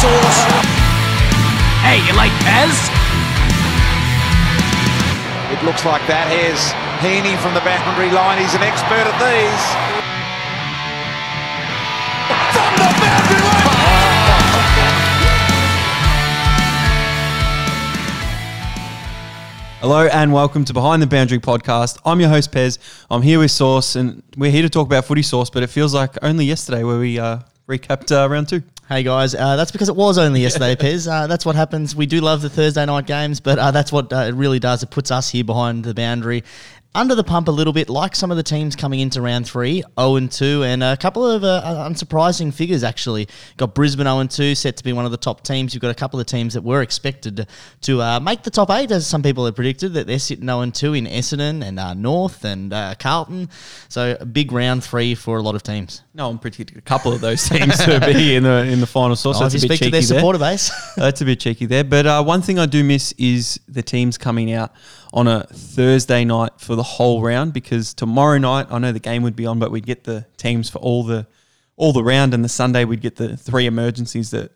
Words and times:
Sauce. 0.00 0.40
Hey, 1.84 2.00
you 2.08 2.16
like 2.16 2.32
Pez? 2.40 2.72
It 5.52 5.60
looks 5.62 5.84
like 5.84 6.00
that. 6.08 6.24
Here's 6.32 6.72
Heaney 7.04 7.36
from 7.36 7.52
the 7.52 7.60
boundary 7.60 8.08
line. 8.08 8.40
He's 8.40 8.54
an 8.54 8.62
expert 8.62 9.04
at 9.04 9.12
these. 9.20 9.64
From 12.56 12.72
the 12.80 12.88
boundary 12.96 13.44
line. 13.44 13.60
Hello 19.82 20.06
and 20.06 20.32
welcome 20.32 20.64
to 20.64 20.72
Behind 20.72 21.02
the 21.02 21.06
Boundary 21.06 21.40
podcast. 21.40 21.98
I'm 22.06 22.20
your 22.20 22.30
host 22.30 22.52
Pez. 22.52 22.78
I'm 23.10 23.20
here 23.20 23.38
with 23.38 23.50
Sauce, 23.50 23.96
and 23.96 24.22
we're 24.38 24.50
here 24.50 24.62
to 24.62 24.70
talk 24.70 24.86
about 24.86 25.04
footy 25.04 25.20
Sauce. 25.20 25.50
But 25.50 25.62
it 25.62 25.66
feels 25.66 25.92
like 25.92 26.16
only 26.22 26.46
yesterday 26.46 26.84
where 26.84 26.98
we 26.98 27.18
uh, 27.18 27.40
recapped 27.68 28.10
uh, 28.10 28.26
round 28.30 28.48
two. 28.48 28.62
Hey 28.92 29.04
guys, 29.04 29.36
uh, 29.36 29.54
that's 29.54 29.70
because 29.70 29.88
it 29.88 29.94
was 29.94 30.18
only 30.18 30.40
yesterday, 30.40 30.74
Pez. 30.74 31.08
Uh, 31.08 31.28
that's 31.28 31.46
what 31.46 31.54
happens. 31.54 31.94
We 31.94 32.06
do 32.06 32.20
love 32.20 32.42
the 32.42 32.50
Thursday 32.50 32.84
night 32.84 33.06
games, 33.06 33.38
but 33.38 33.56
uh, 33.56 33.70
that's 33.70 33.92
what 33.92 34.12
uh, 34.12 34.16
it 34.16 34.34
really 34.34 34.58
does. 34.58 34.82
It 34.82 34.90
puts 34.90 35.12
us 35.12 35.30
here 35.30 35.44
behind 35.44 35.84
the 35.84 35.94
boundary. 35.94 36.42
Under 36.92 37.14
the 37.14 37.22
pump 37.22 37.46
a 37.46 37.52
little 37.52 37.72
bit, 37.72 37.88
like 37.88 38.16
some 38.16 38.32
of 38.32 38.36
the 38.36 38.42
teams 38.42 38.74
coming 38.74 38.98
into 38.98 39.22
round 39.22 39.46
three, 39.46 39.84
0 39.96 40.16
and 40.16 40.30
2, 40.30 40.64
and 40.64 40.82
a 40.82 40.96
couple 40.96 41.24
of 41.24 41.44
uh, 41.44 41.86
unsurprising 41.88 42.52
figures 42.52 42.82
actually. 42.82 43.28
Got 43.56 43.76
Brisbane 43.76 44.06
0 44.06 44.18
and 44.18 44.28
2, 44.28 44.56
set 44.56 44.76
to 44.78 44.82
be 44.82 44.92
one 44.92 45.04
of 45.04 45.12
the 45.12 45.16
top 45.16 45.44
teams. 45.44 45.72
You've 45.72 45.82
got 45.82 45.92
a 45.92 45.94
couple 45.94 46.18
of 46.18 46.26
teams 46.26 46.54
that 46.54 46.62
were 46.64 46.82
expected 46.82 47.46
to 47.82 48.02
uh, 48.02 48.18
make 48.18 48.42
the 48.42 48.50
top 48.50 48.70
eight, 48.70 48.90
as 48.90 49.06
some 49.06 49.22
people 49.22 49.44
had 49.44 49.54
predicted, 49.54 49.92
that 49.92 50.08
they're 50.08 50.18
sitting 50.18 50.46
0 50.46 50.62
and 50.62 50.74
2 50.74 50.94
in 50.94 51.04
Essendon 51.06 51.62
and 51.64 51.78
uh, 51.78 51.94
North 51.94 52.44
and 52.44 52.72
uh, 52.72 52.96
Carlton. 52.98 53.50
So 53.88 54.16
a 54.18 54.26
big 54.26 54.50
round 54.50 54.82
three 54.82 55.14
for 55.14 55.38
a 55.38 55.42
lot 55.42 55.54
of 55.54 55.62
teams. 55.62 56.02
No, 56.12 56.28
I'm 56.28 56.40
predicting 56.40 56.76
a 56.76 56.80
couple 56.80 57.12
of 57.12 57.20
those 57.20 57.48
teams 57.48 57.78
to 57.84 58.00
be 58.00 58.34
in 58.34 58.42
the 58.42 58.64
in 58.64 58.80
the 58.80 58.86
final 58.88 59.14
Sauce. 59.14 59.40
Oh, 59.40 59.46
if 59.46 59.52
That's 59.52 59.62
you 59.62 59.68
bit 59.68 59.76
speak 59.76 59.86
to 59.86 59.90
their 59.92 60.00
there. 60.02 60.18
supporter 60.18 60.40
base. 60.40 60.72
That's 60.96 61.20
a 61.20 61.24
bit 61.24 61.38
cheeky 61.38 61.66
there. 61.66 61.84
But 61.84 62.06
uh, 62.06 62.24
one 62.24 62.42
thing 62.42 62.58
I 62.58 62.66
do 62.66 62.82
miss 62.82 63.12
is 63.16 63.60
the 63.68 63.82
teams 63.82 64.18
coming 64.18 64.52
out 64.52 64.72
on 65.12 65.26
a 65.26 65.44
Thursday 65.44 66.24
night 66.24 66.52
for 66.58 66.76
the 66.76 66.82
whole 66.82 67.22
round 67.22 67.52
because 67.52 67.94
tomorrow 67.94 68.38
night 68.38 68.66
I 68.70 68.78
know 68.78 68.92
the 68.92 69.00
game 69.00 69.22
would 69.22 69.36
be 69.36 69.46
on, 69.46 69.58
but 69.58 69.70
we'd 69.70 69.86
get 69.86 70.04
the 70.04 70.26
teams 70.36 70.70
for 70.70 70.78
all 70.78 71.04
the 71.04 71.26
all 71.76 71.92
the 71.94 72.04
round, 72.04 72.34
and 72.34 72.44
the 72.44 72.48
Sunday 72.48 72.84
we'd 72.84 73.00
get 73.00 73.16
the 73.16 73.38
three 73.38 73.64
emergencies 73.64 74.30
that 74.32 74.52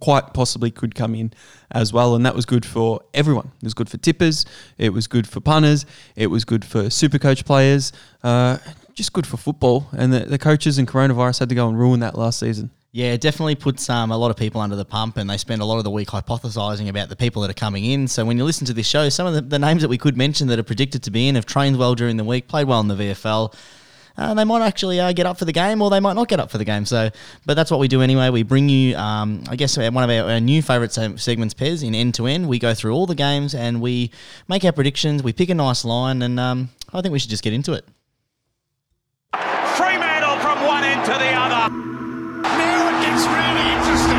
quite 0.00 0.32
possibly 0.32 0.70
could 0.70 0.94
come 0.94 1.14
in 1.14 1.32
as 1.72 1.92
well, 1.92 2.14
and 2.14 2.24
that 2.24 2.34
was 2.34 2.46
good 2.46 2.64
for 2.64 3.00
everyone. 3.12 3.50
It 3.56 3.64
was 3.64 3.74
good 3.74 3.88
for 3.88 3.96
tippers, 3.98 4.44
it 4.76 4.90
was 4.90 5.08
good 5.08 5.26
for 5.26 5.40
punters, 5.40 5.86
it 6.14 6.28
was 6.28 6.44
good 6.44 6.64
for 6.64 6.88
super 6.88 7.18
coach 7.18 7.44
players, 7.44 7.92
uh, 8.22 8.58
just 8.94 9.12
good 9.12 9.26
for 9.26 9.36
football. 9.36 9.88
And 9.92 10.12
the, 10.12 10.20
the 10.20 10.38
coaches 10.38 10.78
and 10.78 10.86
coronavirus 10.86 11.40
had 11.40 11.48
to 11.48 11.54
go 11.54 11.68
and 11.68 11.78
ruin 11.78 12.00
that 12.00 12.16
last 12.16 12.38
season. 12.38 12.70
Yeah, 12.90 13.12
it 13.12 13.20
definitely 13.20 13.54
puts 13.54 13.90
um, 13.90 14.10
a 14.10 14.16
lot 14.16 14.30
of 14.30 14.36
people 14.38 14.62
under 14.62 14.74
the 14.74 14.84
pump, 14.84 15.18
and 15.18 15.28
they 15.28 15.36
spend 15.36 15.60
a 15.60 15.64
lot 15.64 15.76
of 15.76 15.84
the 15.84 15.90
week 15.90 16.08
hypothesising 16.08 16.88
about 16.88 17.10
the 17.10 17.16
people 17.16 17.42
that 17.42 17.50
are 17.50 17.54
coming 17.54 17.84
in. 17.84 18.08
So 18.08 18.24
when 18.24 18.38
you 18.38 18.44
listen 18.44 18.66
to 18.66 18.72
this 18.72 18.86
show, 18.86 19.10
some 19.10 19.26
of 19.26 19.34
the, 19.34 19.42
the 19.42 19.58
names 19.58 19.82
that 19.82 19.88
we 19.88 19.98
could 19.98 20.16
mention 20.16 20.48
that 20.48 20.58
are 20.58 20.62
predicted 20.64 21.02
to 21.02 21.10
be 21.10 21.28
in 21.28 21.34
have 21.34 21.44
trained 21.44 21.76
well 21.76 21.94
during 21.94 22.16
the 22.16 22.24
week, 22.24 22.48
played 22.48 22.66
well 22.66 22.80
in 22.80 22.88
the 22.88 22.94
VFL. 22.94 23.54
Uh, 24.16 24.34
they 24.34 24.42
might 24.42 24.66
actually 24.66 24.98
uh, 24.98 25.12
get 25.12 25.26
up 25.26 25.38
for 25.38 25.44
the 25.44 25.52
game, 25.52 25.82
or 25.82 25.90
they 25.90 26.00
might 26.00 26.14
not 26.14 26.28
get 26.28 26.40
up 26.40 26.50
for 26.50 26.56
the 26.56 26.64
game. 26.64 26.86
So, 26.86 27.10
but 27.44 27.54
that's 27.54 27.70
what 27.70 27.78
we 27.78 27.88
do 27.88 28.00
anyway. 28.00 28.30
We 28.30 28.42
bring 28.42 28.70
you, 28.70 28.96
um, 28.96 29.44
I 29.48 29.54
guess, 29.54 29.76
one 29.76 29.96
of 29.96 30.10
our, 30.10 30.32
our 30.32 30.40
new 30.40 30.62
favourite 30.62 30.90
se- 30.90 31.18
segments, 31.18 31.54
Pez, 31.54 31.86
in 31.86 31.94
end 31.94 32.14
to 32.14 32.26
end. 32.26 32.48
We 32.48 32.58
go 32.58 32.72
through 32.74 32.94
all 32.94 33.06
the 33.06 33.14
games 33.14 33.54
and 33.54 33.82
we 33.82 34.10
make 34.48 34.64
our 34.64 34.72
predictions. 34.72 35.22
We 35.22 35.34
pick 35.34 35.50
a 35.50 35.54
nice 35.54 35.84
line, 35.84 36.22
and 36.22 36.40
um, 36.40 36.70
I 36.92 37.02
think 37.02 37.12
we 37.12 37.18
should 37.18 37.30
just 37.30 37.44
get 37.44 37.52
into 37.52 37.74
it. 37.74 37.84
Fremantle 39.76 40.38
from 40.40 40.66
one 40.66 40.82
end 40.82 41.04
to 41.04 41.12
the 41.12 41.32
other. 41.34 41.97
Gets 43.18 43.30
really 43.30 43.72
interesting. 43.72 44.18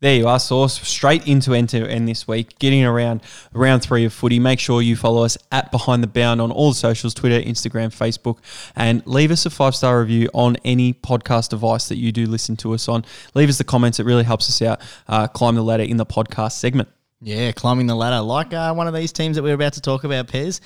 There 0.00 0.14
you 0.14 0.28
are, 0.28 0.38
Source. 0.40 0.80
Straight 0.80 1.26
into 1.26 1.52
end 1.52 1.68
to 1.68 1.86
end 1.86 2.08
this 2.08 2.26
week, 2.26 2.58
getting 2.58 2.86
around 2.86 3.20
round 3.52 3.82
three 3.82 4.06
of 4.06 4.14
footy. 4.14 4.38
Make 4.38 4.60
sure 4.60 4.80
you 4.80 4.96
follow 4.96 5.24
us 5.24 5.36
at 5.52 5.70
Behind 5.70 6.02
the 6.02 6.06
Bound 6.06 6.40
on 6.40 6.50
all 6.50 6.70
the 6.70 6.76
socials 6.76 7.12
Twitter, 7.12 7.38
Instagram, 7.38 7.94
Facebook, 7.94 8.38
and 8.74 9.06
leave 9.06 9.30
us 9.30 9.44
a 9.44 9.50
five 9.50 9.74
star 9.74 10.00
review 10.00 10.30
on 10.32 10.56
any 10.64 10.94
podcast 10.94 11.50
device 11.50 11.90
that 11.90 11.98
you 11.98 12.12
do 12.12 12.24
listen 12.24 12.56
to 12.56 12.72
us 12.72 12.88
on. 12.88 13.04
Leave 13.34 13.50
us 13.50 13.58
the 13.58 13.64
comments, 13.64 14.00
it 14.00 14.06
really 14.06 14.24
helps 14.24 14.48
us 14.48 14.62
out 14.62 14.80
uh, 15.06 15.26
climb 15.26 15.54
the 15.54 15.62
ladder 15.62 15.82
in 15.82 15.98
the 15.98 16.06
podcast 16.06 16.52
segment. 16.52 16.88
Yeah, 17.22 17.52
climbing 17.52 17.86
the 17.86 17.94
ladder, 17.94 18.22
like 18.22 18.54
uh, 18.54 18.72
one 18.72 18.88
of 18.88 18.94
these 18.94 19.12
teams 19.12 19.36
that 19.36 19.42
we're 19.42 19.54
about 19.54 19.74
to 19.74 19.82
talk 19.82 20.04
about, 20.04 20.26
Pez. 20.26 20.60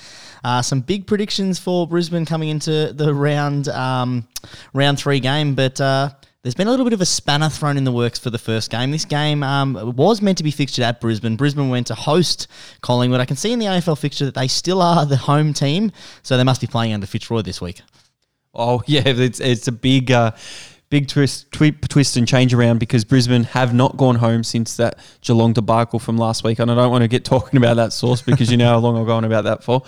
Uh, 0.44 0.62
some 0.62 0.82
big 0.82 1.04
predictions 1.04 1.58
for 1.58 1.88
Brisbane 1.88 2.24
coming 2.24 2.48
into 2.48 2.92
the 2.92 3.12
round 3.12 3.66
um, 3.68 4.28
round 4.72 5.00
three 5.00 5.18
game, 5.18 5.56
but 5.56 5.80
uh, 5.80 6.10
there's 6.42 6.54
been 6.54 6.68
a 6.68 6.70
little 6.70 6.86
bit 6.86 6.92
of 6.92 7.00
a 7.00 7.06
spanner 7.06 7.48
thrown 7.48 7.76
in 7.76 7.82
the 7.82 7.90
works 7.90 8.20
for 8.20 8.30
the 8.30 8.38
first 8.38 8.70
game. 8.70 8.92
This 8.92 9.04
game 9.04 9.42
um, 9.42 9.96
was 9.96 10.22
meant 10.22 10.38
to 10.38 10.44
be 10.44 10.52
fixtured 10.52 10.84
at 10.84 11.00
Brisbane. 11.00 11.34
Brisbane 11.34 11.70
went 11.70 11.88
to 11.88 11.96
host 11.96 12.46
Collingwood. 12.82 13.18
I 13.18 13.24
can 13.24 13.36
see 13.36 13.52
in 13.52 13.58
the 13.58 13.66
AFL 13.66 13.98
fixture 13.98 14.26
that 14.26 14.34
they 14.34 14.46
still 14.46 14.80
are 14.80 15.04
the 15.06 15.16
home 15.16 15.54
team, 15.54 15.90
so 16.22 16.36
they 16.36 16.44
must 16.44 16.60
be 16.60 16.68
playing 16.68 16.92
under 16.92 17.06
Fitzroy 17.06 17.42
this 17.42 17.60
week. 17.60 17.80
Oh 18.54 18.80
yeah, 18.86 19.02
it's 19.06 19.40
it's 19.40 19.66
a 19.66 19.72
big 19.72 20.12
uh, 20.12 20.30
big 20.90 21.08
twist 21.08 21.50
twi- 21.50 21.70
twist 21.88 22.16
and 22.16 22.26
change 22.26 22.54
around 22.54 22.78
because 22.78 23.04
Brisbane 23.04 23.44
have 23.44 23.74
not 23.74 23.96
gone 23.96 24.16
home 24.16 24.44
since 24.44 24.76
that 24.76 24.98
Geelong 25.22 25.52
debacle 25.52 25.98
from 25.98 26.16
last 26.16 26.44
week, 26.44 26.58
and 26.58 26.70
I 26.70 26.74
don't 26.74 26.90
want 26.90 27.02
to 27.02 27.08
get 27.08 27.24
talking 27.24 27.56
about 27.56 27.76
that 27.76 27.92
source 27.92 28.22
because 28.22 28.50
you 28.50 28.56
know 28.56 28.68
how 28.68 28.78
long 28.78 28.96
I've 28.96 29.06
gone 29.06 29.24
about 29.24 29.44
that 29.44 29.64
for. 29.64 29.82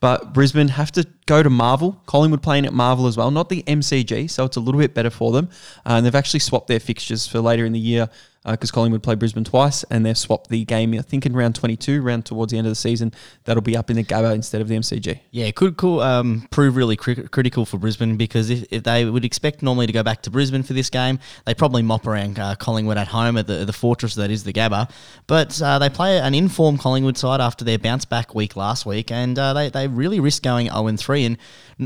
But 0.00 0.32
Brisbane 0.32 0.68
have 0.68 0.92
to 0.92 1.06
go 1.26 1.42
to 1.42 1.50
Marvel. 1.50 2.00
Collingwood 2.06 2.42
playing 2.42 2.66
at 2.66 2.72
Marvel 2.72 3.06
as 3.06 3.16
well, 3.16 3.30
not 3.30 3.48
the 3.48 3.62
MCG, 3.64 4.30
so 4.30 4.44
it's 4.44 4.56
a 4.56 4.60
little 4.60 4.80
bit 4.80 4.94
better 4.94 5.10
for 5.10 5.32
them. 5.32 5.48
Uh, 5.84 5.94
and 5.94 6.06
they've 6.06 6.14
actually 6.14 6.40
swapped 6.40 6.68
their 6.68 6.80
fixtures 6.80 7.26
for 7.26 7.40
later 7.40 7.64
in 7.64 7.72
the 7.72 7.80
year 7.80 8.08
because 8.52 8.70
Collingwood 8.70 9.02
play 9.02 9.14
Brisbane 9.14 9.44
twice, 9.44 9.84
and 9.84 10.04
they've 10.04 10.16
swapped 10.16 10.48
the 10.48 10.64
game. 10.64 10.94
I 10.94 11.02
think 11.02 11.26
in 11.26 11.34
round 11.34 11.54
22, 11.54 12.02
round 12.02 12.26
towards 12.26 12.52
the 12.52 12.58
end 12.58 12.66
of 12.66 12.70
the 12.70 12.76
season, 12.76 13.12
that'll 13.44 13.62
be 13.62 13.76
up 13.76 13.90
in 13.90 13.96
the 13.96 14.04
Gabba 14.04 14.34
instead 14.34 14.60
of 14.60 14.68
the 14.68 14.76
MCG. 14.76 15.20
Yeah, 15.30 15.46
it 15.46 15.54
could 15.56 15.82
um, 15.84 16.46
prove 16.50 16.76
really 16.76 16.96
cri- 16.96 17.28
critical 17.28 17.64
for 17.64 17.78
Brisbane 17.78 18.16
because 18.16 18.50
if, 18.50 18.64
if 18.70 18.82
they 18.82 19.04
would 19.04 19.24
expect 19.24 19.62
normally 19.62 19.86
to 19.86 19.92
go 19.92 20.02
back 20.02 20.22
to 20.22 20.30
Brisbane 20.30 20.62
for 20.62 20.72
this 20.72 20.90
game, 20.90 21.18
they 21.44 21.54
probably 21.54 21.82
mop 21.82 22.06
around 22.06 22.38
uh, 22.38 22.54
Collingwood 22.56 22.98
at 22.98 23.08
home 23.08 23.36
at 23.36 23.46
the, 23.46 23.64
the 23.64 23.72
fortress 23.72 24.14
that 24.16 24.30
is 24.30 24.44
the 24.44 24.52
Gabba. 24.52 24.90
But 25.26 25.60
uh, 25.60 25.78
they 25.78 25.88
play 25.88 26.18
an 26.18 26.34
informed 26.34 26.80
Collingwood 26.80 27.18
side 27.18 27.40
after 27.40 27.64
their 27.64 27.78
bounce 27.78 28.04
back 28.04 28.34
week 28.34 28.56
last 28.56 28.86
week, 28.86 29.10
and 29.10 29.38
uh, 29.38 29.52
they, 29.54 29.70
they 29.70 29.88
really 29.88 30.20
risk 30.20 30.42
going 30.42 30.68
0 30.68 30.96
3. 30.96 31.24
And 31.24 31.38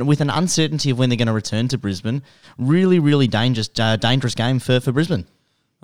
with 0.08 0.20
an 0.20 0.30
uncertainty 0.30 0.90
of 0.90 0.98
when 0.98 1.08
they're 1.08 1.16
going 1.16 1.26
to 1.26 1.32
return 1.32 1.68
to 1.68 1.78
Brisbane, 1.78 2.22
really, 2.58 2.98
really 2.98 3.28
dangerous, 3.28 3.70
uh, 3.78 3.96
dangerous 3.96 4.34
game 4.34 4.58
for, 4.58 4.80
for 4.80 4.92
Brisbane. 4.92 5.26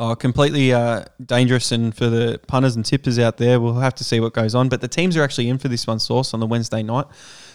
Oh, 0.01 0.15
completely 0.15 0.73
uh, 0.73 1.05
dangerous, 1.27 1.73
and 1.73 1.93
for 1.93 2.07
the 2.07 2.41
punters 2.47 2.77
and 2.77 2.85
tippers 2.85 3.19
out 3.19 3.37
there, 3.37 3.59
we'll 3.61 3.81
have 3.81 3.97
to 3.97 4.05
see 4.05 4.21
what 4.21 4.33
goes 4.33 4.55
on. 4.55 4.69
But 4.69 4.81
the 4.81 4.87
teams 4.87 5.17
are 5.17 5.25
actually 5.25 5.49
in 5.49 5.59
for 5.59 5.67
this 5.67 5.89
one, 5.89 5.99
Source, 5.99 6.33
on 6.33 6.39
the 6.39 6.47
Wednesday 6.47 6.85
night. 6.85 7.07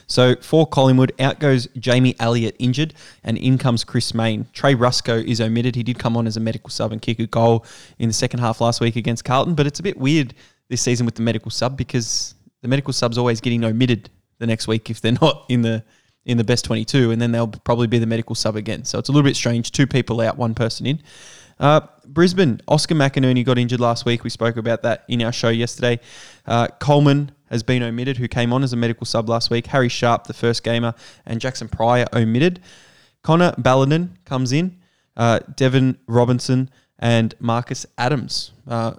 So 0.08 0.36
for 0.42 0.68
Collingwood, 0.68 1.14
out 1.20 1.40
goes 1.40 1.68
Jamie 1.78 2.16
Elliott 2.20 2.58
injured, 2.60 2.96
and 3.24 3.38
in 3.38 3.58
comes 3.58 3.86
Chris 3.86 4.14
Mayne. 4.14 4.46
Trey 4.52 4.76
Ruscoe 4.76 5.26
is 5.26 5.40
omitted. 5.40 5.76
He 5.76 5.84
did 5.84 5.98
come 5.98 6.18
on 6.18 6.28
as 6.28 6.36
a 6.36 6.42
medical 6.42 6.70
sub 6.70 6.92
and 6.92 7.02
kick 7.02 7.20
a 7.20 7.28
goal 7.28 7.66
in 7.98 8.10
the 8.10 8.14
second 8.14 8.42
half 8.42 8.60
last 8.60 8.82
week 8.82 8.98
against 8.98 9.24
Carlton, 9.24 9.56
but 9.56 9.66
it's 9.66 9.80
a 9.80 9.84
bit 9.84 9.98
weird 9.98 10.34
this 10.68 10.82
season 10.82 11.06
with 11.06 11.16
the 11.16 11.22
medical 11.22 11.50
sub 11.50 11.78
because 11.78 12.36
the 12.62 12.68
medical 12.68 12.92
sub's 12.92 13.18
always 13.18 13.40
getting 13.40 13.64
omitted 13.64 14.10
the 14.40 14.48
next 14.48 14.68
week 14.68 14.90
if 14.90 15.00
they're 15.00 15.14
not 15.22 15.46
in 15.48 15.62
the 15.62 15.82
in 16.26 16.38
the 16.38 16.44
best 16.44 16.64
22, 16.66 17.12
and 17.12 17.22
then 17.22 17.32
they'll 17.32 17.48
probably 17.48 17.88
be 17.88 18.00
the 18.00 18.06
medical 18.06 18.34
sub 18.34 18.56
again. 18.56 18.86
So 18.86 18.98
it's 18.98 19.10
a 19.10 19.12
little 19.12 19.28
bit 19.28 19.36
strange. 19.36 19.72
Two 19.72 19.86
people 19.86 20.22
out, 20.22 20.38
one 20.38 20.54
person 20.54 20.86
in. 20.86 21.02
Uh, 21.60 21.82
Brisbane, 22.06 22.62
Oscar 22.68 22.96
McInerney 22.96 23.46
got 23.46 23.58
injured 23.58 23.80
last 23.80 24.06
week. 24.06 24.24
We 24.24 24.30
spoke 24.30 24.58
about 24.58 24.84
that 24.84 25.06
in 25.08 25.22
our 25.22 25.32
show 25.32 25.50
yesterday. 25.50 26.00
Uh, 26.46 26.68
Coleman 26.80 27.32
has 27.50 27.64
been 27.64 27.84
omitted, 27.84 28.18
who 28.18 28.28
came 28.28 28.52
on 28.52 28.64
as 28.64 28.74
a 28.74 28.76
medical 28.76 29.06
sub 29.06 29.30
last 29.30 29.50
week. 29.50 29.68
Harry 29.68 29.90
Sharp, 29.90 30.26
the 30.26 30.34
first 30.34 30.64
gamer, 30.64 30.94
and 31.26 31.40
Jackson 31.40 31.68
Pryor 31.68 32.08
omitted. 32.14 32.60
Connor 33.22 33.54
Ballenden 33.54 34.10
comes 34.26 34.52
in. 34.52 34.80
Uh, 35.16 35.40
Devon 35.56 35.98
Robertson 36.08 36.70
and 37.00 37.36
Marcus 37.40 37.86
Adams. 37.98 38.52
Uh, 38.68 38.94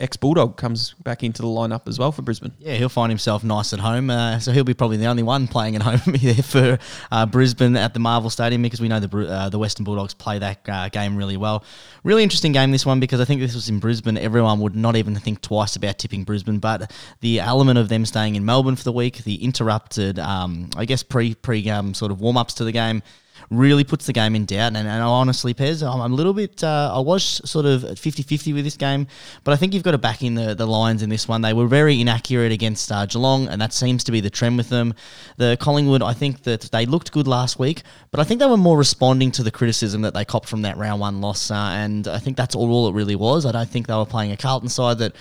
Ex 0.00 0.16
Bulldog 0.16 0.56
comes 0.56 0.94
back 1.02 1.24
into 1.24 1.42
the 1.42 1.48
lineup 1.48 1.88
as 1.88 1.98
well 1.98 2.12
for 2.12 2.22
Brisbane. 2.22 2.52
Yeah, 2.60 2.74
he'll 2.74 2.88
find 2.88 3.10
himself 3.10 3.42
nice 3.42 3.72
at 3.72 3.80
home. 3.80 4.10
Uh, 4.10 4.38
so 4.38 4.52
he'll 4.52 4.62
be 4.62 4.74
probably 4.74 4.96
the 4.96 5.06
only 5.06 5.24
one 5.24 5.48
playing 5.48 5.74
at 5.74 5.82
home 5.82 6.14
here 6.14 6.34
for 6.34 6.78
uh, 7.10 7.26
Brisbane 7.26 7.76
at 7.76 7.94
the 7.94 8.00
Marvel 8.00 8.30
Stadium 8.30 8.62
because 8.62 8.80
we 8.80 8.86
know 8.86 9.00
the 9.00 9.28
uh, 9.28 9.48
the 9.48 9.58
Western 9.58 9.82
Bulldogs 9.82 10.14
play 10.14 10.38
that 10.38 10.60
uh, 10.68 10.88
game 10.88 11.16
really 11.16 11.36
well. 11.36 11.64
Really 12.04 12.22
interesting 12.22 12.52
game 12.52 12.70
this 12.70 12.86
one 12.86 13.00
because 13.00 13.20
I 13.20 13.24
think 13.24 13.40
this 13.40 13.56
was 13.56 13.68
in 13.68 13.80
Brisbane, 13.80 14.16
everyone 14.16 14.60
would 14.60 14.76
not 14.76 14.94
even 14.94 15.16
think 15.16 15.40
twice 15.40 15.74
about 15.74 15.98
tipping 15.98 16.22
Brisbane. 16.22 16.60
But 16.60 16.92
the 17.20 17.40
element 17.40 17.78
of 17.78 17.88
them 17.88 18.06
staying 18.06 18.36
in 18.36 18.44
Melbourne 18.44 18.76
for 18.76 18.84
the 18.84 18.92
week, 18.92 19.24
the 19.24 19.42
interrupted, 19.42 20.20
um, 20.20 20.70
I 20.76 20.84
guess 20.84 21.02
pre 21.02 21.34
pre 21.34 21.68
um, 21.70 21.92
sort 21.92 22.12
of 22.12 22.20
warm 22.20 22.36
ups 22.36 22.54
to 22.54 22.64
the 22.64 22.72
game 22.72 23.02
really 23.50 23.84
puts 23.84 24.06
the 24.06 24.12
game 24.12 24.34
in 24.34 24.44
doubt. 24.44 24.76
And, 24.76 24.76
and 24.76 25.02
honestly, 25.02 25.54
Pez, 25.54 25.82
I'm, 25.82 26.00
I'm 26.00 26.12
a 26.12 26.14
little 26.14 26.32
bit, 26.32 26.62
uh, 26.62 26.92
I 26.94 27.00
was 27.00 27.24
sort 27.48 27.66
of 27.66 27.98
50 27.98 28.22
50 28.22 28.52
with 28.52 28.64
this 28.64 28.76
game, 28.76 29.06
but 29.44 29.52
I 29.52 29.56
think 29.56 29.74
you've 29.74 29.82
got 29.82 29.92
to 29.92 29.98
back 29.98 30.22
in 30.22 30.34
the, 30.34 30.54
the 30.54 30.66
Lions 30.66 31.02
in 31.02 31.08
this 31.08 31.26
one. 31.26 31.40
They 31.40 31.52
were 31.52 31.66
very 31.66 32.00
inaccurate 32.00 32.52
against 32.52 32.92
uh, 32.92 33.06
Geelong, 33.06 33.48
and 33.48 33.60
that 33.60 33.72
seems 33.72 34.04
to 34.04 34.12
be 34.12 34.20
the 34.20 34.30
trend 34.30 34.56
with 34.56 34.68
them. 34.68 34.94
The 35.36 35.56
Collingwood, 35.60 36.02
I 36.02 36.12
think 36.12 36.42
that 36.42 36.62
they 36.72 36.86
looked 36.86 37.12
good 37.12 37.26
last 37.26 37.58
week, 37.58 37.82
but 38.10 38.20
I 38.20 38.24
think 38.24 38.40
they 38.40 38.46
were 38.46 38.56
more 38.56 38.76
responding 38.76 39.30
to 39.32 39.42
the 39.42 39.50
criticism 39.50 40.02
that 40.02 40.14
they 40.14 40.24
copped 40.24 40.48
from 40.48 40.62
that 40.62 40.76
round 40.76 41.00
one 41.00 41.20
loss, 41.20 41.50
uh, 41.50 41.54
and 41.54 42.06
I 42.06 42.18
think 42.18 42.36
that's 42.36 42.54
all, 42.54 42.70
all 42.70 42.88
it 42.88 42.94
really 42.94 43.16
was. 43.16 43.46
I 43.46 43.52
don't 43.52 43.68
think 43.68 43.86
they 43.86 43.94
were 43.94 44.06
playing 44.06 44.32
a 44.32 44.36
Carlton 44.36 44.68
side 44.68 44.98
that, 44.98 45.14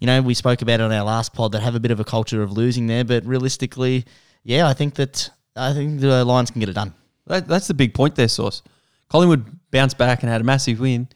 you 0.00 0.06
know, 0.06 0.20
we 0.22 0.34
spoke 0.34 0.62
about 0.62 0.80
it 0.80 0.82
on 0.82 0.92
our 0.92 1.04
last 1.04 1.32
pod 1.34 1.52
that 1.52 1.62
have 1.62 1.74
a 1.74 1.80
bit 1.80 1.90
of 1.90 2.00
a 2.00 2.04
culture 2.04 2.42
of 2.42 2.52
losing 2.52 2.86
there, 2.86 3.04
but 3.04 3.24
realistically, 3.24 4.04
yeah, 4.44 4.66
I 4.66 4.74
think 4.74 4.94
that 4.94 5.30
I 5.54 5.72
think 5.72 6.00
the 6.00 6.24
Lions 6.24 6.50
can 6.50 6.60
get 6.60 6.68
it 6.68 6.74
done. 6.74 6.94
That, 7.32 7.48
that's 7.48 7.66
the 7.66 7.72
big 7.72 7.94
point 7.94 8.14
there, 8.14 8.28
Source. 8.28 8.62
Collingwood 9.08 9.46
bounced 9.70 9.96
back 9.96 10.22
and 10.22 10.30
had 10.30 10.42
a 10.42 10.44
massive 10.44 10.80
win. 10.80 11.08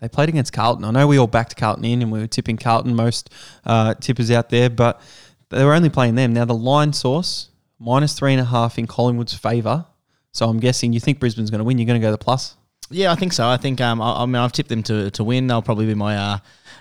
They 0.00 0.08
played 0.08 0.30
against 0.30 0.50
Carlton. 0.54 0.82
I 0.82 0.90
know 0.92 1.06
we 1.06 1.18
all 1.18 1.26
backed 1.26 1.56
Carlton 1.56 1.84
in 1.84 2.00
and 2.00 2.10
we 2.10 2.20
were 2.20 2.26
tipping 2.26 2.56
Carlton, 2.56 2.96
most 2.96 3.28
uh, 3.66 3.92
tippers 3.92 4.30
out 4.30 4.48
there, 4.48 4.70
but 4.70 5.02
they 5.50 5.62
were 5.62 5.74
only 5.74 5.90
playing 5.90 6.14
them. 6.14 6.32
Now, 6.32 6.46
the 6.46 6.54
line 6.54 6.94
source, 6.94 7.50
minus 7.78 8.14
three 8.14 8.32
and 8.32 8.40
a 8.40 8.46
half 8.46 8.78
in 8.78 8.86
Collingwood's 8.86 9.34
favour. 9.34 9.84
So 10.32 10.48
I'm 10.48 10.58
guessing 10.58 10.94
you 10.94 11.00
think 11.00 11.20
Brisbane's 11.20 11.50
going 11.50 11.58
to 11.58 11.64
win. 11.64 11.76
You're 11.76 11.86
going 11.86 12.00
to 12.00 12.06
go 12.06 12.12
the 12.12 12.16
plus. 12.16 12.56
Yeah, 12.88 13.12
I 13.12 13.16
think 13.16 13.34
so. 13.34 13.46
I 13.46 13.58
think 13.58 13.82
um, 13.82 14.00
I, 14.00 14.22
I 14.22 14.24
mean 14.24 14.36
I've 14.36 14.52
tipped 14.52 14.70
them 14.70 14.82
to, 14.84 15.10
to 15.10 15.22
win. 15.22 15.48
They'll 15.48 15.60
probably 15.60 15.84
be 15.84 15.94
my 15.94 16.16
uh, 16.16 16.38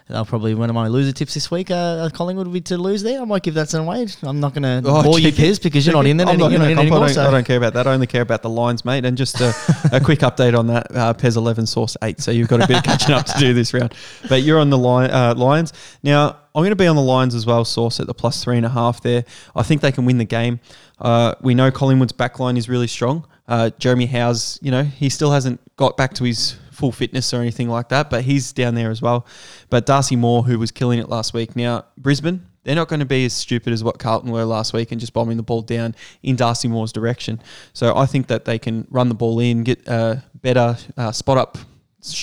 they'll 0.09 0.25
probably 0.25 0.53
one 0.55 0.69
of 0.69 0.73
my 0.73 0.87
loser 0.87 1.11
tips 1.11 1.33
this 1.33 1.51
week. 1.51 1.69
Uh, 1.69 2.09
Collingwood 2.13 2.47
would 2.47 2.53
be 2.53 2.61
to 2.61 2.77
lose 2.77 3.03
there. 3.03 3.21
I 3.21 3.25
might 3.25 3.43
give 3.43 3.53
that 3.55 3.69
some 3.69 3.85
away. 3.85 4.07
I'm 4.23 4.39
not 4.39 4.53
going 4.53 4.63
to 4.63 4.81
Oh, 4.89 5.03
bore 5.03 5.19
you. 5.19 5.31
Piz, 5.31 5.59
because 5.59 5.85
you're 5.85 5.93
not 5.95 6.05
in 6.05 6.17
there. 6.17 6.27
I'm 6.27 6.37
not 6.37 6.51
not 6.51 6.69
in 6.69 6.77
anymore. 6.79 6.99
I, 6.99 7.05
don't, 7.07 7.13
so- 7.15 7.27
I 7.27 7.31
don't 7.31 7.45
care 7.45 7.57
about 7.57 7.73
that. 7.73 7.87
I 7.87 7.93
only 7.93 8.07
care 8.07 8.21
about 8.21 8.41
the 8.41 8.49
lines, 8.49 8.85
mate. 8.85 9.05
And 9.05 9.17
just 9.17 9.39
a, 9.41 9.53
a 9.91 9.99
quick 9.99 10.19
update 10.19 10.57
on 10.57 10.67
that. 10.67 10.87
Uh, 10.95 11.13
Pez 11.13 11.35
11, 11.37 11.65
Source 11.65 11.97
8. 12.01 12.19
So 12.21 12.31
you've 12.31 12.47
got 12.47 12.61
a 12.63 12.67
bit 12.67 12.77
of 12.77 12.83
catching 12.83 13.13
up 13.13 13.25
to 13.25 13.37
do 13.39 13.53
this 13.53 13.73
round. 13.73 13.93
But 14.29 14.43
you're 14.43 14.59
on 14.59 14.69
the 14.69 14.77
line, 14.77 15.11
uh, 15.11 15.33
Lions. 15.35 15.73
Now, 16.03 16.37
I'm 16.55 16.61
going 16.61 16.69
to 16.71 16.75
be 16.75 16.87
on 16.87 16.95
the 16.95 17.01
Lions 17.01 17.35
as 17.35 17.45
well, 17.45 17.65
Source 17.65 17.99
at 17.99 18.07
the 18.07 18.13
plus 18.13 18.43
three 18.43 18.57
and 18.57 18.65
a 18.65 18.69
half 18.69 19.01
there. 19.01 19.25
I 19.55 19.63
think 19.63 19.81
they 19.81 19.91
can 19.91 20.05
win 20.05 20.17
the 20.17 20.25
game. 20.25 20.59
Uh, 20.99 21.35
we 21.41 21.53
know 21.53 21.69
Collingwood's 21.69 22.13
backline 22.13 22.57
is 22.57 22.67
really 22.67 22.87
strong. 22.87 23.27
Uh, 23.47 23.69
Jeremy 23.77 24.07
Howe's, 24.07 24.57
you 24.61 24.71
know, 24.71 24.83
he 24.83 25.09
still 25.09 25.31
hasn't 25.31 25.59
got 25.77 25.95
back 25.95 26.13
to 26.15 26.23
his 26.23 26.57
full 26.77 26.91
fitness 26.91 27.33
or 27.33 27.41
anything 27.41 27.67
like 27.67 27.89
that, 27.89 28.09
but 28.09 28.23
he's 28.23 28.53
down 28.53 28.75
there 28.75 28.91
as 28.91 29.01
well. 29.01 29.25
But 29.69 29.87
Darcy 29.87 30.15
Moore, 30.15 30.43
who 30.43 30.59
was 30.59 30.71
killing 30.71 30.99
it 30.99 31.09
last 31.09 31.33
week. 31.33 31.55
Now, 31.55 31.85
Brisbane, 31.97 32.45
they're 32.63 32.75
not 32.75 32.87
going 32.87 32.99
to 32.99 33.05
be 33.05 33.25
as 33.25 33.33
stupid 33.33 33.73
as 33.73 33.83
what 33.83 33.97
Carlton 33.97 34.31
were 34.31 34.45
last 34.45 34.73
week 34.73 34.91
and 34.91 35.01
just 35.01 35.11
bombing 35.11 35.37
the 35.37 35.43
ball 35.43 35.61
down 35.61 35.95
in 36.21 36.35
Darcy 36.35 36.67
Moore's 36.67 36.91
direction. 36.91 37.41
So 37.73 37.97
I 37.97 38.05
think 38.05 38.27
that 38.27 38.45
they 38.45 38.59
can 38.59 38.85
run 38.91 39.09
the 39.09 39.15
ball 39.15 39.39
in, 39.39 39.63
get 39.63 39.87
a 39.87 40.23
better 40.35 40.77
uh, 40.95 41.11
spot 41.11 41.37
up 41.39 41.57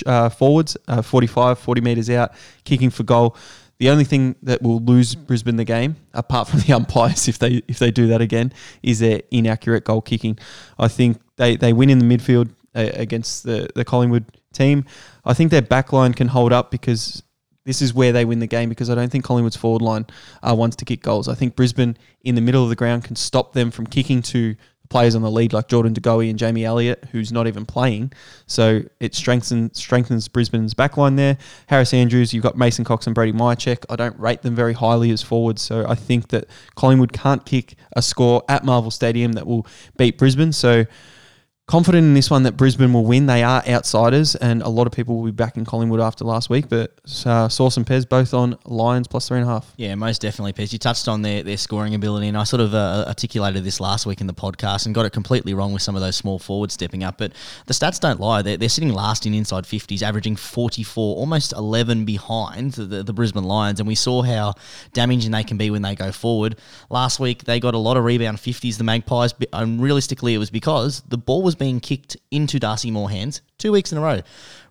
uh, 0.06 0.29
forwards, 0.29 0.77
uh, 0.87 1.03
45, 1.03 1.59
40 1.59 1.81
metres 1.81 2.09
out, 2.11 2.33
kicking 2.65 2.91
for 2.91 3.03
goal. 3.03 3.37
The 3.79 3.91
only 3.91 4.05
thing 4.05 4.37
that 4.45 4.62
will 4.62 4.79
lose 4.79 5.17
Brisbane 5.17 5.57
the 5.57 5.65
game, 5.65 5.97
apart 6.12 6.47
from 6.47 6.61
the 6.61 6.73
umpires, 6.77 7.27
if 7.27 7.39
they 7.39 7.61
if 7.67 7.81
they 7.81 7.91
do 7.91 8.07
that 8.07 8.21
again, 8.21 8.53
is 8.85 9.00
their 9.00 9.23
inaccurate 9.33 9.85
goal 9.85 10.00
kicking. 10.00 10.39
I 10.79 10.87
think 10.87 11.21
they, 11.37 11.57
they 11.57 11.73
win 11.73 11.91
in 11.91 11.99
the 11.99 12.05
midfield 12.05 12.50
uh, 12.75 12.91
against 12.95 13.45
the, 13.45 13.69
the 13.75 13.85
Collingwood 13.85 14.25
team. 14.55 14.85
I 15.25 15.35
think 15.35 15.51
their 15.51 15.62
back 15.62 15.93
line 15.93 16.15
can 16.15 16.29
hold 16.29 16.53
up 16.53 16.71
because 16.71 17.23
this 17.65 17.81
is 17.81 17.95
where 17.95 18.12
they 18.12 18.25
win 18.25 18.39
the 18.41 18.47
game 18.47 18.69
because 18.69 18.91
I 18.91 18.95
don't 18.95 19.11
think 19.11 19.25
Collingwood's 19.25 19.56
forward 19.56 19.83
line 19.83 20.06
uh, 20.43 20.49
are 20.49 20.56
ones 20.56 20.77
to 20.77 20.85
kick 20.85 21.03
goals. 21.03 21.29
I 21.29 21.35
think 21.35 21.56
Brisbane 21.56 21.97
in 22.23 22.35
the 22.35 22.41
middle 22.41 22.62
of 22.62 22.69
the 22.69 22.77
ground 22.77 23.05
can 23.05 23.17
stop 23.17 23.53
them 23.53 23.71
from 23.71 23.87
kicking 23.87 24.23
to 24.23 24.56
players 24.91 25.15
on 25.15 25.23
the 25.23 25.31
lead 25.31 25.53
like 25.53 25.67
Jordan 25.69 25.95
De 25.95 26.01
Goey 26.01 26.29
and 26.29 26.39
Jamie 26.39 26.65
Elliott, 26.65 27.06
who's 27.11 27.33
not 27.33 27.47
even 27.47 27.65
playing. 27.65 28.12
So 28.47 28.83
it 29.01 29.15
strengthens 29.15 29.79
strengthens 29.79 30.29
Brisbane's 30.29 30.75
backline 30.75 31.17
there. 31.17 31.39
Harris 31.67 31.95
Andrews, 31.95 32.35
you've 32.35 32.43
got 32.43 32.57
Mason 32.57 32.85
Cox 32.85 33.07
and 33.07 33.15
Brody 33.15 33.33
Mihocek. 33.33 33.85
I 33.89 33.97
don't 33.97 34.19
rate 34.19 34.43
them 34.43 34.55
very 34.55 34.75
highly 34.75 35.11
as 35.11 35.23
forwards, 35.23 35.62
so 35.62 35.87
I 35.89 35.95
think 35.95 36.29
that 36.29 36.47
Collingwood 36.77 37.12
can't 37.12 37.45
kick 37.47 37.77
a 37.97 38.03
score 38.03 38.43
at 38.49 38.65
Marvel 38.65 38.91
Stadium 38.91 39.33
that 39.33 39.47
will 39.47 39.67
beat 39.97 40.19
Brisbane. 40.19 40.53
So 40.53 40.85
confident 41.66 42.05
in 42.05 42.12
this 42.12 42.31
one 42.31 42.43
that 42.43 42.58
Brisbane 42.58 42.93
will 42.93 43.05
win. 43.05 43.25
They 43.26 43.43
are 43.43 43.66
outsiders, 43.66 44.34
and 44.37 44.61
a 44.62 44.69
lot 44.69 44.87
of 44.87 44.93
people 44.93 45.16
will 45.16 45.25
be 45.25 45.31
back 45.31 45.56
in 45.56 45.64
Collingwood 45.64 46.00
after 46.00 46.25
last 46.25 46.50
week. 46.50 46.69
But 46.69 46.93
uh, 47.25 47.49
Sauce 47.49 47.78
and 47.78 47.87
Pez 47.87 48.06
both 48.06 48.34
on 48.34 48.58
Lions 48.66 49.08
plus 49.08 49.28
three 49.28 49.38
and 49.38 49.49
a 49.49 49.50
half. 49.50 49.72
Yeah, 49.76 49.94
most 49.94 50.20
definitely, 50.20 50.52
Pez. 50.52 50.72
You 50.72 50.78
touched 50.78 51.08
on 51.08 51.22
their, 51.22 51.43
their 51.43 51.56
scoring 51.56 51.94
ability, 51.94 52.28
and 52.28 52.37
I 52.37 52.44
sort 52.44 52.61
of 52.61 52.75
uh, 52.75 53.05
articulated 53.08 53.64
this 53.64 53.81
last 53.81 54.05
week 54.05 54.20
in 54.20 54.26
the 54.26 54.34
podcast 54.34 54.84
and 54.84 54.94
got 54.94 55.06
it 55.06 55.11
completely 55.11 55.55
wrong 55.55 55.72
with 55.72 55.82
some 55.82 55.96
of 55.96 56.02
those 56.02 56.16
small 56.16 56.38
forwards 56.38 56.75
stepping 56.75 57.02
up. 57.02 57.16
But 57.16 57.32
the 57.66 57.72
stats 57.72 57.99
don't 57.99 58.20
lie. 58.20 58.43
They're, 58.43 58.58
they're 58.58 58.69
sitting 58.69 58.93
last 58.93 59.25
in 59.25 59.32
inside 59.32 59.64
50s, 59.64 60.02
averaging 60.02 60.37
44, 60.37 61.16
almost 61.16 61.55
11 61.55 62.05
behind 62.05 62.72
the, 62.72 63.02
the, 63.02 63.14
Brisbane 63.14 63.44
Lions. 63.44 63.81
And 63.81 63.87
we 63.87 63.94
saw 63.94 64.22
how 64.22 64.55
damaging 64.93 65.31
they 65.31 65.44
can 65.44 65.56
be 65.56 65.70
when 65.70 65.82
they 65.82 65.94
go 65.94 66.12
forward. 66.12 66.58
Last 66.90 67.20
week, 67.20 67.44
they 67.44 67.58
got 67.58 67.75
a 67.75 67.78
lot 67.78 67.96
of 67.96 68.05
rebound 68.05 68.38
50s, 68.38 68.76
the 68.76 68.84
Magpies. 68.84 69.34
And 69.52 69.81
realistically, 69.81 70.34
it 70.34 70.38
was 70.38 70.50
because 70.50 71.02
the 71.08 71.16
ball 71.16 71.43
was 71.43 71.54
being 71.55 71.81
kicked 71.81 72.17
into 72.31 72.59
Darcy 72.59 72.91
Moore 72.91 73.11
hands 73.11 73.43
two 73.59 73.73
weeks 73.73 73.93
in 73.93 73.99
a 73.99 74.01
row. 74.01 74.21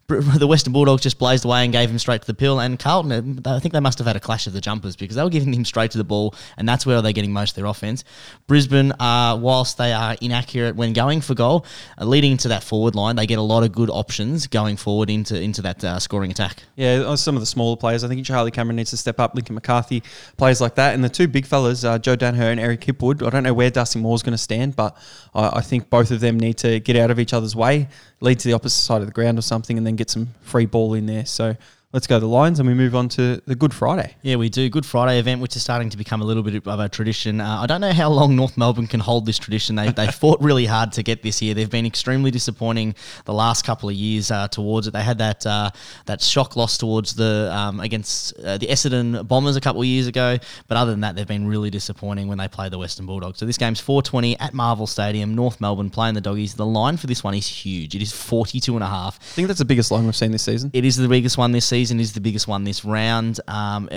The 0.10 0.48
Western 0.48 0.74
Bulldogs 0.74 1.02
just 1.02 1.18
blazed 1.18 1.46
away 1.46 1.64
and 1.64 1.72
gave 1.72 1.90
him 1.90 1.98
straight 1.98 2.22
to 2.22 2.28
the 2.28 2.34
pill. 2.34 2.60
And 2.60 2.78
Carlton, 2.78 3.40
uh, 3.46 3.56
I 3.56 3.60
think 3.60 3.74
they 3.74 3.80
must 3.80 3.98
have 4.00 4.06
had 4.06 4.18
a 4.18 4.20
clash 4.20 4.48
of 4.48 4.54
the 4.54 4.60
jumpers 4.60 4.96
because 4.96 5.16
they 5.16 5.24
were 5.24 5.30
giving 5.30 5.54
him 5.54 5.64
straight 5.64 5.92
to 5.92 5.98
the 5.98 6.04
ball, 6.04 6.36
and 6.58 6.68
that's 6.68 6.86
where 6.86 7.02
they're 7.02 7.14
getting 7.14 7.32
most 7.32 7.52
of 7.52 7.56
their 7.56 7.66
offense. 7.66 8.04
Brisbane, 8.46 8.92
uh, 9.00 9.38
whilst 9.40 9.78
they 9.78 9.94
are 9.94 10.16
inaccurate 10.22 10.76
when 10.76 10.92
going 10.92 11.22
for 11.22 11.34
goal, 11.36 11.66
uh, 11.98 12.04
leading 12.06 12.34
into 12.34 12.50
that 12.50 12.64
forward 12.64 12.96
line, 12.96 13.16
they 13.16 13.26
get 13.26 13.40
a 13.40 13.44
lot 13.44 13.64
of 13.64 13.72
good 13.72 13.90
options 13.90 14.46
going 14.46 14.76
forward 14.76 15.10
into 15.10 15.40
into 15.40 15.62
that 15.62 15.84
uh, 15.84 15.98
scoring 16.00 16.32
attack. 16.32 16.64
Yeah, 16.76 17.04
uh, 17.08 17.16
some 17.16 17.36
of 17.36 17.42
the 17.42 17.48
smaller 17.48 17.78
players. 17.78 18.04
I 18.04 18.10
think 18.10 18.26
Charlie 18.26 18.52
Cameron 18.52 18.76
needs 18.76 18.90
to 18.90 18.98
step 18.98 19.22
up. 19.22 19.36
Lincoln 19.36 19.56
McCarthy, 19.56 20.04
players 20.38 20.60
like 20.60 20.76
that, 20.76 20.94
and 20.94 21.04
the 21.04 21.10
two 21.10 21.30
big 21.30 21.46
fellas, 21.46 21.86
uh, 21.86 21.98
Joe 21.98 22.18
Daniher 22.18 22.52
and 22.52 22.60
Eric 22.60 22.82
Hipwood. 22.82 23.26
I 23.26 23.30
don't 23.30 23.44
know 23.44 23.54
where 23.54 23.70
Dusty 23.70 24.00
Moore's 24.00 24.22
going 24.22 24.34
to 24.34 24.38
stand, 24.38 24.76
but 24.76 24.98
I, 25.36 25.58
I 25.58 25.62
think 25.62 25.90
both 25.90 26.12
of 26.12 26.20
them 26.20 26.40
need 26.40 26.58
to 26.60 26.80
get 26.80 26.96
out 26.96 27.12
of 27.12 27.20
each 27.20 27.34
other's 27.34 27.56
way, 27.56 27.88
lead 28.22 28.40
to 28.40 28.48
the 28.48 28.54
opposite 28.54 28.84
side 28.84 29.02
of 29.02 29.08
the 29.08 29.14
ground 29.14 29.38
or 29.38 29.42
something, 29.42 29.78
and 29.78 29.86
then 29.86 29.96
get 29.96 30.10
some 30.10 30.30
free 30.42 30.66
ball 30.66 30.94
in 30.94 31.06
there. 31.06 31.26
So 31.26 31.56
let's 31.94 32.08
go 32.08 32.16
to 32.16 32.20
the 32.20 32.28
Lions, 32.28 32.60
and 32.60 32.68
we 32.68 32.74
move 32.74 32.96
on 32.96 33.08
to 33.08 33.42
the 33.46 33.56
Good 33.56 33.74
Friday. 33.74 34.16
Yeah, 34.24 34.38
we 34.38 34.50
do. 34.50 34.68
Good 34.68 34.86
Friday 34.86 35.20
event, 35.20 35.42
which 35.42 35.56
is 35.56 35.62
starting 35.62 35.92
to 35.92 35.98
become 35.98 36.22
a 36.22 36.26
little 36.26 36.42
bit 36.42 36.68
of 36.68 36.80
a 36.80 36.90
tradition. 36.90 37.40
Uh, 37.40 37.62
I 37.62 37.68
don't 37.68 37.82
know 37.82 37.94
how 37.94 38.10
long 38.10 38.36
North 38.36 38.58
Melbourne 38.58 38.88
can 38.88 39.00
hold 39.00 39.28
this 39.28 39.38
tradition. 39.38 39.76
They, 39.76 39.92
they 39.92 40.08
fought 40.12 40.42
really 40.42 40.66
hard 40.66 40.92
to 40.94 41.04
get 41.04 41.22
this 41.22 41.42
year. 41.42 41.54
They've 41.54 41.70
been 41.70 41.86
extremely 41.86 42.32
disappointing 42.32 42.96
the 43.26 43.34
last 43.34 43.64
couple 43.64 43.90
of 43.90 43.96
years 43.96 44.32
uh, 44.32 44.48
towards 44.48 44.88
it. 44.88 44.92
They 44.92 45.04
had 45.04 45.20
that 45.20 45.46
uh, 45.46 45.70
that 46.08 46.22
shock 46.22 46.56
loss 46.56 46.78
towards 46.78 47.14
the 47.14 47.50
um, 47.54 47.80
against 47.80 48.38
uh, 48.40 48.58
the 48.58 48.68
Essendon 48.68 49.28
Bombers 49.28 49.56
a 49.56 49.62
couple 49.62 49.82
of 49.82 49.88
years 49.88 50.08
ago. 50.08 50.38
But 50.68 50.78
other 50.78 50.92
than 50.92 51.02
that, 51.02 51.16
they've 51.16 51.28
been 51.28 51.48
really 51.48 51.70
disappointing 51.70 52.28
when 52.28 52.40
they 52.40 52.48
play 52.48 52.70
the 52.70 52.80
Western 52.80 53.06
Bulldogs. 53.06 53.38
So 53.38 53.46
this 53.46 53.58
game's 53.58 53.80
420 53.80 54.40
at 54.40 54.56
Marvel 54.56 54.88
Stadium, 54.88 55.36
North 55.36 55.62
Melbourne 55.62 55.92
playing 55.92 56.16
the 56.16 56.22
Doggies. 56.22 56.56
The 56.56 56.66
line 56.66 56.98
for 56.98 57.06
this 57.06 57.24
one 57.24 57.36
is 57.36 57.48
huge. 57.48 57.96
It 57.96 58.02
is 58.02 58.12
42 58.12 58.74
and 58.74 58.84
a 58.84 58.88
half. 58.88 59.20
I 59.22 59.36
think 59.36 59.48
that's 59.48 59.60
the 59.60 59.66
biggest 59.66 59.92
line 59.92 60.06
we've 60.06 60.16
seen 60.16 60.32
this 60.32 60.44
season. 60.44 60.72
It 60.74 60.86
is 60.86 60.96
the 60.98 61.08
biggest 61.08 61.38
one 61.38 61.52
this 61.52 61.68
season. 61.68 61.83
Is 61.92 62.14
the 62.14 62.22
biggest 62.22 62.48
one 62.48 62.64
this 62.64 62.86
round. 62.86 63.40
Um, 63.48 63.90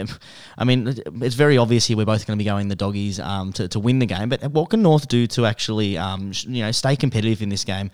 I 0.59 0.65
mean, 0.65 0.89
it's 1.23 1.35
very 1.35 1.59
obvious 1.59 1.87
here. 1.87 1.97
We're 1.97 2.05
both 2.05 2.27
going 2.27 2.39
to 2.39 2.43
be 2.43 2.49
going 2.49 2.69
the 2.69 2.77
doggies 2.77 3.19
um, 3.21 3.53
to, 3.55 3.69
to 3.69 3.81
win 3.81 3.99
the 3.99 4.07
game. 4.07 4.29
But 4.29 4.43
what 4.51 4.71
can 4.71 4.83
North 4.83 5.09
do 5.09 5.27
to 5.29 5.47
actually, 5.47 5.97
um, 5.99 6.33
you 6.47 6.63
know, 6.63 6.73
stay 6.73 6.97
competitive 6.97 7.43
in 7.43 7.49
this 7.49 7.65
game? 7.65 7.91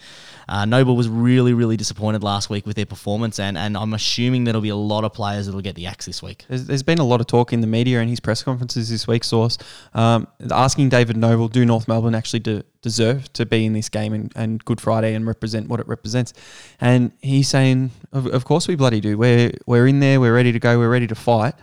Uh, 0.49 0.65
Noble 0.65 0.97
was 0.97 1.09
really, 1.09 1.53
really 1.55 1.77
disappointed 1.77 2.23
last 2.23 2.51
week 2.51 2.67
with 2.67 2.77
their 2.77 2.87
performance, 2.87 3.39
and, 3.39 3.57
and 3.57 3.77
I'm 3.77 3.95
assuming 3.95 4.45
there'll 4.45 4.61
be 4.61 4.69
a 4.69 4.77
lot 4.77 5.05
of 5.05 5.13
players 5.13 5.47
that'll 5.47 5.61
get 5.61 5.77
the 5.77 5.87
axe 5.87 6.07
this 6.07 6.23
week. 6.23 6.45
There's, 6.49 6.67
there's 6.67 6.83
been 6.83 6.99
a 6.99 7.05
lot 7.05 7.21
of 7.21 7.27
talk 7.27 7.53
in 7.53 7.61
the 7.61 7.67
media 7.67 8.01
and 8.01 8.11
his 8.11 8.21
press 8.21 8.43
conferences 8.43 8.91
this 8.91 9.07
week, 9.07 9.25
Source, 9.25 9.59
um, 9.95 10.27
asking 10.51 10.89
David 10.89 11.17
Noble, 11.17 11.49
do 11.49 11.65
North 11.65 11.89
Melbourne 11.89 12.15
actually 12.15 12.41
de- 12.41 12.65
deserve 12.83 13.33
to 13.33 13.47
be 13.47 13.65
in 13.65 13.73
this 13.73 13.89
game 13.89 14.13
and, 14.13 14.33
and 14.37 14.65
Good 14.65 14.81
Friday 14.81 15.15
and 15.15 15.27
represent 15.27 15.69
what 15.69 15.81
it 15.81 15.89
represents? 15.89 16.35
And 16.81 17.13
he's 17.23 17.49
saying, 17.49 17.91
of, 18.13 18.27
of 18.27 18.45
course 18.45 18.69
we 18.69 18.75
bloody 18.75 19.01
do. 19.01 19.17
We're, 19.17 19.53
we're 19.67 19.87
in 19.87 20.01
there, 20.01 20.21
we're 20.21 20.35
ready 20.35 20.53
to 20.53 20.59
go, 20.59 20.79
we're 20.79 20.91
ready 20.91 21.07
to 21.07 21.15
fight. 21.15 21.55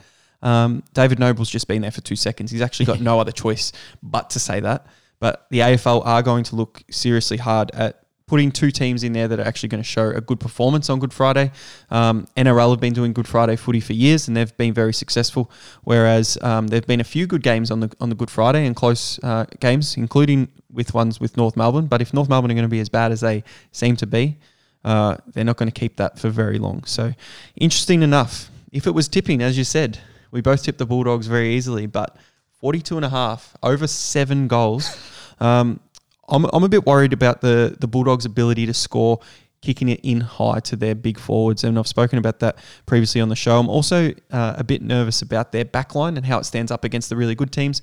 Um, 0.41 0.83
David 0.93 1.19
Noble's 1.19 1.49
just 1.49 1.67
been 1.67 1.81
there 1.81 1.91
for 1.91 2.01
two 2.01 2.15
seconds. 2.15 2.51
He's 2.51 2.61
actually 2.61 2.87
got 2.87 3.01
no 3.11 3.19
other 3.19 3.31
choice 3.31 3.71
but 4.01 4.31
to 4.31 4.39
say 4.39 4.59
that. 4.61 4.87
But 5.19 5.45
the 5.49 5.59
AFL 5.59 6.05
are 6.05 6.23
going 6.23 6.45
to 6.45 6.55
look 6.55 6.81
seriously 6.89 7.37
hard 7.37 7.71
at 7.71 8.03
putting 8.29 8.51
two 8.51 8.71
teams 8.71 9.03
in 9.03 9.11
there 9.11 9.27
that 9.27 9.39
are 9.39 9.47
actually 9.47 9.69
going 9.69 9.83
to 9.83 9.89
show 9.89 10.09
a 10.09 10.21
good 10.21 10.39
performance 10.39 10.89
on 10.89 10.99
Good 10.99 11.11
Friday. 11.11 11.51
Um, 11.89 12.27
NRL 12.37 12.69
have 12.69 12.79
been 12.79 12.93
doing 12.93 13.11
Good 13.11 13.27
Friday 13.27 13.55
footy 13.55 13.79
for 13.79 13.93
years, 13.93 14.27
and 14.27 14.37
they've 14.37 14.55
been 14.55 14.73
very 14.73 14.93
successful. 14.93 15.51
Whereas 15.83 16.37
um, 16.41 16.67
there've 16.67 16.85
been 16.85 17.01
a 17.01 17.11
few 17.15 17.25
good 17.27 17.43
games 17.43 17.71
on 17.71 17.79
the 17.79 17.91
on 17.99 18.09
the 18.09 18.15
Good 18.15 18.29
Friday 18.29 18.65
and 18.65 18.75
close 18.75 19.19
uh, 19.23 19.45
games, 19.59 19.97
including 19.97 20.47
with 20.71 20.93
ones 20.93 21.19
with 21.19 21.35
North 21.35 21.57
Melbourne. 21.57 21.87
But 21.87 22.01
if 22.01 22.13
North 22.13 22.29
Melbourne 22.29 22.51
are 22.51 22.53
going 22.53 22.63
to 22.63 22.69
be 22.69 22.79
as 22.79 22.89
bad 22.89 23.11
as 23.11 23.21
they 23.21 23.43
seem 23.71 23.95
to 23.97 24.07
be, 24.07 24.37
uh, 24.85 25.17
they're 25.33 25.43
not 25.43 25.57
going 25.57 25.71
to 25.71 25.79
keep 25.79 25.97
that 25.97 26.19
for 26.19 26.29
very 26.29 26.59
long. 26.59 26.83
So 26.85 27.13
interesting 27.55 28.03
enough. 28.03 28.51
If 28.71 28.85
it 28.85 28.91
was 28.91 29.07
tipping, 29.07 29.41
as 29.41 29.57
you 29.57 29.63
said, 29.63 29.97
we 30.31 30.41
both 30.41 30.63
tipped 30.63 30.77
the 30.77 30.85
Bulldogs 30.85 31.25
very 31.25 31.55
easily, 31.55 31.87
but 31.87 32.15
42 32.59 32.97
and 32.97 33.05
a 33.05 33.09
half, 33.09 33.55
over 33.63 33.87
seven 33.87 34.47
goals. 34.47 34.95
Um, 35.41 35.79
I'm, 36.29 36.45
I'm 36.53 36.63
a 36.63 36.69
bit 36.69 36.85
worried 36.85 37.13
about 37.13 37.41
the 37.41 37.75
the 37.79 37.87
Bulldogs' 37.87 38.25
ability 38.25 38.65
to 38.65 38.73
score, 38.73 39.19
kicking 39.61 39.89
it 39.89 39.99
in 40.03 40.21
high 40.21 40.59
to 40.61 40.75
their 40.75 40.95
big 40.95 41.19
forwards, 41.19 41.63
and 41.63 41.77
I've 41.77 41.87
spoken 41.87 42.19
about 42.19 42.39
that 42.39 42.57
previously 42.85 43.21
on 43.21 43.29
the 43.29 43.35
show. 43.35 43.59
I'm 43.59 43.69
also 43.69 44.11
uh, 44.31 44.55
a 44.57 44.63
bit 44.63 44.81
nervous 44.81 45.21
about 45.21 45.51
their 45.51 45.65
backline 45.65 46.17
and 46.17 46.25
how 46.25 46.39
it 46.39 46.45
stands 46.45 46.71
up 46.71 46.83
against 46.83 47.09
the 47.09 47.15
really 47.15 47.35
good 47.35 47.51
teams. 47.51 47.81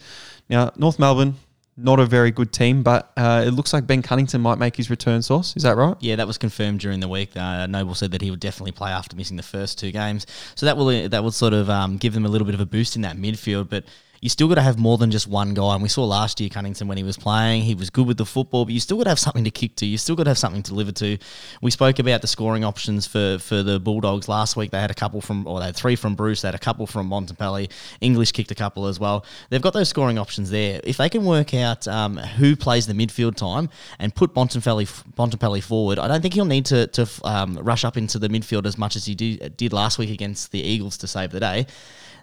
Now, 0.48 0.72
North 0.76 0.98
Melbourne. 0.98 1.34
Not 1.78 2.00
a 2.00 2.06
very 2.06 2.30
good 2.30 2.54
team, 2.54 2.82
but 2.82 3.12
uh, 3.18 3.44
it 3.46 3.50
looks 3.50 3.74
like 3.74 3.86
Ben 3.86 4.00
Cunnington 4.00 4.40
might 4.40 4.56
make 4.56 4.74
his 4.76 4.88
return 4.88 5.20
source. 5.20 5.54
Is 5.56 5.62
that 5.64 5.76
right? 5.76 5.94
Yeah, 6.00 6.16
that 6.16 6.26
was 6.26 6.38
confirmed 6.38 6.80
during 6.80 7.00
the 7.00 7.08
week. 7.08 7.36
Uh, 7.36 7.66
Noble 7.66 7.94
said 7.94 8.12
that 8.12 8.22
he 8.22 8.30
would 8.30 8.40
definitely 8.40 8.72
play 8.72 8.90
after 8.90 9.14
missing 9.14 9.36
the 9.36 9.42
first 9.42 9.78
two 9.78 9.92
games, 9.92 10.24
so 10.54 10.64
that 10.64 10.78
will 10.78 11.06
that 11.10 11.22
will 11.22 11.32
sort 11.32 11.52
of 11.52 11.68
um, 11.68 11.98
give 11.98 12.14
them 12.14 12.24
a 12.24 12.30
little 12.30 12.46
bit 12.46 12.54
of 12.54 12.62
a 12.62 12.64
boost 12.64 12.96
in 12.96 13.02
that 13.02 13.18
midfield. 13.18 13.68
But 13.68 13.84
you 14.20 14.28
still 14.28 14.48
got 14.48 14.56
to 14.56 14.62
have 14.62 14.78
more 14.78 14.98
than 14.98 15.10
just 15.10 15.26
one 15.26 15.54
guy. 15.54 15.74
And 15.74 15.82
we 15.82 15.88
saw 15.88 16.04
last 16.04 16.40
year 16.40 16.48
Cunnington 16.48 16.88
when 16.88 16.96
he 16.96 17.04
was 17.04 17.16
playing, 17.16 17.62
he 17.62 17.74
was 17.74 17.90
good 17.90 18.06
with 18.06 18.16
the 18.16 18.26
football, 18.26 18.64
but 18.64 18.74
you 18.74 18.80
still 18.80 18.96
got 18.96 19.04
to 19.04 19.10
have 19.10 19.18
something 19.18 19.44
to 19.44 19.50
kick 19.50 19.76
to. 19.76 19.86
You 19.86 19.98
still 19.98 20.16
got 20.16 20.24
to 20.24 20.30
have 20.30 20.38
something 20.38 20.62
to 20.62 20.70
deliver 20.70 20.92
to. 20.92 21.18
We 21.62 21.70
spoke 21.70 21.98
about 21.98 22.22
the 22.22 22.26
scoring 22.26 22.64
options 22.64 23.06
for 23.06 23.38
for 23.38 23.62
the 23.62 23.78
Bulldogs 23.78 24.28
last 24.28 24.56
week. 24.56 24.70
They 24.70 24.80
had 24.80 24.90
a 24.90 24.94
couple 24.94 25.20
from, 25.20 25.46
or 25.46 25.60
they 25.60 25.66
had 25.66 25.76
three 25.76 25.96
from 25.96 26.14
Bruce. 26.14 26.42
They 26.42 26.48
had 26.48 26.54
a 26.54 26.58
couple 26.58 26.86
from 26.86 27.10
Bontempelli. 27.10 27.70
English 28.00 28.32
kicked 28.32 28.50
a 28.50 28.54
couple 28.54 28.86
as 28.86 28.98
well. 28.98 29.24
They've 29.50 29.62
got 29.62 29.72
those 29.72 29.88
scoring 29.88 30.18
options 30.18 30.50
there. 30.50 30.80
If 30.84 30.96
they 30.96 31.08
can 31.08 31.24
work 31.24 31.54
out 31.54 31.86
um, 31.88 32.16
who 32.16 32.56
plays 32.56 32.86
the 32.86 32.94
midfield 32.94 33.36
time 33.36 33.68
and 33.98 34.14
put 34.14 34.34
Bontempelli 34.34 34.86
Bontempelli 35.16 35.62
forward, 35.62 35.98
I 35.98 36.08
don't 36.08 36.22
think 36.22 36.34
he'll 36.34 36.44
need 36.44 36.66
to 36.66 36.86
to 36.88 37.08
um, 37.24 37.58
rush 37.58 37.84
up 37.84 37.96
into 37.96 38.18
the 38.18 38.28
midfield 38.28 38.66
as 38.66 38.78
much 38.78 38.96
as 38.96 39.04
he 39.04 39.14
did, 39.14 39.56
did 39.56 39.72
last 39.72 39.98
week 39.98 40.10
against 40.10 40.52
the 40.52 40.60
Eagles 40.60 40.96
to 40.98 41.06
save 41.06 41.30
the 41.30 41.40
day 41.40 41.66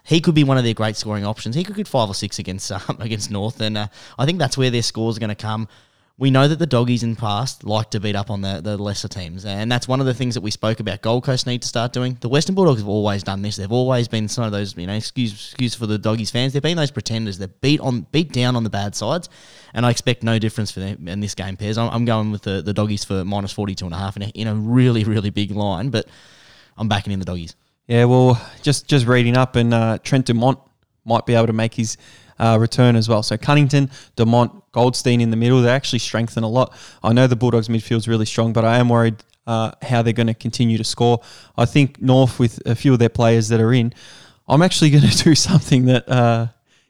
he 0.04 0.20
could 0.20 0.34
be 0.34 0.44
one 0.44 0.58
of 0.58 0.64
their 0.64 0.74
great 0.74 0.96
scoring 0.96 1.24
options. 1.24 1.56
He 1.56 1.64
could 1.64 1.76
get 1.76 1.88
five 1.88 2.08
or 2.08 2.14
six 2.14 2.38
against 2.38 2.70
um, 2.72 2.98
against 3.00 3.30
North, 3.30 3.60
and 3.60 3.76
uh, 3.76 3.88
I 4.18 4.26
think 4.26 4.38
that's 4.38 4.56
where 4.56 4.70
their 4.70 4.82
scores 4.82 5.16
are 5.16 5.20
going 5.20 5.30
to 5.30 5.34
come. 5.34 5.66
We 6.16 6.30
know 6.30 6.46
that 6.46 6.60
the 6.60 6.66
doggies 6.66 7.02
in 7.02 7.14
the 7.14 7.20
past 7.20 7.64
like 7.64 7.90
to 7.90 7.98
beat 7.98 8.14
up 8.14 8.30
on 8.30 8.40
the, 8.40 8.60
the 8.60 8.76
lesser 8.76 9.08
teams, 9.08 9.44
and 9.44 9.72
that's 9.72 9.88
one 9.88 9.98
of 9.98 10.06
the 10.06 10.14
things 10.14 10.34
that 10.34 10.42
we 10.42 10.52
spoke 10.52 10.78
about. 10.78 11.02
Gold 11.02 11.24
Coast 11.24 11.44
need 11.44 11.62
to 11.62 11.66
start 11.66 11.92
doing. 11.92 12.16
The 12.20 12.28
Western 12.28 12.54
Bulldogs 12.54 12.78
have 12.78 12.88
always 12.88 13.24
done 13.24 13.42
this. 13.42 13.56
They've 13.56 13.72
always 13.72 14.06
been 14.06 14.28
some 14.28 14.44
of 14.44 14.52
those, 14.52 14.76
you 14.76 14.86
know, 14.86 14.94
excuse 14.94 15.32
excuse 15.32 15.74
for 15.74 15.86
the 15.86 15.98
doggies 15.98 16.30
fans. 16.30 16.52
They've 16.52 16.62
been 16.62 16.76
those 16.76 16.92
pretenders. 16.92 17.38
They 17.38 17.46
beat 17.46 17.80
on 17.80 18.02
beat 18.12 18.32
down 18.32 18.54
on 18.54 18.62
the 18.62 18.70
bad 18.70 18.94
sides, 18.94 19.28
and 19.72 19.84
I 19.84 19.90
expect 19.90 20.22
no 20.22 20.38
difference 20.38 20.70
for 20.70 20.78
them 20.78 21.08
in 21.08 21.18
this 21.18 21.34
game. 21.34 21.56
Pairs. 21.56 21.78
I'm, 21.78 21.90
I'm 21.90 22.04
going 22.04 22.30
with 22.30 22.42
the, 22.42 22.62
the 22.62 22.74
doggies 22.74 23.04
for 23.04 23.24
minus 23.24 23.52
forty 23.52 23.74
two 23.74 23.86
and 23.86 23.94
a 23.94 23.98
half 23.98 24.16
in 24.16 24.22
a, 24.22 24.28
in 24.28 24.46
a 24.46 24.54
really 24.54 25.02
really 25.02 25.30
big 25.30 25.50
line, 25.50 25.90
but 25.90 26.06
I'm 26.76 26.88
backing 26.88 27.12
in 27.12 27.18
the 27.18 27.24
doggies. 27.24 27.56
Yeah, 27.86 28.04
well, 28.06 28.40
just 28.62 28.88
just 28.88 29.06
reading 29.06 29.36
up, 29.36 29.56
and 29.56 29.74
uh, 29.74 29.98
Trent 30.02 30.26
Dumont 30.26 30.58
might 31.04 31.26
be 31.26 31.34
able 31.34 31.46
to 31.48 31.52
make 31.52 31.74
his 31.74 31.96
uh, 32.38 32.56
return 32.58 32.96
as 32.96 33.08
well. 33.08 33.22
So 33.22 33.36
Cunnington, 33.36 33.90
Dumont, 34.16 34.52
Goldstein 34.72 35.20
in 35.20 35.30
the 35.30 35.36
middle, 35.36 35.60
they 35.60 35.70
actually 35.70 35.98
strengthen 35.98 36.44
a 36.44 36.48
lot. 36.48 36.74
I 37.02 37.12
know 37.12 37.26
the 37.26 37.36
Bulldogs 37.36 37.68
midfield's 37.68 38.08
really 38.08 38.24
strong, 38.26 38.52
but 38.54 38.64
I 38.64 38.78
am 38.78 38.88
worried 38.88 39.16
uh, 39.46 39.72
how 39.82 40.00
they're 40.00 40.14
going 40.14 40.28
to 40.28 40.34
continue 40.34 40.78
to 40.78 40.84
score. 40.84 41.20
I 41.58 41.66
think 41.66 42.00
North, 42.00 42.38
with 42.38 42.60
a 42.66 42.74
few 42.74 42.92
of 42.94 42.98
their 42.98 43.10
players 43.10 43.48
that 43.48 43.60
are 43.60 43.72
in, 43.74 43.92
I'm 44.48 44.62
actually 44.62 44.90
going 44.96 45.04
to 45.06 45.22
do 45.24 45.34
something 45.34 45.84
that 45.84 46.08
uh, 46.08 46.46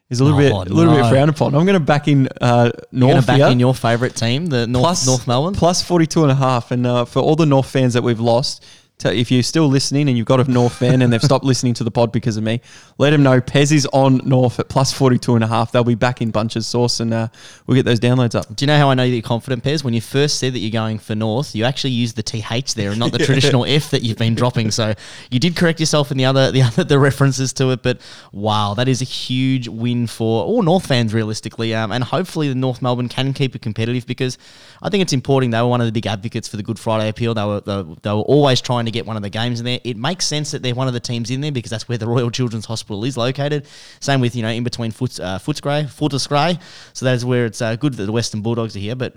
is 0.09 0.21
a 0.21 0.23
little 0.23 0.39
Oh, 0.39 0.63
bit 0.63 0.71
a 0.71 0.73
little 0.73 0.93
no. 0.93 1.03
bit 1.03 1.09
frowned 1.09 1.29
upon. 1.29 1.53
I'm 1.55 1.65
going 1.65 1.73
to 1.77 1.79
back 1.85 2.07
in 2.07 2.29
uh, 2.39 2.71
You're 2.91 3.01
going 3.01 3.11
North 3.11 3.25
to 3.25 3.27
back 3.27 3.37
here. 3.37 3.47
in 3.47 3.59
your 3.59 3.75
favourite 3.75 4.15
team, 4.15 4.45
the 4.45 4.65
North 4.65 4.83
Plus- 4.83 5.05
North 5.07 5.27
Melbourne. 5.27 5.55
plus 5.55 5.81
42 5.83 6.23
and 6.23 6.31
a 6.31 6.35
half. 6.35 6.71
And 6.71 6.87
uh, 6.87 7.03
for 7.03 7.19
all 7.19 7.35
the 7.35 7.45
North 7.45 7.69
fans 7.69 7.93
that 7.95 8.01
we've 8.03 8.19
lost, 8.21 8.63
if 9.03 9.29
you're 9.29 9.43
still 9.43 9.67
listening 9.67 10.07
and 10.07 10.17
you've 10.17 10.25
got 10.25 10.39
a 10.39 10.49
North 10.49 10.75
fan 10.75 11.01
and 11.01 11.11
they've 11.11 11.21
stopped 11.21 11.43
listening 11.43 11.73
to 11.75 11.83
the 11.83 11.91
pod 11.91 12.11
because 12.13 12.37
of 12.37 12.43
me, 12.43 12.61
let 12.97 13.09
them 13.09 13.23
know 13.23 13.41
Pez 13.41 13.71
is 13.73 13.85
on 13.87 14.21
North 14.23 14.57
at 14.59 14.69
plus 14.69 14.93
42 14.93 15.35
and 15.35 15.43
a 15.43 15.47
half. 15.47 15.71
They'll 15.73 15.83
be 15.83 15.95
back 15.95 16.21
in 16.21 16.31
bunches 16.31 16.65
sauce 16.65 17.01
and 17.01 17.13
uh, 17.13 17.27
we'll 17.67 17.75
get 17.75 17.83
those 17.85 17.99
downloads 17.99 18.35
up. 18.35 18.55
Do 18.55 18.63
you 18.63 18.67
know 18.67 18.77
how 18.77 18.89
I 18.89 18.93
know 18.93 19.03
that 19.03 19.09
you're 19.13 19.21
confident, 19.21 19.63
Pez? 19.63 19.83
When 19.83 19.93
you 19.93 19.99
first 20.01 20.39
said 20.39 20.53
that 20.53 20.59
you're 20.59 20.71
going 20.71 20.97
for 20.99 21.13
North, 21.13 21.53
you 21.55 21.65
actually 21.65 21.91
used 21.91 22.15
the 22.15 22.23
TH 22.23 22.73
there 22.75 22.91
and 22.91 22.99
not 22.99 23.11
the 23.11 23.17
traditional 23.25 23.65
F 23.65 23.91
that 23.91 24.01
you've 24.01 24.17
been 24.17 24.33
dropping. 24.33 24.71
So 24.71 24.93
you 25.29 25.39
did 25.41 25.57
correct 25.57 25.81
yourself 25.81 26.09
in 26.09 26.17
the 26.17 26.25
other 26.25 26.51
the 26.51 26.61
other 26.61 26.83
the 26.85 26.97
references 26.97 27.51
to 27.53 27.71
it. 27.71 27.83
But 27.83 27.99
wow, 28.31 28.73
that 28.75 28.87
is 28.87 29.01
a 29.01 29.05
huge 29.05 29.67
win 29.67 30.07
for 30.07 30.45
all 30.45 30.61
North 30.63 30.87
fans 30.87 31.13
realistically. 31.13 31.75
Um, 31.75 31.91
and 31.91 32.01
hopefully 32.03 32.47
the 32.47 32.55
North 32.55 32.81
Melbourne 32.81 33.09
can 33.09 33.33
keep 33.33 33.55
it 33.55 33.61
competitive 33.61 34.07
because 34.07 34.37
I 34.81 34.89
think 34.89 35.01
it's 35.01 35.13
important. 35.13 35.51
They 35.51 35.61
were 35.61 35.67
one 35.67 35.81
of 35.81 35.85
the 35.85 35.91
big 35.91 36.07
advocates 36.07 36.47
for 36.47 36.55
the 36.55 36.63
Good 36.63 36.79
Friday 36.79 37.09
appeal. 37.09 37.33
They 37.33 37.43
were 37.43 37.59
they, 37.59 37.75
were- 37.83 37.95
they 38.01 38.11
were 38.11 38.21
always 38.21 38.61
trying 38.61 38.84
to 38.85 38.91
get 38.91 39.05
one 39.05 39.17
of 39.17 39.23
the 39.23 39.29
games 39.29 39.59
in 39.59 39.65
there. 39.65 39.79
It 39.83 39.97
makes 39.97 40.25
sense 40.25 40.51
that 40.51 40.61
they're 40.61 40.75
one 40.75 40.87
of 40.87 40.93
the 40.93 40.99
teams 40.99 41.31
in 41.31 41.41
there 41.41 41.51
because 41.51 41.71
that's 41.71 41.87
where 41.87 41.97
the 41.97 42.07
Royal 42.07 42.31
Children's 42.31 42.65
Hospital 42.65 43.03
is 43.05 43.17
located. 43.17 43.67
Same 43.99 44.21
with 44.21 44.35
you 44.35 44.41
know 44.41 44.49
in 44.49 44.63
between 44.63 44.91
Foots 44.91 45.19
uh, 45.19 45.39
Footscray, 45.39 45.85
Footscray. 45.85 46.59
So 46.93 47.05
that 47.05 47.15
is 47.15 47.25
where 47.25 47.45
it's 47.45 47.61
uh, 47.61 47.75
good 47.75 47.93
that 47.95 48.05
the 48.05 48.11
Western 48.11 48.41
Bulldogs 48.41 48.75
are 48.75 48.79
here, 48.79 48.95
but. 48.95 49.15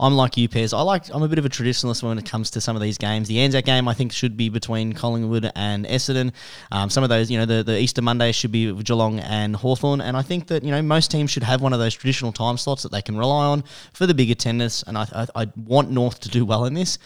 I'm 0.00 0.14
like 0.14 0.36
you, 0.36 0.48
Pairs. 0.48 0.72
I 0.72 0.80
like. 0.82 1.12
I'm 1.12 1.22
a 1.22 1.28
bit 1.28 1.38
of 1.38 1.44
a 1.44 1.48
traditionalist 1.48 2.04
when 2.04 2.18
it 2.18 2.24
comes 2.24 2.50
to 2.52 2.60
some 2.60 2.76
of 2.76 2.82
these 2.82 2.98
games. 2.98 3.26
The 3.26 3.40
Anzac 3.40 3.64
game, 3.64 3.88
I 3.88 3.94
think, 3.94 4.12
should 4.12 4.36
be 4.36 4.48
between 4.48 4.92
Collingwood 4.92 5.50
and 5.56 5.84
Essendon. 5.86 6.32
Um, 6.70 6.88
some 6.88 7.02
of 7.02 7.10
those, 7.10 7.30
you 7.30 7.38
know, 7.38 7.46
the, 7.46 7.64
the 7.64 7.78
Easter 7.80 8.00
Monday 8.00 8.30
should 8.30 8.52
be 8.52 8.72
Geelong 8.72 9.18
and 9.18 9.56
Hawthorn. 9.56 10.00
And 10.00 10.16
I 10.16 10.22
think 10.22 10.46
that 10.48 10.62
you 10.62 10.70
know 10.70 10.80
most 10.82 11.10
teams 11.10 11.30
should 11.32 11.42
have 11.42 11.60
one 11.62 11.72
of 11.72 11.80
those 11.80 11.94
traditional 11.94 12.30
time 12.30 12.56
slots 12.58 12.84
that 12.84 12.92
they 12.92 13.02
can 13.02 13.16
rely 13.16 13.46
on 13.46 13.64
for 13.92 14.06
the 14.06 14.14
big 14.14 14.30
attendance. 14.30 14.84
And 14.84 14.96
I, 14.96 15.06
I, 15.12 15.42
I 15.42 15.46
want 15.56 15.90
North 15.90 16.20
to 16.20 16.28
do 16.28 16.44
well 16.44 16.64
in 16.66 16.74
this, 16.74 16.98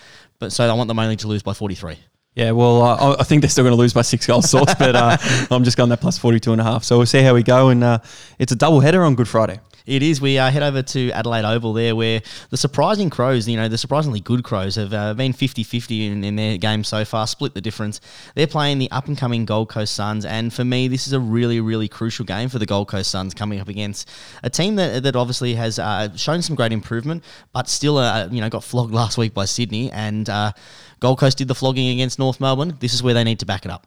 but 0.43 0.51
so 0.53 0.69
I 0.69 0.73
want 0.73 0.89
them 0.89 0.99
only 0.99 1.15
to 1.17 1.29
lose 1.29 1.45
by 1.45 1.53
43. 1.55 1.97
Yeah, 2.35 2.51
well, 2.51 2.83
uh, 2.83 3.17
I- 3.21 3.23
think 3.23 3.43
they're 3.43 3.49
still 3.49 3.63
going 3.63 3.77
to 3.77 3.79
lose 3.81 3.93
by 3.93 4.03
six 4.03 4.27
goals 4.27 4.51
sorts, 4.51 4.75
but 4.75 4.97
uh, 4.97 5.17
I'm 5.53 5.63
just 5.63 5.77
going 5.77 5.89
that 5.91 6.01
plus 6.01 6.19
42 6.19 6.51
and 6.51 6.61
a 6.61 6.65
half. 6.65 6.83
So 6.83 6.97
we'll 6.97 7.07
see 7.07 7.23
how 7.23 7.33
we 7.33 7.45
go. 7.45 7.69
And 7.69 7.85
uh, 7.85 7.99
it's 8.41 8.51
a 8.51 8.57
double 8.57 8.81
header 8.81 9.05
on 9.05 9.15
Good 9.15 9.29
Friday. 9.29 9.61
It 9.87 10.03
is. 10.03 10.21
We 10.21 10.39
uh, 10.39 10.51
head 10.51 10.63
over 10.63 10.83
to 10.83 11.11
Adelaide 11.11 11.45
Oval 11.45 11.73
there, 11.73 11.97
where 11.97 12.23
the 12.51 12.57
surprising 12.57 13.11
Crows, 13.11 13.49
you 13.49 13.57
know, 13.57 13.69
the 13.69 13.79
surprisingly 13.79 14.21
good 14.21 14.45
Crows 14.45 14.77
have 14.77 14.93
uh, 14.93 15.15
been 15.15 15.33
50 15.33 15.65
50 15.65 16.07
in, 16.07 16.25
in 16.25 16.37
their 16.37 16.57
game 16.59 16.85
so 16.85 17.05
far, 17.05 17.27
split 17.27 17.55
the 17.55 17.61
difference. 17.61 18.01
They're 18.35 18.47
playing 18.47 18.79
the 18.79 18.91
up 18.91 19.09
and 19.09 19.19
coming 19.19 19.45
Gold 19.45 19.69
Coast 19.69 19.95
Suns, 19.95 20.25
and 20.25 20.53
for 20.53 20.65
me, 20.65 20.89
this 20.89 21.07
is 21.07 21.13
a 21.13 21.21
really, 21.21 21.61
really 21.61 21.89
crucial 21.89 22.25
game 22.25 22.49
for 22.49 22.59
the 22.59 22.67
Gold 22.67 22.89
Coast 22.89 23.11
Suns 23.11 23.35
coming 23.35 23.61
up 23.61 23.69
against 23.69 24.09
a 24.43 24.51
team 24.51 24.77
that, 24.77 25.03
that 25.03 25.17
obviously 25.17 25.55
has 25.55 25.79
uh, 25.79 26.15
shown 26.17 26.43
some 26.43 26.57
great 26.57 26.73
improvement, 26.73 27.25
but 27.53 27.69
still, 27.69 27.99
uh, 27.99 28.29
you 28.31 28.41
know, 28.41 28.49
got 28.49 28.65
flogged 28.65 28.93
last 28.95 29.19
week 29.19 29.35
by 29.35 29.45
Sydney, 29.45 29.91
and 29.91 30.29
uh, 30.29 30.53
Gold 31.01 31.19
Coast 31.19 31.39
did 31.39 31.49
the 31.49 31.55
flogging 31.55 31.89
against 31.89 32.19
North 32.19 32.41
Melbourne. 32.41 32.77
This 32.81 32.95
is 32.95 33.03
where 33.03 33.15
they 33.15 33.25
need 33.25 33.41
to 33.41 33.47
back 33.47 33.65
it 33.65 33.71
up. 33.71 33.87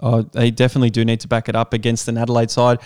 Oh, 0.00 0.22
they 0.22 0.50
definitely 0.50 0.90
do 0.90 1.04
need 1.04 1.20
to 1.20 1.28
back 1.28 1.48
it 1.48 1.54
up 1.54 1.72
against 1.72 2.08
an 2.08 2.18
Adelaide 2.18 2.50
side. 2.50 2.78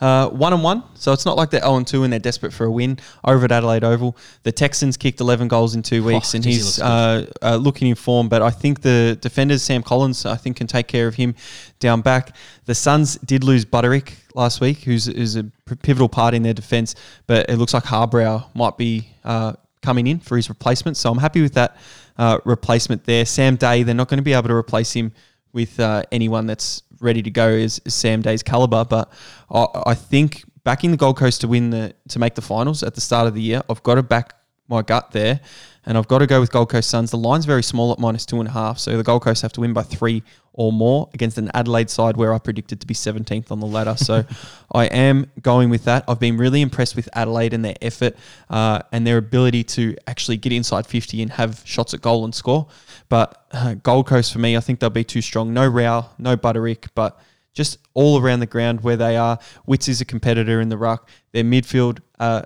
Uh, 0.00 0.28
one 0.28 0.52
and 0.52 0.62
one, 0.62 0.84
so 0.94 1.12
it's 1.12 1.26
not 1.26 1.36
like 1.36 1.50
they're 1.50 1.60
0 1.60 1.76
and 1.76 1.86
2 1.86 2.04
and 2.04 2.12
they're 2.12 2.20
desperate 2.20 2.52
for 2.52 2.66
a 2.66 2.70
win 2.70 2.98
over 3.24 3.46
at 3.46 3.50
Adelaide 3.50 3.82
Oval. 3.82 4.16
The 4.44 4.52
Texans 4.52 4.96
kicked 4.96 5.20
11 5.20 5.48
goals 5.48 5.74
in 5.74 5.82
two 5.82 6.04
weeks, 6.04 6.34
and 6.34 6.44
geez, 6.44 6.52
he 6.52 6.58
he's 6.58 6.78
looks 6.78 6.80
uh, 6.80 7.26
uh, 7.42 7.56
looking 7.56 7.88
in 7.88 7.96
form. 7.96 8.28
But 8.28 8.40
I 8.40 8.50
think 8.50 8.82
the 8.82 9.18
defenders, 9.20 9.62
Sam 9.62 9.82
Collins, 9.82 10.24
I 10.24 10.36
think 10.36 10.56
can 10.56 10.68
take 10.68 10.86
care 10.86 11.08
of 11.08 11.16
him 11.16 11.34
down 11.80 12.00
back. 12.00 12.36
The 12.66 12.76
Suns 12.76 13.16
did 13.18 13.42
lose 13.42 13.64
Budarick 13.64 14.12
last 14.34 14.60
week, 14.60 14.78
who's, 14.78 15.06
who's 15.06 15.34
a 15.34 15.44
pivotal 15.82 16.08
part 16.08 16.32
in 16.32 16.44
their 16.44 16.54
defence, 16.54 16.94
but 17.26 17.50
it 17.50 17.56
looks 17.56 17.74
like 17.74 17.82
Harbrow 17.82 18.46
might 18.54 18.76
be 18.78 19.08
uh, 19.24 19.54
coming 19.82 20.06
in 20.06 20.20
for 20.20 20.36
his 20.36 20.48
replacement. 20.48 20.96
So 20.96 21.10
I'm 21.10 21.18
happy 21.18 21.42
with 21.42 21.54
that 21.54 21.76
uh, 22.16 22.38
replacement 22.44 23.04
there. 23.04 23.26
Sam 23.26 23.56
Day, 23.56 23.82
they're 23.82 23.96
not 23.96 24.08
going 24.08 24.18
to 24.18 24.24
be 24.24 24.32
able 24.32 24.48
to 24.48 24.54
replace 24.54 24.92
him 24.92 25.12
with 25.52 25.80
uh, 25.80 26.02
anyone 26.12 26.46
that's 26.46 26.82
ready 27.00 27.22
to 27.22 27.30
go 27.30 27.48
as, 27.48 27.80
as 27.86 27.94
Sam 27.94 28.22
Day's 28.22 28.42
caliber. 28.42 28.84
But 28.84 29.12
I, 29.50 29.66
I 29.86 29.94
think 29.94 30.44
backing 30.64 30.90
the 30.90 30.96
Gold 30.96 31.16
Coast 31.16 31.40
to 31.42 31.48
win 31.48 31.70
the 31.70 31.94
to 32.08 32.18
make 32.18 32.34
the 32.34 32.42
finals 32.42 32.82
at 32.82 32.94
the 32.94 33.00
start 33.00 33.26
of 33.26 33.34
the 33.34 33.42
year, 33.42 33.62
I've 33.68 33.82
got 33.82 33.96
to 33.96 34.02
back 34.02 34.34
my 34.68 34.82
gut 34.82 35.12
there, 35.12 35.40
and 35.86 35.96
I've 35.96 36.08
got 36.08 36.18
to 36.18 36.26
go 36.26 36.40
with 36.40 36.52
Gold 36.52 36.68
Coast 36.68 36.90
Suns. 36.90 37.10
The 37.10 37.16
line's 37.16 37.46
very 37.46 37.62
small 37.62 37.92
at 37.92 37.98
minus 37.98 38.26
two 38.26 38.38
and 38.38 38.48
a 38.48 38.52
half, 38.52 38.78
so 38.78 38.96
the 38.96 39.02
Gold 39.02 39.22
Coast 39.22 39.42
have 39.42 39.52
to 39.54 39.60
win 39.60 39.72
by 39.72 39.82
three 39.82 40.22
or 40.58 40.72
more 40.72 41.08
against 41.14 41.38
an 41.38 41.50
Adelaide 41.54 41.88
side 41.88 42.16
where 42.16 42.34
I 42.34 42.38
predicted 42.38 42.80
to 42.80 42.86
be 42.86 42.92
17th 42.92 43.52
on 43.52 43.60
the 43.60 43.66
ladder. 43.66 43.94
So 43.96 44.24
I 44.72 44.86
am 44.86 45.30
going 45.40 45.70
with 45.70 45.84
that. 45.84 46.04
I've 46.08 46.18
been 46.18 46.36
really 46.36 46.60
impressed 46.62 46.96
with 46.96 47.08
Adelaide 47.12 47.54
and 47.54 47.64
their 47.64 47.76
effort 47.80 48.16
uh, 48.50 48.80
and 48.90 49.06
their 49.06 49.18
ability 49.18 49.62
to 49.64 49.96
actually 50.08 50.36
get 50.36 50.52
inside 50.52 50.84
50 50.84 51.22
and 51.22 51.30
have 51.30 51.62
shots 51.64 51.94
at 51.94 52.00
goal 52.00 52.24
and 52.24 52.34
score. 52.34 52.66
But 53.08 53.46
uh, 53.52 53.74
Gold 53.74 54.06
Coast 54.06 54.32
for 54.32 54.38
me, 54.38 54.56
I 54.56 54.60
think 54.60 54.80
they'll 54.80 54.90
be 54.90 55.04
too 55.04 55.22
strong. 55.22 55.52
No 55.52 55.66
Rao, 55.66 56.10
no 56.18 56.36
Budarick, 56.36 56.88
but 56.94 57.18
just 57.54 57.78
all 57.94 58.20
around 58.20 58.40
the 58.40 58.46
ground 58.46 58.82
where 58.82 58.96
they 58.96 59.16
are. 59.16 59.38
Witts 59.66 59.88
is 59.88 60.00
a 60.00 60.04
competitor 60.04 60.60
in 60.60 60.68
the 60.68 60.76
ruck. 60.76 61.08
Their 61.32 61.44
midfield 61.44 62.00
uh, 62.20 62.42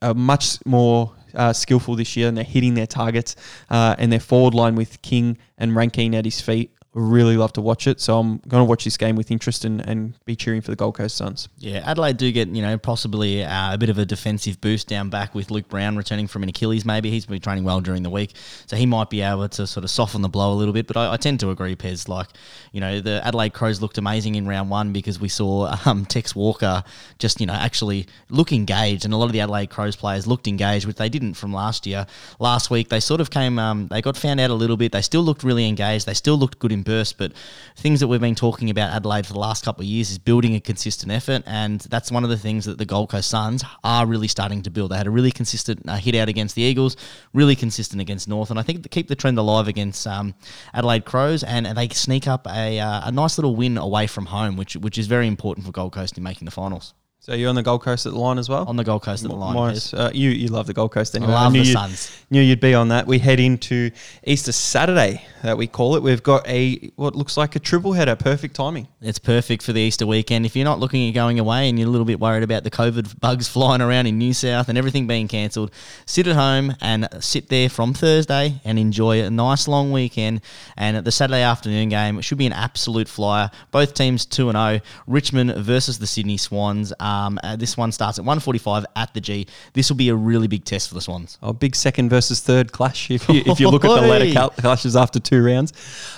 are 0.00 0.14
much 0.14 0.58
more 0.66 1.14
uh, 1.34 1.52
skillful 1.52 1.96
this 1.96 2.16
year 2.16 2.28
and 2.28 2.36
they're 2.36 2.44
hitting 2.44 2.74
their 2.74 2.86
targets. 2.86 3.36
Uh, 3.70 3.96
and 3.98 4.12
their 4.12 4.20
forward 4.20 4.54
line 4.54 4.74
with 4.76 5.02
King 5.02 5.38
and 5.58 5.74
Rankine 5.74 6.14
at 6.14 6.24
his 6.24 6.40
feet, 6.40 6.72
really 6.94 7.38
love 7.38 7.52
to 7.54 7.60
watch 7.60 7.86
it. 7.86 8.00
So 8.00 8.18
I'm 8.18 8.38
going 8.48 8.60
to 8.60 8.68
watch 8.68 8.84
this 8.84 8.96
game 8.96 9.16
with 9.16 9.30
interest 9.30 9.64
and, 9.64 9.80
and 9.88 10.12
be 10.26 10.36
cheering 10.36 10.60
for 10.60 10.70
the 10.70 10.76
Gold 10.76 10.94
Coast 10.94 11.16
Suns. 11.16 11.48
Yeah, 11.58 11.82
Adelaide 11.86 12.18
do 12.18 12.30
get, 12.30 12.48
you 12.48 12.60
know, 12.60 12.76
possibly 12.76 13.42
uh, 13.44 13.74
a 13.74 13.78
bit 13.78 13.88
of 13.88 13.96
a 13.96 14.04
defensive 14.04 14.60
boost 14.60 14.88
down 14.88 15.08
back 15.08 15.34
with 15.34 15.50
Luke 15.50 15.68
Brown 15.68 15.96
returning 15.96 16.26
from 16.26 16.42
an 16.42 16.50
Achilles, 16.50 16.84
maybe. 16.84 17.10
He's 17.10 17.24
been 17.24 17.40
training 17.40 17.64
well 17.64 17.80
during 17.80 18.02
the 18.02 18.10
week. 18.10 18.34
So 18.66 18.76
he 18.76 18.84
might 18.84 19.08
be 19.08 19.22
able 19.22 19.48
to 19.48 19.66
sort 19.66 19.84
of 19.84 19.90
soften 19.90 20.20
the 20.20 20.28
blow 20.28 20.52
a 20.52 20.56
little 20.56 20.74
bit. 20.74 20.86
But 20.86 20.98
I, 20.98 21.14
I 21.14 21.16
tend 21.16 21.40
to 21.40 21.50
agree, 21.50 21.74
Pez. 21.76 22.08
Like, 22.08 22.28
you 22.72 22.80
know, 22.80 23.00
the 23.00 23.26
Adelaide 23.26 23.54
Crows 23.54 23.80
looked 23.80 23.96
amazing 23.96 24.34
in 24.34 24.46
round 24.46 24.68
one 24.68 24.92
because 24.92 25.18
we 25.18 25.28
saw 25.28 25.74
um, 25.86 26.04
Tex 26.04 26.36
Walker 26.36 26.84
just, 27.18 27.40
you 27.40 27.46
know, 27.46 27.54
actually 27.54 28.06
look 28.28 28.52
engaged. 28.52 29.06
And 29.06 29.14
a 29.14 29.16
lot 29.16 29.26
of 29.26 29.32
the 29.32 29.40
Adelaide 29.40 29.70
Crows 29.70 29.96
players 29.96 30.26
looked 30.26 30.46
engaged, 30.46 30.86
which 30.86 30.96
they 30.96 31.08
didn't 31.08 31.34
from 31.34 31.54
last 31.54 31.86
year. 31.86 32.06
Last 32.38 32.70
week, 32.70 32.90
they 32.90 33.00
sort 33.00 33.22
of 33.22 33.30
came, 33.30 33.58
um, 33.58 33.88
they 33.88 34.02
got 34.02 34.16
found 34.16 34.40
out 34.40 34.50
a 34.50 34.54
little 34.54 34.76
bit. 34.76 34.92
They 34.92 35.00
still 35.00 35.22
looked 35.22 35.42
really 35.42 35.66
engaged. 35.66 36.04
They 36.04 36.14
still 36.14 36.36
looked 36.36 36.58
good 36.58 36.70
in 36.70 36.81
burst. 36.82 37.18
But 37.18 37.32
things 37.76 38.00
that 38.00 38.08
we've 38.08 38.20
been 38.20 38.34
talking 38.34 38.70
about 38.70 38.92
Adelaide 38.92 39.26
for 39.26 39.32
the 39.32 39.38
last 39.38 39.64
couple 39.64 39.82
of 39.82 39.86
years 39.86 40.10
is 40.10 40.18
building 40.18 40.54
a 40.54 40.60
consistent 40.60 41.12
effort. 41.12 41.42
And 41.46 41.80
that's 41.82 42.10
one 42.10 42.24
of 42.24 42.30
the 42.30 42.36
things 42.36 42.64
that 42.64 42.78
the 42.78 42.84
Gold 42.84 43.10
Coast 43.10 43.28
Suns 43.28 43.64
are 43.84 44.06
really 44.06 44.28
starting 44.28 44.62
to 44.62 44.70
build. 44.70 44.90
They 44.90 44.96
had 44.96 45.06
a 45.06 45.10
really 45.10 45.32
consistent 45.32 45.88
uh, 45.88 45.96
hit 45.96 46.14
out 46.14 46.28
against 46.28 46.54
the 46.54 46.62
Eagles, 46.62 46.96
really 47.32 47.56
consistent 47.56 48.00
against 48.00 48.28
North. 48.28 48.50
And 48.50 48.58
I 48.58 48.62
think 48.62 48.82
they 48.82 48.88
keep 48.88 49.08
the 49.08 49.16
trend 49.16 49.38
alive 49.38 49.68
against 49.68 50.06
um, 50.06 50.34
Adelaide 50.74 51.04
Crows. 51.04 51.42
And, 51.42 51.66
and 51.66 51.76
they 51.76 51.88
sneak 51.88 52.26
up 52.26 52.46
a, 52.46 52.80
uh, 52.80 53.08
a 53.08 53.12
nice 53.12 53.38
little 53.38 53.56
win 53.56 53.78
away 53.78 54.06
from 54.06 54.26
home, 54.26 54.56
which, 54.56 54.76
which 54.76 54.98
is 54.98 55.06
very 55.06 55.26
important 55.26 55.66
for 55.66 55.72
Gold 55.72 55.92
Coast 55.92 56.16
in 56.16 56.22
making 56.24 56.44
the 56.46 56.50
finals. 56.50 56.94
So 57.24 57.34
you're 57.34 57.50
on 57.50 57.54
the 57.54 57.62
Gold 57.62 57.82
Coast 57.82 58.04
at 58.04 58.10
the 58.10 58.18
line 58.18 58.36
as 58.36 58.48
well? 58.48 58.64
On 58.66 58.74
the 58.74 58.82
Gold 58.82 59.02
Coast 59.02 59.22
at 59.22 59.30
the 59.30 59.36
line. 59.36 59.54
Nice. 59.54 59.94
Uh, 59.94 60.10
you, 60.12 60.30
you 60.30 60.48
love 60.48 60.66
the 60.66 60.72
Gold 60.72 60.90
Coast 60.90 61.14
anyway. 61.14 61.30
love 61.30 61.52
knew 61.52 61.62
the 61.62 61.72
Suns. 61.72 62.24
Knew 62.30 62.42
you'd 62.42 62.58
be 62.58 62.74
on 62.74 62.88
that. 62.88 63.06
We 63.06 63.20
head 63.20 63.38
into 63.38 63.92
Easter 64.24 64.50
Saturday, 64.50 65.24
that 65.44 65.56
we 65.56 65.68
call 65.68 65.94
it. 65.94 66.02
We've 66.02 66.22
got 66.22 66.44
a 66.48 66.90
what 66.96 67.14
looks 67.14 67.36
like 67.36 67.54
a 67.54 67.60
triple 67.60 67.92
header. 67.92 68.16
Perfect 68.16 68.56
timing. 68.56 68.88
It's 69.00 69.20
perfect 69.20 69.62
for 69.62 69.72
the 69.72 69.80
Easter 69.80 70.04
weekend. 70.04 70.46
If 70.46 70.56
you're 70.56 70.64
not 70.64 70.80
looking 70.80 71.08
at 71.08 71.14
going 71.14 71.38
away 71.38 71.68
and 71.68 71.78
you're 71.78 71.86
a 71.86 71.90
little 71.92 72.04
bit 72.04 72.18
worried 72.18 72.42
about 72.42 72.64
the 72.64 72.72
COVID 72.72 73.20
bugs 73.20 73.46
flying 73.52 73.82
around 73.82 74.06
in 74.06 74.18
New 74.18 74.32
South 74.32 74.68
and 74.68 74.76
everything 74.76 75.06
being 75.06 75.28
cancelled, 75.28 75.70
sit 76.06 76.26
at 76.26 76.34
home 76.34 76.74
and 76.80 77.08
sit 77.20 77.48
there 77.50 77.68
from 77.68 77.94
Thursday 77.94 78.60
and 78.64 78.80
enjoy 78.80 79.22
a 79.22 79.30
nice 79.30 79.68
long 79.68 79.92
weekend. 79.92 80.40
And 80.76 80.96
at 80.96 81.04
the 81.04 81.12
Saturday 81.12 81.42
afternoon 81.42 81.88
game, 81.88 82.18
it 82.18 82.22
should 82.22 82.38
be 82.38 82.46
an 82.46 82.52
absolute 82.52 83.06
flyer. 83.06 83.52
Both 83.70 83.94
teams 83.94 84.26
2 84.26 84.48
and 84.48 84.56
0. 84.56 84.80
Richmond 85.06 85.54
versus 85.54 86.00
the 86.00 86.06
Sydney 86.08 86.36
Swans. 86.36 86.92
Um, 87.12 87.38
uh, 87.42 87.56
this 87.56 87.76
one 87.76 87.92
starts 87.92 88.18
at 88.18 88.24
1:45 88.24 88.84
at 88.96 89.12
the 89.14 89.20
G. 89.20 89.46
This 89.72 89.90
will 89.90 89.96
be 89.96 90.08
a 90.08 90.14
really 90.14 90.48
big 90.48 90.64
test 90.64 90.88
for 90.88 90.94
the 90.94 91.00
Swans. 91.00 91.38
A 91.42 91.52
big 91.52 91.76
second 91.76 92.08
versus 92.08 92.40
third 92.40 92.72
clash 92.72 93.10
if 93.10 93.28
you, 93.28 93.42
if 93.46 93.60
you 93.60 93.68
look 93.68 93.84
at 93.84 94.00
the 94.00 94.06
ladder 94.06 94.32
cal- 94.32 94.50
clashes 94.50 94.96
after 94.96 95.20
two 95.20 95.44
rounds. 95.44 95.72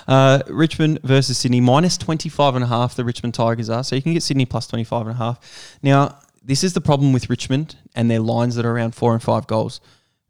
Uh, 0.06 0.42
Richmond 0.48 1.00
versus 1.02 1.38
Sydney, 1.38 1.60
minus 1.60 1.96
25 1.98 2.54
and 2.54 2.64
a 2.64 2.68
half 2.68 2.94
the 2.94 3.04
Richmond 3.04 3.34
Tigers 3.34 3.70
are. 3.70 3.82
So 3.82 3.96
you 3.96 4.02
can 4.02 4.12
get 4.12 4.22
Sydney 4.22 4.46
plus 4.46 4.66
25 4.66 5.02
and 5.02 5.10
a 5.10 5.18
half. 5.18 5.78
Now, 5.82 6.18
this 6.42 6.62
is 6.62 6.74
the 6.74 6.80
problem 6.80 7.12
with 7.12 7.30
Richmond 7.30 7.76
and 7.94 8.10
their 8.10 8.20
lines 8.20 8.54
that 8.56 8.66
are 8.66 8.72
around 8.72 8.94
four 8.94 9.12
and 9.14 9.22
five 9.22 9.46
goals. 9.46 9.80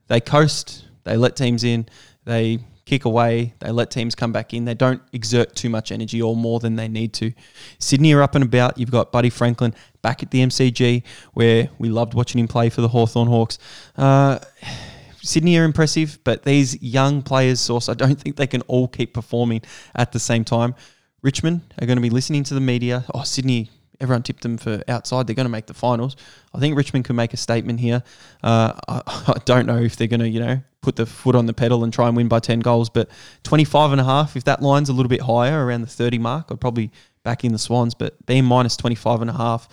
They 0.06 0.20
coast, 0.20 0.84
they 1.04 1.16
let 1.16 1.36
teams 1.36 1.64
in, 1.64 1.86
they 2.24 2.60
kick 2.84 3.04
away, 3.04 3.54
they 3.60 3.70
let 3.70 3.90
teams 3.90 4.14
come 4.14 4.32
back 4.32 4.52
in. 4.52 4.64
They 4.64 4.74
don't 4.74 5.02
exert 5.12 5.56
too 5.56 5.70
much 5.70 5.90
energy 5.90 6.20
or 6.20 6.36
more 6.36 6.60
than 6.60 6.76
they 6.76 6.88
need 6.88 7.12
to. 7.14 7.32
Sydney 7.78 8.12
are 8.12 8.22
up 8.22 8.34
and 8.34 8.44
about. 8.44 8.78
You've 8.78 8.90
got 8.90 9.10
Buddy 9.10 9.30
Franklin 9.30 9.74
back 10.04 10.22
at 10.22 10.30
the 10.30 10.40
MCG, 10.40 11.02
where 11.32 11.70
we 11.78 11.88
loved 11.88 12.12
watching 12.12 12.38
him 12.38 12.46
play 12.46 12.68
for 12.68 12.82
the 12.82 12.88
Hawthorn 12.88 13.26
Hawks. 13.26 13.58
Uh, 13.96 14.38
Sydney 15.22 15.56
are 15.56 15.64
impressive, 15.64 16.18
but 16.24 16.42
these 16.42 16.80
young 16.82 17.22
players, 17.22 17.58
Source, 17.58 17.88
I 17.88 17.94
don't 17.94 18.20
think 18.20 18.36
they 18.36 18.46
can 18.46 18.60
all 18.62 18.86
keep 18.86 19.14
performing 19.14 19.62
at 19.94 20.12
the 20.12 20.18
same 20.18 20.44
time. 20.44 20.74
Richmond 21.22 21.62
are 21.80 21.86
going 21.86 21.96
to 21.96 22.02
be 22.02 22.10
listening 22.10 22.44
to 22.44 22.54
the 22.54 22.60
media. 22.60 23.06
Oh, 23.14 23.22
Sydney, 23.22 23.70
everyone 23.98 24.22
tipped 24.22 24.42
them 24.42 24.58
for 24.58 24.82
outside. 24.88 25.26
They're 25.26 25.34
going 25.34 25.46
to 25.46 25.50
make 25.50 25.66
the 25.66 25.72
finals. 25.72 26.16
I 26.52 26.58
think 26.58 26.76
Richmond 26.76 27.06
can 27.06 27.16
make 27.16 27.32
a 27.32 27.38
statement 27.38 27.80
here. 27.80 28.02
Uh, 28.42 28.74
I, 28.86 29.00
I 29.28 29.40
don't 29.46 29.64
know 29.64 29.78
if 29.78 29.96
they're 29.96 30.06
going 30.06 30.20
to, 30.20 30.28
you 30.28 30.40
know, 30.40 30.60
put 30.82 30.96
the 30.96 31.06
foot 31.06 31.34
on 31.34 31.46
the 31.46 31.54
pedal 31.54 31.82
and 31.82 31.90
try 31.90 32.08
and 32.08 32.16
win 32.16 32.28
by 32.28 32.40
10 32.40 32.60
goals, 32.60 32.90
but 32.90 33.08
25 33.44 33.92
and 33.92 34.02
a 34.02 34.04
half, 34.04 34.36
if 34.36 34.44
that 34.44 34.60
line's 34.60 34.90
a 34.90 34.92
little 34.92 35.08
bit 35.08 35.22
higher, 35.22 35.64
around 35.64 35.80
the 35.80 35.86
30 35.86 36.18
mark, 36.18 36.48
I'd 36.50 36.60
probably 36.60 36.90
back 37.22 37.42
in 37.42 37.52
the 37.52 37.58
Swans, 37.58 37.94
but 37.94 38.26
being 38.26 38.44
minus 38.44 38.76
25 38.76 39.22
and 39.22 39.30
a 39.30 39.32
half, 39.32 39.66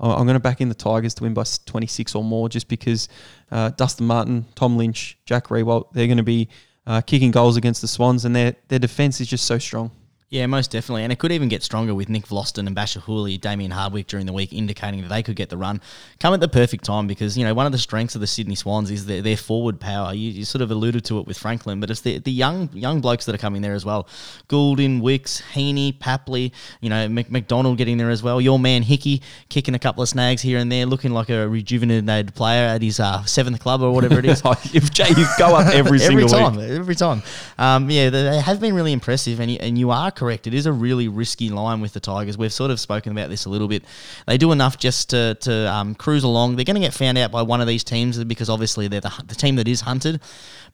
I'm 0.00 0.26
going 0.26 0.34
to 0.34 0.40
back 0.40 0.60
in 0.60 0.68
the 0.68 0.74
Tigers 0.74 1.14
to 1.14 1.22
win 1.22 1.34
by 1.34 1.44
26 1.66 2.14
or 2.14 2.24
more 2.24 2.48
just 2.48 2.68
because 2.68 3.08
uh, 3.50 3.70
Dustin 3.70 4.06
Martin, 4.06 4.46
Tom 4.54 4.76
Lynch, 4.76 5.18
Jack 5.24 5.48
Riewoldt, 5.48 5.92
they're 5.92 6.06
going 6.06 6.18
to 6.18 6.22
be 6.22 6.48
uh, 6.86 7.00
kicking 7.00 7.30
goals 7.30 7.56
against 7.56 7.80
the 7.80 7.88
Swans 7.88 8.24
and 8.24 8.34
their, 8.34 8.56
their 8.68 8.78
defence 8.78 9.20
is 9.20 9.28
just 9.28 9.44
so 9.44 9.58
strong. 9.58 9.90
Yeah, 10.34 10.46
most 10.46 10.72
definitely. 10.72 11.04
And 11.04 11.12
it 11.12 11.20
could 11.20 11.30
even 11.30 11.48
get 11.48 11.62
stronger 11.62 11.94
with 11.94 12.08
Nick 12.08 12.26
Vlastuin 12.26 12.66
and 12.66 12.74
Bachar 12.74 13.04
Houli, 13.04 13.40
Damien 13.40 13.70
Hardwick 13.70 14.08
during 14.08 14.26
the 14.26 14.32
week, 14.32 14.52
indicating 14.52 15.02
that 15.02 15.08
they 15.08 15.22
could 15.22 15.36
get 15.36 15.48
the 15.48 15.56
run. 15.56 15.80
Come 16.18 16.34
at 16.34 16.40
the 16.40 16.48
perfect 16.48 16.82
time 16.82 17.06
because, 17.06 17.38
you 17.38 17.44
know, 17.44 17.54
one 17.54 17.66
of 17.66 17.70
the 17.70 17.78
strengths 17.78 18.16
of 18.16 18.20
the 18.20 18.26
Sydney 18.26 18.56
Swans 18.56 18.90
is 18.90 19.06
their, 19.06 19.22
their 19.22 19.36
forward 19.36 19.78
power. 19.78 20.12
You, 20.12 20.32
you 20.32 20.44
sort 20.44 20.62
of 20.62 20.72
alluded 20.72 21.04
to 21.04 21.20
it 21.20 21.28
with 21.28 21.38
Franklin, 21.38 21.78
but 21.78 21.88
it's 21.88 22.00
the, 22.00 22.18
the 22.18 22.32
young 22.32 22.68
young 22.72 23.00
blokes 23.00 23.26
that 23.26 23.34
are 23.36 23.38
coming 23.38 23.62
there 23.62 23.74
as 23.74 23.84
well. 23.84 24.08
Gulden, 24.48 25.00
Wicks, 25.02 25.40
Heaney, 25.52 25.96
Papley, 25.96 26.50
you 26.80 26.90
know, 26.90 27.08
Mc, 27.08 27.30
McDonald 27.30 27.78
getting 27.78 27.96
there 27.96 28.10
as 28.10 28.24
well. 28.24 28.40
Your 28.40 28.58
man 28.58 28.82
Hickey 28.82 29.22
kicking 29.50 29.76
a 29.76 29.78
couple 29.78 30.02
of 30.02 30.08
snags 30.08 30.42
here 30.42 30.58
and 30.58 30.72
there, 30.72 30.84
looking 30.84 31.12
like 31.12 31.30
a 31.30 31.48
rejuvenated 31.48 32.34
player 32.34 32.66
at 32.66 32.82
his 32.82 32.98
uh, 32.98 33.22
seventh 33.22 33.60
club 33.60 33.82
or 33.82 33.92
whatever 33.92 34.18
it 34.18 34.24
is. 34.24 34.42
if 34.74 34.92
Jay, 34.92 35.10
you 35.10 35.26
go 35.38 35.54
up 35.54 35.66
every, 35.72 36.00
single 36.00 36.26
time, 36.28 36.56
week. 36.56 36.70
every 36.70 36.96
time. 36.96 37.22
Um, 37.56 37.88
yeah, 37.88 38.10
they 38.10 38.24
they 38.24 38.40
have 38.40 38.58
been 38.58 38.74
really 38.74 38.92
impressive, 38.92 39.38
and 39.38 39.48
you, 39.48 39.58
and 39.60 39.78
you 39.78 39.92
are 39.92 40.10
correct. 40.10 40.23
It 40.30 40.54
is 40.54 40.66
a 40.66 40.72
really 40.72 41.08
risky 41.08 41.50
line 41.50 41.80
with 41.80 41.92
the 41.92 42.00
Tigers. 42.00 42.38
We've 42.38 42.52
sort 42.52 42.70
of 42.70 42.80
spoken 42.80 43.12
about 43.12 43.28
this 43.30 43.44
a 43.44 43.50
little 43.50 43.68
bit. 43.68 43.84
They 44.26 44.38
do 44.38 44.52
enough 44.52 44.78
just 44.78 45.10
to 45.10 45.34
to 45.40 45.72
um, 45.72 45.94
cruise 45.94 46.24
along. 46.24 46.56
They're 46.56 46.64
going 46.64 46.74
to 46.74 46.80
get 46.80 46.94
found 46.94 47.18
out 47.18 47.30
by 47.30 47.42
one 47.42 47.60
of 47.60 47.66
these 47.66 47.84
teams 47.84 48.22
because 48.24 48.48
obviously 48.50 48.88
they're 48.88 49.00
the, 49.00 49.24
the 49.26 49.34
team 49.34 49.56
that 49.56 49.68
is 49.68 49.82
hunted, 49.82 50.20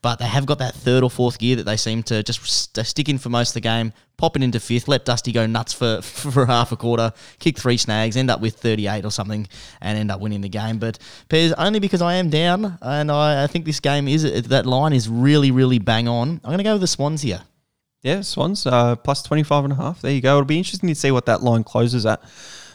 but 0.03 0.19
they 0.19 0.27
have 0.27 0.47
got 0.47 0.59
that 0.59 0.75
third 0.75 1.03
or 1.03 1.11
fourth 1.11 1.39
gear 1.39 1.57
that 1.57 1.65
they 1.65 1.77
seem 1.77 2.03
to 2.05 2.23
just 2.23 2.43
st- 2.43 2.87
stick 2.87 3.09
in 3.09 3.19
for 3.19 3.29
most 3.29 3.51
of 3.51 3.55
the 3.55 3.61
game. 3.61 3.93
Pop 4.17 4.37
it 4.37 4.43
into 4.43 4.61
fifth, 4.61 4.87
let 4.87 5.05
Dusty 5.07 5.33
go 5.33 5.47
nuts 5.47 5.73
for, 5.73 6.01
for 6.03 6.47
half 6.47 6.73
a 6.73 6.77
quarter, 6.77 7.13
kick 7.39 7.59
three 7.59 7.77
snags, 7.77 8.17
end 8.17 8.31
up 8.31 8.41
with 8.41 8.57
38 8.57 9.05
or 9.05 9.11
something, 9.11 9.49
and 9.81 9.99
end 9.99 10.11
up 10.11 10.21
winning 10.21 10.43
the 10.43 10.49
game. 10.49 10.79
But 10.79 10.99
Pez, 11.29 11.55
only 11.57 11.81
because 11.81 12.03
I 12.03 12.15
am 12.15 12.29
down, 12.29 12.79
and 12.83 13.11
I, 13.11 13.45
I 13.45 13.47
think 13.47 13.65
this 13.65 13.81
game 13.81 14.09
is 14.09 14.49
that 14.49 14.67
line 14.67 14.93
is 14.93 15.09
really, 15.09 15.51
really 15.51 15.79
bang 15.79 16.09
on. 16.09 16.41
I'm 16.45 16.51
going 16.51 16.59
to 16.59 16.65
go 16.65 16.73
with 16.73 16.83
the 16.83 16.87
Swans 16.87 17.23
here. 17.23 17.43
Yeah, 18.03 18.23
Swans 18.23 18.67
uh, 18.67 18.97
plus 18.97 19.23
25 19.23 19.65
and 19.65 19.73
a 19.75 19.77
half. 19.77 20.01
There 20.01 20.13
you 20.13 20.23
go. 20.23 20.37
It'll 20.37 20.45
be 20.47 20.59
interesting 20.59 20.89
to 20.89 20.95
see 20.95 21.11
what 21.11 21.27
that 21.27 21.43
line 21.43 21.65
closes 21.65 22.07
at. 22.07 22.23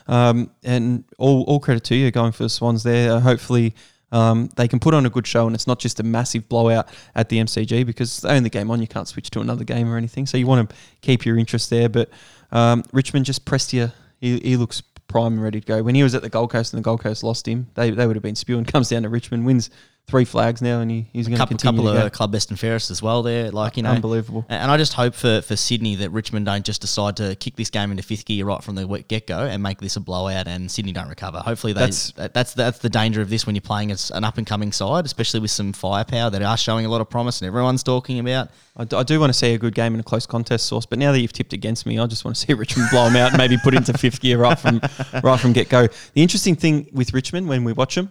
Um, 0.08 0.52
and 0.64 1.04
all, 1.18 1.44
all 1.44 1.60
credit 1.60 1.84
to 1.86 1.96
you 1.96 2.12
going 2.12 2.32
for 2.32 2.44
the 2.44 2.50
Swans 2.50 2.84
there. 2.84 3.14
Uh, 3.14 3.20
hopefully, 3.20 3.74
um, 4.12 4.50
they 4.56 4.68
can 4.68 4.80
put 4.80 4.94
on 4.94 5.06
a 5.06 5.10
good 5.10 5.26
show 5.26 5.48
and 5.48 5.56
it's 5.56 5.66
not 5.66 5.80
just 5.80 6.00
a 6.00 6.04
massive 6.04 6.48
blowout 6.48 6.88
at 7.16 7.30
the 7.30 7.38
MCG 7.40 7.86
because 7.86 8.24
own 8.24 8.44
the 8.44 8.50
game 8.50 8.70
on. 8.70 8.82
You 8.82 8.88
can't 8.88 9.08
switch 9.08 9.32
to 9.32 9.42
another 9.42 9.64
game 9.64 9.92
or 9.92 9.98
anything. 9.98 10.28
So 10.28 10.38
you 10.38 10.46
want 10.46 10.70
to 10.70 10.76
keep 11.02 11.26
your 11.26 11.38
interest 11.38 11.72
there. 11.72 11.90
But 11.90 12.10
um, 12.52 12.84
Richmond 12.94 13.26
just 13.26 13.46
Prestia. 13.46 13.94
He, 14.20 14.40
he 14.40 14.58
looks 14.58 14.82
prime 15.08 15.34
and 15.34 15.44
ready 15.44 15.60
to 15.60 15.66
go. 15.66 15.84
When 15.84 15.96
he 15.96 16.04
was 16.04 16.14
at 16.14 16.22
the 16.22 16.30
Gold 16.30 16.52
Coast 16.52 16.74
and 16.74 16.80
the 16.80 16.84
Gold 16.84 17.02
Coast 17.02 17.24
lost 17.24 17.48
him, 17.48 17.68
they, 17.74 17.90
they 17.90 18.06
would 18.06 18.16
have 18.16 18.24
been 18.24 18.36
spewing. 18.36 18.66
Comes 18.76 18.90
down 18.90 19.04
to 19.04 19.10
Richmond, 19.10 19.46
wins 19.46 19.72
three 20.08 20.24
flags 20.26 20.62
now, 20.62 20.82
and 20.82 20.92
he, 20.92 21.08
he's 21.14 21.26
going 21.28 21.36
to 21.36 21.38
couple, 21.40 21.58
continue 21.58 21.82
couple 21.84 22.06
of 22.06 22.12
club 22.12 22.32
best 22.32 22.52
and 22.52 22.60
fairest 22.60 22.92
as 22.92 23.02
well 23.02 23.24
there. 23.24 23.50
Like 23.50 23.76
you 23.76 23.84
know, 23.84 23.90
Unbelievable. 23.90 24.46
And 24.50 24.70
I 24.70 24.78
just 24.78 24.94
hope 24.94 25.16
for, 25.16 25.42
for 25.42 25.56
Sydney 25.56 25.96
that 25.96 26.12
Richmond 26.12 26.46
don't 26.46 26.64
just 26.64 26.82
decide 26.82 27.18
to 27.18 27.36
kick 27.36 27.56
this 27.56 27.70
game 27.72 27.90
into 27.90 28.04
fifth 28.04 28.26
gear 28.26 28.46
right 28.46 28.64
from 28.64 28.76
the 28.76 28.86
get 29.08 29.26
go 29.26 29.40
and 29.40 29.64
make 29.64 29.80
this 29.80 29.96
a 29.96 30.00
blowout, 30.00 30.48
and 30.48 30.70
Sydney 30.70 30.92
don't 30.92 31.10
recover. 31.10 31.40
Hopefully, 31.40 31.74
they, 31.74 31.80
That's- 31.80 32.12
that's 32.16 32.34
that's 32.34 32.54
that's 32.54 32.80
the 32.80 32.90
danger 32.90 33.22
of 33.22 33.30
this 33.30 33.46
when 33.46 33.56
you're 33.56 33.62
playing 33.62 33.92
as 33.92 34.12
an 34.12 34.24
up 34.24 34.38
and 34.38 34.46
coming 34.46 34.72
side, 34.72 35.06
especially 35.06 35.40
with 35.40 35.52
some 35.52 35.74
firepower 35.74 36.30
that 36.30 36.42
are 36.42 36.58
showing 36.58 36.86
a 36.86 36.90
lot 36.90 37.02
of 37.02 37.10
promise 37.10 37.42
and 37.42 37.48
everyone's 37.48 37.84
talking 37.84 38.20
about. 38.20 38.50
I 38.78 38.84
do, 38.84 38.98
I 38.98 39.04
do 39.04 39.20
want 39.20 39.30
to 39.32 39.34
see 39.38 39.54
a 39.54 39.58
good 39.58 39.74
game 39.74 39.94
in 39.94 40.02
a 40.02 40.04
close 40.04 40.26
contest 40.26 40.66
source, 40.66 40.86
but 40.86 41.00
now 41.00 41.14
that 41.14 41.20
you've 41.22 41.32
tipped 41.34 41.54
against 41.54 41.86
me, 41.86 41.98
I 41.98 42.06
just 42.08 42.26
want 42.26 42.36
to 42.36 42.42
see 42.46 42.54
Richmond 42.54 42.90
blow 42.92 43.06
them 43.06 43.16
out 43.16 43.30
and 43.30 43.38
maybe 43.38 43.58
put 43.64 43.74
into 43.74 43.94
fifth 43.98 44.20
gear 44.22 44.38
right 44.38 44.60
from 44.60 44.82
right 45.24 45.40
from 45.40 45.54
get 45.54 45.70
go. 45.70 45.88
The 46.14 46.22
interesting 46.22 46.56
thing 46.56 46.90
with 46.92 47.14
Richmond 47.14 47.48
when 47.48 47.64
we 47.64 47.74
watch 47.74 47.96
them 47.96 48.10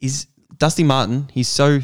is 0.00 0.26
Dusty 0.58 0.84
Martin. 0.84 1.28
He's 1.32 1.48
so 1.48 1.80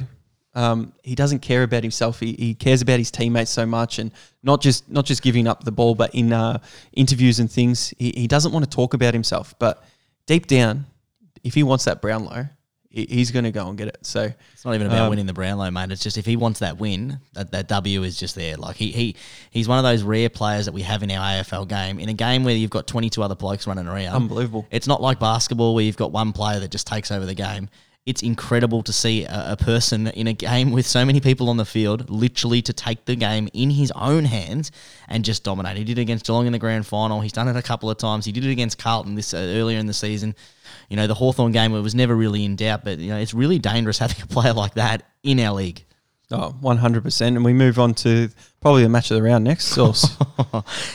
um, 0.55 0.92
he 1.03 1.14
doesn't 1.14 1.40
care 1.40 1.62
about 1.62 1.83
himself. 1.83 2.20
He, 2.20 2.35
he 2.35 2.55
cares 2.55 2.83
about 2.83 2.98
his 2.98 3.11
teammates 3.11 3.51
so 3.51 3.64
much, 3.64 3.98
and 3.98 4.11
not 4.42 4.61
just 4.61 4.88
not 4.90 5.07
just 5.07 5.22
giving 5.22 5.46
up 5.48 5.64
the 5.64 5.72
ball, 5.72 5.94
but 5.94 6.14
in 6.14 6.33
uh, 6.33 6.59
interviews 6.92 7.38
and 7.38 7.51
things, 7.51 7.94
he, 7.98 8.12
he 8.14 8.27
doesn't 8.27 8.53
want 8.53 8.64
to 8.64 8.70
talk 8.70 8.94
about 8.94 9.14
himself. 9.14 9.55
But 9.59 9.83
deep 10.27 10.46
down, 10.46 10.87
if 11.42 11.55
he 11.55 11.62
wants 11.62 11.85
that 11.87 12.03
Brownlow, 12.03 12.48
he, 12.90 13.07
he's 13.09 13.31
going 13.31 13.44
to 13.44 13.51
go 13.51 13.66
and 13.66 13.79
get 13.79 13.88
it. 13.88 13.98
So 14.03 14.31
It's 14.53 14.64
not 14.66 14.75
even 14.75 14.88
about 14.88 15.05
Um, 15.05 15.11
winning 15.11 15.25
the 15.25 15.33
Brownlow, 15.33 15.70
mate. 15.70 15.90
It's 15.90 16.03
just 16.03 16.18
if 16.18 16.27
he 16.27 16.37
wants 16.37 16.61
that 16.61 16.79
win, 16.79 17.18
that, 17.33 17.51
that 17.53 17.68
W 17.68 18.03
is 18.03 18.18
just 18.18 18.35
there. 18.35 18.57
Like 18.57 18.77
he, 18.77 18.92
he 18.92 19.16
he's 19.51 19.68
one 19.68 19.79
of 19.79 19.85
those 19.85 20.03
rare 20.03 20.29
players 20.29 20.66
that 20.66 20.72
we 20.72 20.83
have 20.83 21.03
in 21.03 21.11
our 21.11 21.42
AFL 21.42 21.66
game. 21.66 21.98
In 21.98 22.11
a 22.11 22.14
game 22.14 22.44
where 22.44 22.55
you've 22.55 22.70
got 22.70 22.87
22 22.87 23.22
other 23.22 23.35
blokes 23.35 23.66
running 23.66 23.87
around. 23.87 24.14
Unbelievable. 24.14 24.66
It's 24.70 24.87
not 24.87 25.01
like 25.01 25.18
basketball 25.18 25.75
where 25.75 25.85
you've 25.85 25.96
got 25.96 26.12
one 26.12 26.33
player 26.33 26.61
that 26.61 26.70
just 26.70 26.87
takes 26.87 27.11
over 27.11 27.25
the 27.25 27.35
game. 27.35 27.70
It's 28.04 28.22
incredible 28.22 28.82
to 28.82 28.92
see 28.92 29.24
a, 29.24 29.52
a, 29.52 29.56
person 29.56 30.08
in 30.08 30.26
a 30.26 30.32
game 30.32 30.72
with 30.72 30.86
so 30.86 31.04
many 31.04 31.20
people 31.20 31.48
on 31.48 31.56
the 31.56 31.64
field 31.64 32.10
literally 32.10 32.60
to 32.60 32.72
take 32.72 33.04
the 33.04 33.14
game 33.14 33.48
in 33.52 33.70
his 33.70 33.92
own 33.92 34.24
hands 34.24 34.72
and 35.08 35.24
just 35.24 35.44
dominate. 35.44 35.76
He 35.76 35.84
did 35.84 35.98
it 35.98 36.02
against 36.02 36.26
Geelong 36.26 36.46
in 36.46 36.52
the 36.52 36.58
grand 36.58 36.84
final. 36.84 37.20
He's 37.20 37.32
done 37.32 37.46
it 37.46 37.56
a 37.56 37.62
couple 37.62 37.88
of 37.90 37.98
times. 37.98 38.24
He 38.24 38.32
did 38.32 38.44
it 38.44 38.50
against 38.50 38.76
Carlton 38.76 39.14
this 39.14 39.32
uh, 39.32 39.36
earlier 39.36 39.78
in 39.78 39.86
the 39.86 39.94
season. 39.94 40.34
You 40.88 40.96
know, 40.96 41.06
the 41.06 41.14
Hawthorn 41.14 41.52
game 41.52 41.74
it 41.74 41.80
was 41.80 41.94
never 41.94 42.16
really 42.16 42.44
in 42.44 42.56
doubt, 42.56 42.82
but 42.82 42.98
you 42.98 43.10
know, 43.10 43.18
it's 43.18 43.34
really 43.34 43.60
dangerous 43.60 43.98
having 43.98 44.20
a 44.20 44.26
player 44.26 44.52
like 44.52 44.74
that 44.74 45.04
in 45.22 45.38
our 45.38 45.54
league. 45.54 45.84
Oh, 46.32 46.56
100%. 46.60 47.26
And 47.26 47.44
we 47.44 47.52
move 47.52 47.78
on 47.78 47.94
to 47.94 48.30
probably 48.62 48.85
the 48.85 48.88
match 48.88 49.11
of 49.11 49.16
the 49.16 49.22
round 49.22 49.42
next, 49.42 49.66
Sauce. 49.75 50.16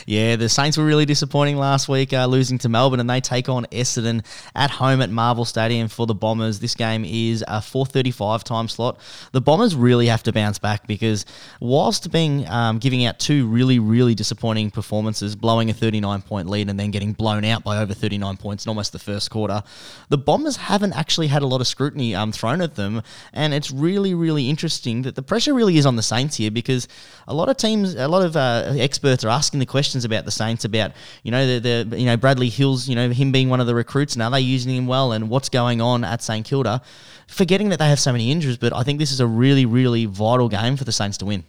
yeah, 0.06 0.36
the 0.36 0.48
Saints 0.48 0.78
were 0.78 0.84
really 0.86 1.04
disappointing 1.04 1.58
last 1.58 1.88
week, 1.88 2.12
uh, 2.14 2.24
losing 2.24 2.56
to 2.58 2.68
Melbourne, 2.68 2.98
and 2.98 3.08
they 3.08 3.20
take 3.20 3.48
on 3.48 3.66
Essendon 3.66 4.24
at 4.54 4.70
home 4.70 5.02
at 5.02 5.10
Marvel 5.10 5.44
Stadium 5.44 5.86
for 5.88 6.06
the 6.06 6.14
Bombers. 6.14 6.58
This 6.60 6.74
game 6.74 7.04
is 7.04 7.44
a 7.46 7.60
4:35 7.60 8.42
time 8.42 8.68
slot. 8.68 8.98
The 9.32 9.42
Bombers 9.42 9.76
really 9.76 10.06
have 10.06 10.22
to 10.24 10.32
bounce 10.32 10.58
back 10.58 10.86
because 10.86 11.26
whilst 11.60 12.10
being 12.10 12.48
um, 12.48 12.78
giving 12.78 13.04
out 13.04 13.18
two 13.18 13.46
really 13.46 13.78
really 13.78 14.14
disappointing 14.14 14.70
performances, 14.70 15.36
blowing 15.36 15.68
a 15.68 15.74
39 15.74 16.22
point 16.22 16.48
lead 16.48 16.70
and 16.70 16.80
then 16.80 16.90
getting 16.90 17.12
blown 17.12 17.44
out 17.44 17.62
by 17.62 17.78
over 17.78 17.92
39 17.92 18.38
points 18.38 18.64
in 18.64 18.70
almost 18.70 18.92
the 18.92 18.98
first 18.98 19.30
quarter, 19.30 19.62
the 20.08 20.18
Bombers 20.18 20.56
haven't 20.56 20.94
actually 20.94 21.26
had 21.26 21.42
a 21.42 21.46
lot 21.46 21.60
of 21.60 21.66
scrutiny 21.66 22.14
um, 22.14 22.32
thrown 22.32 22.62
at 22.62 22.76
them, 22.76 23.02
and 23.34 23.52
it's 23.52 23.70
really 23.70 24.14
really 24.14 24.48
interesting 24.48 25.02
that 25.02 25.14
the 25.14 25.22
pressure 25.22 25.52
really 25.52 25.76
is 25.76 25.84
on 25.84 25.96
the 25.96 26.02
Saints 26.02 26.36
here 26.36 26.50
because 26.50 26.88
a 27.26 27.34
lot 27.34 27.50
of 27.50 27.57
teams, 27.58 27.94
a 27.94 28.08
lot 28.08 28.24
of 28.24 28.36
uh, 28.36 28.74
experts 28.78 29.24
are 29.24 29.28
asking 29.28 29.60
the 29.60 29.66
questions 29.66 30.04
about 30.04 30.24
the 30.24 30.30
Saints 30.30 30.64
about 30.64 30.92
you 31.22 31.30
know 31.30 31.58
the, 31.58 31.84
the 31.88 31.98
you 31.98 32.06
know 32.06 32.16
Bradley 32.16 32.48
Hills, 32.48 32.88
you 32.88 32.94
know 32.94 33.10
him 33.10 33.32
being 33.32 33.48
one 33.48 33.60
of 33.60 33.66
the 33.66 33.74
recruits, 33.74 34.14
and 34.14 34.22
are 34.22 34.30
they 34.30 34.40
using 34.40 34.74
him 34.74 34.86
well, 34.86 35.12
and 35.12 35.28
what's 35.28 35.48
going 35.48 35.80
on 35.80 36.04
at 36.04 36.22
St 36.22 36.46
Kilda, 36.46 36.82
forgetting 37.26 37.68
that 37.70 37.78
they 37.78 37.88
have 37.88 38.00
so 38.00 38.12
many 38.12 38.30
injuries. 38.30 38.56
But 38.56 38.74
I 38.74 38.82
think 38.82 38.98
this 38.98 39.12
is 39.12 39.20
a 39.20 39.26
really 39.26 39.66
really 39.66 40.06
vital 40.06 40.48
game 40.48 40.76
for 40.76 40.84
the 40.84 40.92
Saints 40.92 41.18
to 41.18 41.26
win. 41.26 41.44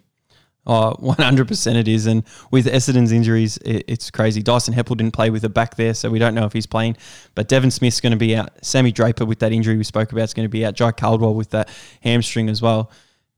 Oh, 0.66 0.94
100% 1.00 1.76
it 1.76 1.88
is. 1.88 2.06
And 2.06 2.24
with 2.52 2.68
Essendon's 2.68 3.12
injuries, 3.12 3.58
it, 3.66 3.86
it's 3.88 4.12
crazy. 4.12 4.44
Dyson 4.44 4.74
Heppell 4.74 4.98
didn't 4.98 5.14
play 5.14 5.32
with 5.32 5.44
a 5.44 5.50
back 5.50 5.76
there, 5.76 5.96
so 5.96 6.12
we 6.12 6.20
don't 6.20 6.36
know 6.36 6.46
if 6.46 6.54
he's 6.54 6.68
playing. 6.68 6.98
But 7.34 7.48
Devon 7.48 7.72
Smith's 7.72 8.02
going 8.02 8.12
to 8.12 8.18
be 8.18 8.36
out. 8.36 8.50
Sammy 8.64 8.92
Draper 8.92 9.26
with 9.26 9.40
that 9.40 9.52
injury 9.52 9.78
we 9.78 9.84
spoke 9.84 10.12
about 10.12 10.26
is 10.26 10.34
going 10.34 10.46
to 10.46 10.50
be 10.50 10.66
out. 10.66 10.76
Jye 10.76 10.92
Caldwell 10.92 11.34
with 11.34 11.50
that 11.52 11.70
hamstring 12.02 12.50
as 12.50 12.62
well. 12.62 12.92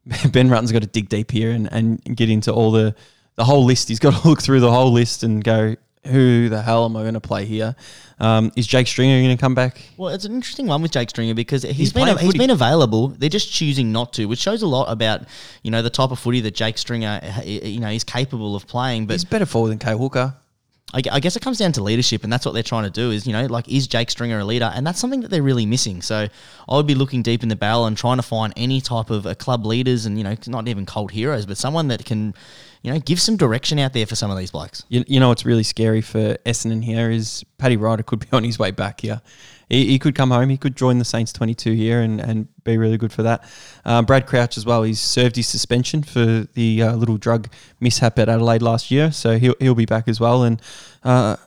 Ben 0.32 0.50
Rutten's 0.50 0.72
got 0.72 0.82
to 0.82 0.88
dig 0.88 1.10
deep 1.10 1.32
here 1.32 1.52
and, 1.52 1.72
and 1.72 2.04
get 2.04 2.30
into 2.30 2.52
all 2.52 2.72
the 2.72 2.96
the 3.36 3.46
whole 3.46 3.64
list. 3.64 3.88
He's 3.88 4.00
got 4.00 4.22
to 4.22 4.28
look 4.28 4.42
through 4.42 4.60
the 4.60 4.72
whole 4.72 4.92
list 4.92 5.24
and 5.24 5.44
go, 5.44 5.76
who 6.06 6.50
the 6.50 6.62
hell 6.62 6.86
am 6.86 6.96
I 6.96 7.02
going 7.02 7.14
to 7.14 7.20
play 7.22 7.46
here? 7.46 7.76
Um, 8.20 8.52
is 8.56 8.68
Jake 8.68 8.88
Stringer 8.88 9.20
going 9.20 9.36
to 9.36 9.40
come 9.40 9.56
back? 9.56 9.82
Well, 9.98 10.14
it's 10.14 10.26
an 10.26 10.34
interesting 10.34 10.68
one 10.68 10.82
with 10.82 10.92
Jake 10.92 11.10
Stringer 11.10 11.34
because 11.34 11.64
he's, 11.64 11.76
he's 11.76 11.94
been 11.94 12.08
a, 12.08 12.18
he's 12.18 12.34
been 12.34 12.50
available. 12.50 13.10
They're 13.10 13.30
just 13.30 13.52
choosing 13.52 13.92
not 13.92 14.14
to, 14.14 14.26
which 14.26 14.40
shows 14.40 14.62
a 14.62 14.68
lot 14.68 14.92
about 14.92 15.24
you 15.64 15.72
know 15.72 15.82
the 15.82 15.90
type 15.90 16.12
of 16.12 16.20
footy 16.20 16.42
that 16.42 16.56
Jake 16.56 16.78
Stringer 16.78 17.22
you 17.46 17.80
know 17.80 17.90
is 17.90 18.04
capable 18.04 18.56
of 18.56 18.68
playing. 18.68 19.06
But 19.06 19.14
he's 19.14 19.26
better 19.26 19.46
forward 19.46 19.70
than 19.70 19.80
Cale 19.80 19.98
Hooker. 19.98 20.36
I, 20.94 21.02
I 21.12 21.20
guess 21.20 21.36
it 21.36 21.42
comes 21.42 21.58
down 21.58 21.72
to 21.74 21.84
leadership, 21.84 22.24
and 22.24 22.32
that's 22.32 22.46
what 22.46 22.54
they're 22.54 22.64
trying 22.64 22.84
to 22.84 22.90
do. 22.90 23.12
Is 23.12 23.26
you 23.26 23.34
know, 23.34 23.46
like, 23.46 23.70
is 23.70 23.88
Jake 23.88 24.12
Stringer 24.12 24.40
a 24.40 24.46
leader? 24.46 24.72
And 24.74 24.86
that's 24.86 25.00
something 25.00 25.22
that 25.22 25.32
they're 25.32 25.44
really 25.44 25.66
missing. 25.66 26.02
So 26.02 26.28
I 26.68 26.76
would 26.76 26.88
be 26.88 26.96
looking 26.96 27.22
deep 27.22 27.44
in 27.44 27.50
the 27.50 27.56
barrel 27.56 27.86
and 27.86 27.98
trying 27.98 28.18
to 28.18 28.24
find 28.24 28.52
any 28.56 28.82
type 28.82 29.10
of 29.10 29.26
uh, 29.26 29.36
club 29.36 29.66
leaders, 29.66 30.06
and 30.06 30.18
you 30.18 30.24
know, 30.24 30.36
not 30.48 30.68
even 30.68 30.86
cult 30.86 31.12
heroes, 31.12 31.46
but 31.46 31.58
someone 31.58 31.88
that 31.88 32.06
can, 32.06 32.34
you 32.82 32.92
know, 32.92 33.00
give 33.00 33.22
some 33.22 33.38
direction 33.38 33.80
out 33.80 33.94
there 33.94 34.06
for 34.06 34.16
some 34.16 34.32
of 34.32 34.38
these 34.38 34.52
blokes. 34.52 34.84
You, 34.90 35.04
you 35.08 35.20
know, 35.20 35.30
what's 35.30 35.46
really 35.46 35.64
scary 35.64 36.02
for 36.02 36.36
Essendon 36.46 36.84
here 36.84 37.10
is 37.10 37.46
Paddy 37.58 37.78
Ryder 37.78 38.04
could 38.04 38.20
be 38.20 38.28
on 38.32 38.44
his 38.44 38.60
way 38.60 38.72
back 38.72 39.02
here 39.02 39.22
he, 39.72 39.88
he 39.88 40.00
could 40.00 40.16
come 40.16 40.32
home. 40.32 40.50
He 40.50 40.58
could 40.58 40.76
join 40.76 40.98
the 40.98 41.06
Saints 41.06 41.32
22 41.32 41.72
here 41.72 42.02
and, 42.02 42.20
and 42.20 42.48
be 42.66 42.78
really 42.78 42.98
good 42.98 43.14
for 43.14 43.24
that. 43.24 43.50
Um, 43.86 44.06
Brad 44.06 44.28
Crouch 44.28 44.58
as 44.58 44.66
well. 44.66 44.84
He's 44.84 45.00
served 45.00 45.38
his 45.38 45.48
suspension 45.48 46.04
for 46.04 46.46
the 46.54 46.84
uh, 46.84 46.96
little 46.96 47.18
drug 47.18 47.48
mishap 47.80 48.20
at 48.20 48.28
Adelaide 48.28 48.62
last 48.62 48.92
year, 48.92 49.12
so 49.14 49.40
he'll 49.40 49.56
he'll 49.60 49.74
be 49.74 49.86
back 49.86 50.10
as 50.10 50.20
well. 50.20 50.44
And 50.44 50.62
uh, 51.04 51.38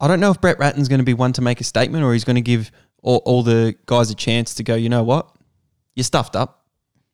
I 0.00 0.06
don't 0.06 0.20
know 0.20 0.30
if 0.30 0.40
Brett 0.40 0.60
Ratten's 0.60 0.88
going 0.88 1.00
to 1.00 1.04
be 1.04 1.14
one 1.14 1.32
to 1.32 1.42
make 1.42 1.60
a 1.60 1.64
statement 1.64 2.04
or 2.04 2.12
he's 2.12 2.24
going 2.24 2.36
to 2.36 2.40
give 2.40 2.70
all, 3.02 3.20
all 3.24 3.42
the 3.42 3.74
guys 3.86 4.10
a 4.10 4.14
chance 4.14 4.54
to 4.54 4.62
go. 4.62 4.76
You 4.76 4.88
know 4.88 5.02
what? 5.02 5.34
You're 5.96 6.04
stuffed 6.04 6.36
up. 6.36 6.64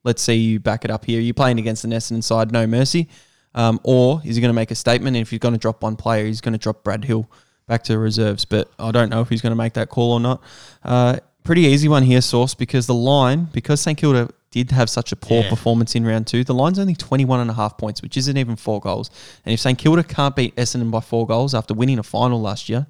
Let's 0.04 0.22
see 0.22 0.34
you 0.34 0.60
back 0.60 0.84
it 0.84 0.90
up 0.90 1.06
here. 1.06 1.20
You're 1.20 1.34
playing 1.34 1.58
against 1.58 1.82
the 1.82 1.88
Essendon 1.88 2.22
side, 2.22 2.52
no 2.52 2.66
mercy. 2.66 3.08
Um, 3.54 3.80
or 3.82 4.20
is 4.24 4.36
he 4.36 4.42
going 4.42 4.50
to 4.50 4.54
make 4.54 4.70
a 4.70 4.74
statement? 4.74 5.16
And 5.16 5.22
if 5.22 5.30
he's 5.30 5.40
going 5.40 5.54
to 5.54 5.58
drop 5.58 5.82
one 5.82 5.96
player, 5.96 6.26
he's 6.26 6.42
going 6.42 6.52
to 6.52 6.58
drop 6.58 6.84
Brad 6.84 7.04
Hill 7.04 7.28
back 7.68 7.84
to 7.84 7.96
reserves. 7.98 8.44
But 8.44 8.68
I 8.78 8.90
don't 8.90 9.10
know 9.10 9.20
if 9.20 9.28
he's 9.28 9.40
going 9.40 9.52
to 9.52 9.56
make 9.56 9.74
that 9.74 9.88
call 9.88 10.12
or 10.12 10.20
not. 10.20 10.42
Uh, 10.82 11.18
pretty 11.44 11.62
easy 11.62 11.86
one 11.86 12.02
here, 12.02 12.20
Source, 12.20 12.54
because 12.54 12.88
the 12.88 12.94
line, 12.94 13.44
because 13.52 13.80
St 13.80 13.96
Kilda 13.96 14.30
did 14.50 14.72
have 14.72 14.90
such 14.90 15.12
a 15.12 15.16
poor 15.16 15.42
yeah. 15.42 15.50
performance 15.50 15.94
in 15.94 16.04
round 16.04 16.26
two, 16.26 16.42
the 16.42 16.54
line's 16.54 16.78
only 16.78 16.94
21 16.96 17.40
and 17.40 17.50
a 17.50 17.54
half 17.54 17.78
points, 17.78 18.02
which 18.02 18.16
isn't 18.16 18.36
even 18.36 18.56
four 18.56 18.80
goals. 18.80 19.10
And 19.44 19.52
if 19.52 19.60
St 19.60 19.78
Kilda 19.78 20.02
can't 20.02 20.34
beat 20.34 20.56
Essendon 20.56 20.90
by 20.90 21.00
four 21.00 21.26
goals 21.26 21.54
after 21.54 21.74
winning 21.74 21.98
a 21.98 22.02
final 22.02 22.40
last 22.40 22.68
year, 22.68 22.86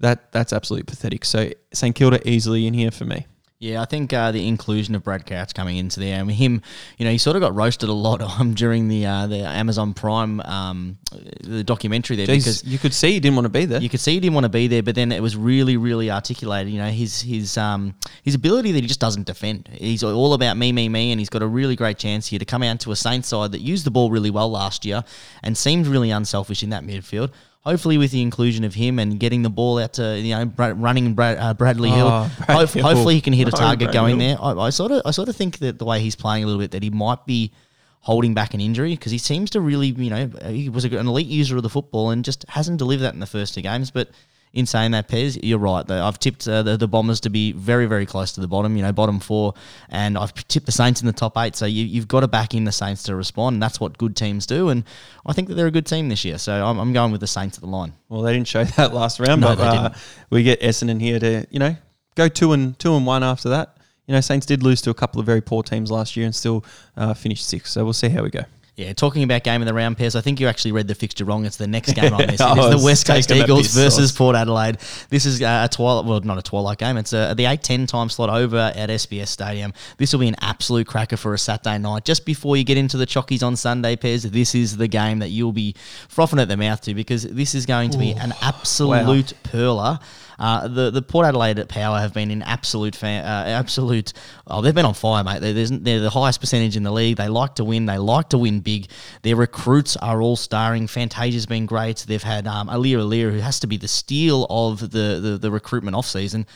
that 0.00 0.30
that's 0.32 0.52
absolutely 0.52 0.84
pathetic. 0.84 1.24
So 1.24 1.50
St 1.72 1.94
Kilda 1.94 2.20
easily 2.28 2.66
in 2.66 2.74
here 2.74 2.90
for 2.90 3.04
me. 3.04 3.26
Yeah, 3.60 3.82
I 3.82 3.86
think 3.86 4.12
uh, 4.12 4.30
the 4.30 4.46
inclusion 4.46 4.94
of 4.94 5.02
Brad 5.02 5.26
Crouch 5.26 5.52
coming 5.52 5.78
into 5.78 5.98
there, 5.98 6.20
I 6.20 6.22
mean, 6.22 6.36
him, 6.36 6.62
you 6.96 7.04
know, 7.04 7.10
he 7.10 7.18
sort 7.18 7.34
of 7.34 7.42
got 7.42 7.56
roasted 7.56 7.88
a 7.88 7.92
lot 7.92 8.22
um, 8.40 8.54
during 8.54 8.86
the 8.86 9.04
uh, 9.04 9.26
the 9.26 9.38
Amazon 9.38 9.94
Prime 9.94 10.40
um, 10.42 10.98
the 11.42 11.64
documentary 11.64 12.14
there 12.14 12.26
Jeez, 12.26 12.38
because 12.38 12.64
you 12.64 12.78
could 12.78 12.94
see 12.94 13.12
he 13.12 13.20
didn't 13.20 13.34
want 13.34 13.46
to 13.46 13.50
be 13.50 13.64
there. 13.64 13.80
You 13.80 13.88
could 13.88 13.98
see 13.98 14.12
he 14.12 14.20
didn't 14.20 14.34
want 14.34 14.44
to 14.44 14.48
be 14.48 14.68
there, 14.68 14.84
but 14.84 14.94
then 14.94 15.10
it 15.10 15.20
was 15.20 15.36
really, 15.36 15.76
really 15.76 16.08
articulated. 16.08 16.72
You 16.72 16.78
know, 16.78 16.90
his 16.90 17.20
his 17.20 17.58
um 17.58 17.96
his 18.22 18.36
ability 18.36 18.70
that 18.72 18.80
he 18.80 18.86
just 18.86 19.00
doesn't 19.00 19.26
defend. 19.26 19.68
He's 19.72 20.04
all 20.04 20.34
about 20.34 20.56
me, 20.56 20.70
me, 20.70 20.88
me, 20.88 21.10
and 21.10 21.18
he's 21.18 21.30
got 21.30 21.42
a 21.42 21.46
really 21.46 21.74
great 21.74 21.98
chance 21.98 22.28
here 22.28 22.38
to 22.38 22.44
come 22.44 22.62
out 22.62 22.78
to 22.80 22.92
a 22.92 22.96
Saints 22.96 23.26
side 23.26 23.50
that 23.52 23.60
used 23.60 23.84
the 23.84 23.90
ball 23.90 24.10
really 24.10 24.30
well 24.30 24.50
last 24.50 24.84
year 24.84 25.02
and 25.42 25.58
seemed 25.58 25.88
really 25.88 26.12
unselfish 26.12 26.62
in 26.62 26.70
that 26.70 26.84
midfield 26.84 27.32
hopefully 27.60 27.98
with 27.98 28.10
the 28.10 28.22
inclusion 28.22 28.64
of 28.64 28.74
him 28.74 28.98
and 28.98 29.18
getting 29.18 29.42
the 29.42 29.50
ball 29.50 29.78
out 29.78 29.94
to 29.94 30.18
you 30.18 30.34
know 30.34 30.74
running 30.74 31.14
Brad, 31.14 31.38
uh, 31.38 31.54
Bradley 31.54 31.90
Hill, 31.90 32.08
oh, 32.08 32.30
Brad 32.46 32.68
Hill. 32.70 32.82
hopefully 32.82 33.14
he 33.14 33.20
can 33.20 33.32
hit 33.32 33.48
a 33.48 33.52
target 33.52 33.90
oh, 33.90 33.92
going 33.92 34.18
Hill. 34.18 34.36
there. 34.36 34.44
I, 34.44 34.66
I, 34.66 34.70
sort 34.70 34.92
of 34.92 35.02
I 35.04 35.10
sort 35.10 35.28
of 35.28 35.36
think 35.36 35.58
that 35.58 35.78
the 35.78 35.84
way 35.84 36.00
he's 36.00 36.16
playing 36.16 36.44
a 36.44 36.46
little 36.46 36.60
bit 36.60 36.70
that 36.72 36.82
he 36.82 36.90
might 36.90 37.26
be 37.26 37.52
holding 38.00 38.32
back 38.32 38.54
an 38.54 38.60
injury 38.60 38.94
because 38.94 39.12
he 39.12 39.18
seems 39.18 39.50
to 39.50 39.60
really 39.60 39.88
you 39.88 40.10
know 40.10 40.30
he 40.46 40.68
was 40.68 40.84
an 40.84 40.94
elite 40.94 41.26
user 41.26 41.56
of 41.56 41.62
the 41.62 41.68
football 41.68 42.10
and 42.10 42.24
just 42.24 42.44
hasn't 42.48 42.78
delivered 42.78 43.02
that 43.02 43.14
in 43.14 43.20
the 43.20 43.26
first 43.26 43.54
two 43.54 43.62
games, 43.62 43.90
but 43.90 44.10
in 44.52 44.66
saying 44.66 44.92
that, 44.92 45.08
Pez, 45.08 45.38
you're 45.42 45.58
right. 45.58 45.88
I've 45.90 46.18
tipped 46.18 46.48
uh, 46.48 46.62
the, 46.62 46.76
the, 46.76 46.88
Bombers 46.88 47.20
to 47.20 47.30
be 47.30 47.52
very, 47.52 47.86
very 47.86 48.06
close 48.06 48.32
to 48.32 48.40
the 48.40 48.48
bottom, 48.48 48.76
you 48.76 48.82
know, 48.82 48.92
bottom 48.92 49.20
four, 49.20 49.54
and 49.88 50.16
I've 50.16 50.34
tipped 50.48 50.66
the 50.66 50.72
Saints 50.72 51.00
in 51.00 51.06
the 51.06 51.12
top 51.12 51.36
eight. 51.36 51.54
So 51.56 51.66
you, 51.66 52.00
have 52.00 52.08
got 52.08 52.20
to 52.20 52.28
back 52.28 52.54
in 52.54 52.64
the 52.64 52.72
Saints 52.72 53.02
to 53.04 53.14
respond, 53.14 53.54
and 53.54 53.62
that's 53.62 53.80
what 53.80 53.98
good 53.98 54.16
teams 54.16 54.46
do. 54.46 54.70
And 54.70 54.84
I 55.26 55.32
think 55.32 55.48
that 55.48 55.54
they're 55.54 55.66
a 55.66 55.70
good 55.70 55.86
team 55.86 56.08
this 56.08 56.24
year. 56.24 56.38
So 56.38 56.64
I'm, 56.64 56.78
I'm 56.78 56.92
going 56.92 57.12
with 57.12 57.20
the 57.20 57.26
Saints 57.26 57.58
at 57.58 57.62
the 57.62 57.68
line. 57.68 57.92
Well, 58.08 58.22
they 58.22 58.32
didn't 58.32 58.48
show 58.48 58.64
that 58.76 58.94
last 58.94 59.20
round, 59.20 59.40
no, 59.40 59.54
but 59.54 59.60
uh, 59.60 59.90
we 60.30 60.42
get 60.42 60.60
Essendon 60.60 61.00
here 61.00 61.18
to, 61.18 61.46
you 61.50 61.58
know, 61.58 61.76
go 62.14 62.28
two 62.28 62.52
and 62.52 62.78
two 62.78 62.94
and 62.94 63.06
one 63.06 63.22
after 63.22 63.50
that. 63.50 63.76
You 64.06 64.14
know, 64.14 64.20
Saints 64.22 64.46
did 64.46 64.62
lose 64.62 64.80
to 64.82 64.90
a 64.90 64.94
couple 64.94 65.20
of 65.20 65.26
very 65.26 65.42
poor 65.42 65.62
teams 65.62 65.90
last 65.90 66.16
year 66.16 66.24
and 66.24 66.34
still 66.34 66.64
uh, 66.96 67.12
finished 67.12 67.46
sixth. 67.46 67.72
So 67.72 67.84
we'll 67.84 67.92
see 67.92 68.08
how 68.08 68.22
we 68.22 68.30
go. 68.30 68.44
Yeah, 68.78 68.92
talking 68.92 69.24
about 69.24 69.42
game 69.42 69.60
of 69.60 69.66
the 69.66 69.74
round 69.74 69.98
pairs, 69.98 70.14
I 70.14 70.20
think 70.20 70.38
you 70.38 70.46
actually 70.46 70.70
read 70.70 70.86
the 70.86 70.94
fixture 70.94 71.24
wrong. 71.24 71.44
It's 71.44 71.56
the 71.56 71.66
next 71.66 71.94
game 71.94 72.14
on 72.14 72.18
this. 72.28 72.40
It's 72.40 72.40
the 72.40 72.80
West 72.80 73.08
Coast 73.08 73.28
Eagles 73.32 73.74
versus 73.74 74.12
Port 74.12 74.36
Adelaide. 74.36 74.78
This 75.10 75.26
is 75.26 75.42
uh, 75.42 75.66
a 75.68 75.74
twilight, 75.74 76.04
well, 76.04 76.20
not 76.20 76.38
a 76.38 76.42
twilight 76.42 76.78
game. 76.78 76.96
It's 76.96 77.12
a, 77.12 77.34
the 77.36 77.46
eight 77.46 77.64
ten 77.64 77.88
time 77.88 78.08
slot 78.08 78.30
over 78.30 78.56
at 78.56 78.88
SBS 78.88 79.26
Stadium. 79.26 79.72
This 79.96 80.12
will 80.12 80.20
be 80.20 80.28
an 80.28 80.36
absolute 80.40 80.86
cracker 80.86 81.16
for 81.16 81.34
a 81.34 81.38
Saturday 81.38 81.76
night. 81.78 82.04
Just 82.04 82.24
before 82.24 82.56
you 82.56 82.62
get 82.62 82.78
into 82.78 82.96
the 82.96 83.04
chockies 83.04 83.42
on 83.42 83.56
Sunday, 83.56 83.96
pairs, 83.96 84.22
this 84.22 84.54
is 84.54 84.76
the 84.76 84.86
game 84.86 85.18
that 85.18 85.30
you'll 85.30 85.50
be 85.50 85.74
frothing 86.08 86.38
at 86.38 86.46
the 86.46 86.56
mouth 86.56 86.80
to 86.82 86.94
because 86.94 87.24
this 87.24 87.56
is 87.56 87.66
going 87.66 87.90
to 87.90 87.98
be 87.98 88.12
Ooh, 88.12 88.20
an 88.20 88.32
absolute 88.42 89.32
wow. 89.42 89.50
perler. 89.50 90.00
Uh, 90.38 90.68
the 90.68 90.90
the 90.90 91.02
Port 91.02 91.26
Adelaide 91.26 91.58
at 91.58 91.68
Power 91.68 91.98
have 91.98 92.14
been 92.14 92.30
in 92.30 92.42
absolute 92.42 92.94
fan, 92.94 93.24
uh, 93.24 93.48
absolute. 93.48 94.12
Oh, 94.46 94.62
they've 94.62 94.74
been 94.74 94.84
on 94.84 94.94
fire, 94.94 95.24
mate. 95.24 95.40
They're, 95.40 95.52
they're 95.52 96.00
the 96.00 96.10
highest 96.10 96.40
percentage 96.40 96.76
in 96.76 96.84
the 96.84 96.92
league. 96.92 97.16
They 97.16 97.28
like 97.28 97.56
to 97.56 97.64
win. 97.64 97.86
They 97.86 97.98
like 97.98 98.28
to 98.30 98.38
win 98.38 98.60
big. 98.60 98.88
Their 99.22 99.36
recruits 99.36 99.96
are 99.96 100.22
all 100.22 100.36
starring. 100.36 100.86
Fantasia's 100.86 101.46
been 101.46 101.66
great. 101.66 102.04
They've 102.06 102.22
had 102.22 102.46
um, 102.46 102.68
Aliir 102.68 102.98
Aliir, 102.98 103.32
who 103.32 103.40
has 103.40 103.60
to 103.60 103.66
be 103.66 103.76
the 103.76 103.88
steal 103.88 104.46
of 104.48 104.80
the 104.80 105.18
the, 105.20 105.38
the 105.40 105.50
recruitment 105.50 105.96
off 105.96 106.06
season. 106.06 106.46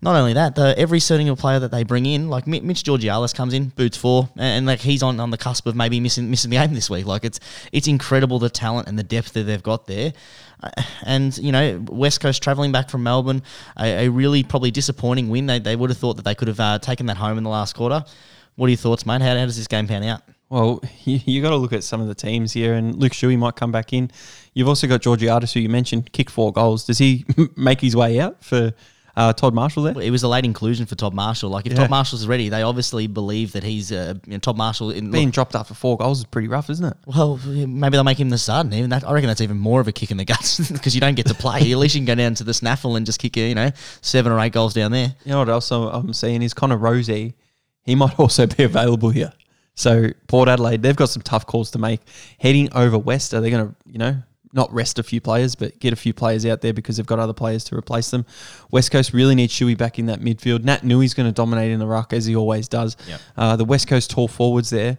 Not 0.00 0.14
only 0.14 0.34
that, 0.34 0.54
the, 0.54 0.78
every 0.78 1.00
certain 1.00 1.34
player 1.34 1.58
that 1.58 1.72
they 1.72 1.82
bring 1.82 2.06
in, 2.06 2.28
like 2.30 2.46
Mitch 2.46 2.84
Georgiades 2.84 3.32
comes 3.32 3.52
in, 3.52 3.68
boots 3.70 3.96
four, 3.96 4.28
and, 4.36 4.42
and, 4.42 4.66
like 4.66 4.78
he's 4.78 5.02
on, 5.02 5.18
on 5.18 5.30
the 5.30 5.38
cusp 5.38 5.66
of 5.66 5.74
maybe 5.74 5.98
missing 5.98 6.30
missing 6.30 6.50
the 6.50 6.56
game 6.56 6.72
this 6.72 6.88
week. 6.88 7.04
Like 7.04 7.24
it's 7.24 7.40
it's 7.72 7.88
incredible 7.88 8.38
the 8.38 8.48
talent 8.48 8.88
and 8.88 8.98
the 8.98 9.02
depth 9.02 9.32
that 9.32 9.44
they've 9.44 9.62
got 9.62 9.86
there. 9.86 10.12
And 11.04 11.36
you 11.38 11.52
know, 11.52 11.84
West 11.88 12.20
Coast 12.20 12.42
travelling 12.42 12.72
back 12.72 12.90
from 12.90 13.02
Melbourne, 13.02 13.42
a, 13.78 14.06
a, 14.06 14.08
really 14.08 14.42
probably 14.42 14.70
disappointing 14.70 15.28
win. 15.28 15.46
They, 15.46 15.58
they 15.58 15.76
would 15.76 15.90
have 15.90 15.98
thought 15.98 16.14
that 16.16 16.24
they 16.24 16.34
could 16.34 16.48
have 16.48 16.60
uh, 16.60 16.78
taken 16.78 17.06
that 17.06 17.16
home 17.16 17.38
in 17.38 17.44
the 17.44 17.50
last 17.50 17.74
quarter. 17.74 18.04
What 18.56 18.66
are 18.66 18.70
your 18.70 18.76
thoughts, 18.76 19.06
mate? 19.06 19.20
How, 19.22 19.36
how 19.36 19.46
does 19.46 19.56
this 19.56 19.68
game 19.68 19.86
pan 19.86 20.02
out? 20.02 20.22
Well, 20.48 20.82
you, 21.04 21.20
you 21.24 21.42
got 21.42 21.50
to 21.50 21.56
look 21.56 21.72
at 21.72 21.84
some 21.84 22.00
of 22.00 22.08
the 22.08 22.14
teams 22.14 22.52
here, 22.52 22.74
and 22.74 22.96
Luke 22.96 23.12
Shuey 23.12 23.38
might 23.38 23.56
come 23.56 23.72
back 23.72 23.92
in. 23.92 24.10
You've 24.54 24.68
also 24.68 24.86
got 24.86 25.02
Georgiades, 25.02 25.52
who 25.52 25.60
you 25.60 25.68
mentioned, 25.68 26.12
kick 26.12 26.30
four 26.30 26.52
goals. 26.52 26.84
Does 26.84 26.98
he 26.98 27.24
make 27.56 27.80
his 27.80 27.94
way 27.94 28.18
out 28.18 28.42
for 28.44 28.72
uh, 29.18 29.32
Todd 29.32 29.52
Marshall 29.52 29.82
there. 29.82 30.00
It 30.00 30.10
was 30.10 30.22
a 30.22 30.28
late 30.28 30.44
inclusion 30.44 30.86
for 30.86 30.94
Todd 30.94 31.12
Marshall. 31.12 31.50
Like 31.50 31.66
if 31.66 31.72
Yeah. 31.72 31.78
Todd 31.80 31.90
Marshall's 31.90 32.26
ready, 32.26 32.48
they 32.48 32.62
obviously 32.62 33.06
believe 33.08 33.52
that 33.52 33.64
he's 33.64 33.90
uh, 33.90 34.14
you 34.26 34.32
know, 34.32 34.38
Todd 34.38 34.56
Marshall. 34.56 34.90
In, 34.92 35.10
Being 35.10 35.26
look, 35.26 35.34
dropped 35.34 35.54
after 35.54 35.74
four 35.74 35.96
goals 35.98 36.18
is 36.20 36.24
pretty 36.24 36.48
rough, 36.48 36.70
isn't 36.70 36.84
it? 36.84 36.96
well, 37.06 37.36
maybe 37.46 37.90
they'll 37.96 38.04
make 38.04 38.20
him 38.20 38.30
the 38.30 38.42
and 38.48 38.72
Even 38.72 38.90
that, 38.90 39.06
I 39.06 39.12
reckon 39.12 39.26
that's 39.28 39.40
even 39.40 39.58
more 39.58 39.80
of 39.80 39.88
a 39.88 39.92
kick 39.92 40.10
in 40.10 40.16
the 40.16 40.24
guts 40.24 40.70
because 40.72 40.94
you 40.94 41.00
don't 41.00 41.16
get 41.16 41.26
to 41.26 41.34
play. 41.34 41.58
At 41.72 41.78
least 41.78 41.94
you 41.96 42.00
can 42.00 42.06
go 42.06 42.14
down 42.14 42.34
to 42.36 42.44
the 42.44 42.52
SANFL 42.52 42.96
and 42.96 43.04
just 43.04 43.18
kick 43.18 43.36
you 43.36 43.54
know 43.54 43.70
seven 44.00 44.30
or 44.32 44.38
eight 44.40 44.52
goals 44.52 44.72
down 44.74 44.92
there. 44.92 45.14
You 45.24 45.32
know 45.32 45.40
what 45.40 45.48
else 45.48 45.70
I'm- 45.72 45.88
I'm 45.92 46.12
seeing 46.14 46.42
is 46.42 46.54
Connor 46.54 46.78
Rozee. 46.78 47.34
He 47.82 47.94
might 47.94 48.18
also 48.20 48.46
be 48.46 48.62
available 48.62 49.10
here. 49.10 49.32
So 49.74 50.10
Port 50.26 50.48
Adelaide, 50.48 50.82
they've 50.82 50.96
got 50.96 51.08
some 51.08 51.22
tough 51.22 51.46
calls 51.46 51.70
to 51.72 51.78
make. 51.78 52.00
Heading 52.38 52.68
over 52.74 52.98
west, 52.98 53.32
are 53.34 53.40
they 53.40 53.50
going 53.50 53.68
to, 53.68 53.74
you 53.86 53.98
know, 53.98 54.16
not 54.52 54.72
rest 54.72 54.98
a 54.98 55.02
few 55.02 55.20
players, 55.20 55.54
but 55.54 55.78
get 55.78 55.92
a 55.92 55.96
few 55.96 56.12
players 56.14 56.46
out 56.46 56.60
there 56.62 56.72
because 56.72 56.96
they've 56.96 57.06
got 57.06 57.18
other 57.18 57.32
players 57.32 57.64
to 57.64 57.76
replace 57.76 58.10
them. 58.10 58.24
West 58.70 58.90
Coast 58.90 59.12
really 59.12 59.34
needs 59.34 59.52
Shuey 59.52 59.76
back 59.76 59.98
in 59.98 60.06
that 60.06 60.20
midfield. 60.20 60.64
Nat 60.64 60.82
Nui's 60.82 61.14
going 61.14 61.28
to 61.28 61.32
dominate 61.32 61.70
in 61.70 61.78
the 61.78 61.86
ruck 61.86 62.12
as 62.12 62.26
he 62.26 62.34
always 62.36 62.68
does. 62.68 62.96
Yep. 63.08 63.20
Uh, 63.36 63.56
the 63.56 63.64
West 63.64 63.88
Coast 63.88 64.10
tall 64.10 64.28
forwards 64.28 64.70
there. 64.70 64.98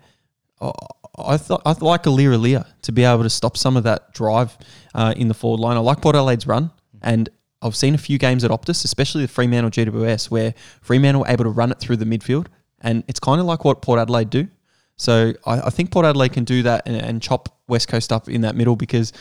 I- 0.61 0.71
I 1.17 1.35
thought 1.35 1.61
I 1.65 1.75
like 1.81 2.03
Aliir 2.03 2.31
Aliir 2.33 2.65
to 2.83 2.91
be 2.93 3.03
able 3.03 3.23
to 3.23 3.29
stop 3.29 3.57
some 3.57 3.75
of 3.75 3.83
that 3.83 4.13
drive 4.13 4.57
uh, 4.95 5.13
in 5.17 5.27
the 5.27 5.33
forward 5.33 5.59
line. 5.59 5.75
I 5.75 5.81
like 5.81 6.01
Port 6.01 6.15
Adelaide's 6.15 6.47
run, 6.47 6.71
and 7.01 7.27
I've 7.61 7.75
seen 7.75 7.93
a 7.93 7.97
few 7.97 8.17
games 8.17 8.45
at 8.45 8.51
Optus, 8.51 8.85
especially 8.85 9.23
the 9.23 9.27
Fremantle 9.27 9.69
GWS, 9.69 10.31
where 10.31 10.53
Fremantle 10.81 11.23
were 11.23 11.27
able 11.27 11.43
to 11.43 11.49
run 11.49 11.71
it 11.71 11.79
through 11.79 11.97
the 11.97 12.05
midfield, 12.05 12.47
and 12.79 13.03
it's 13.09 13.19
kind 13.19 13.41
of 13.41 13.47
like 13.47 13.65
what 13.65 13.81
Port 13.81 13.99
Adelaide 13.99 14.29
do. 14.29 14.47
So 14.95 15.33
I, 15.45 15.59
I 15.61 15.69
think 15.71 15.91
Port 15.91 16.05
Adelaide 16.05 16.31
can 16.31 16.45
do 16.45 16.63
that 16.63 16.83
and, 16.85 16.95
and 16.95 17.21
chop 17.21 17.58
West 17.69 17.87
Coast 17.87 18.11
up 18.11 18.27
in 18.27 18.41
that 18.41 18.55
middle 18.55 18.75
because 18.75 19.13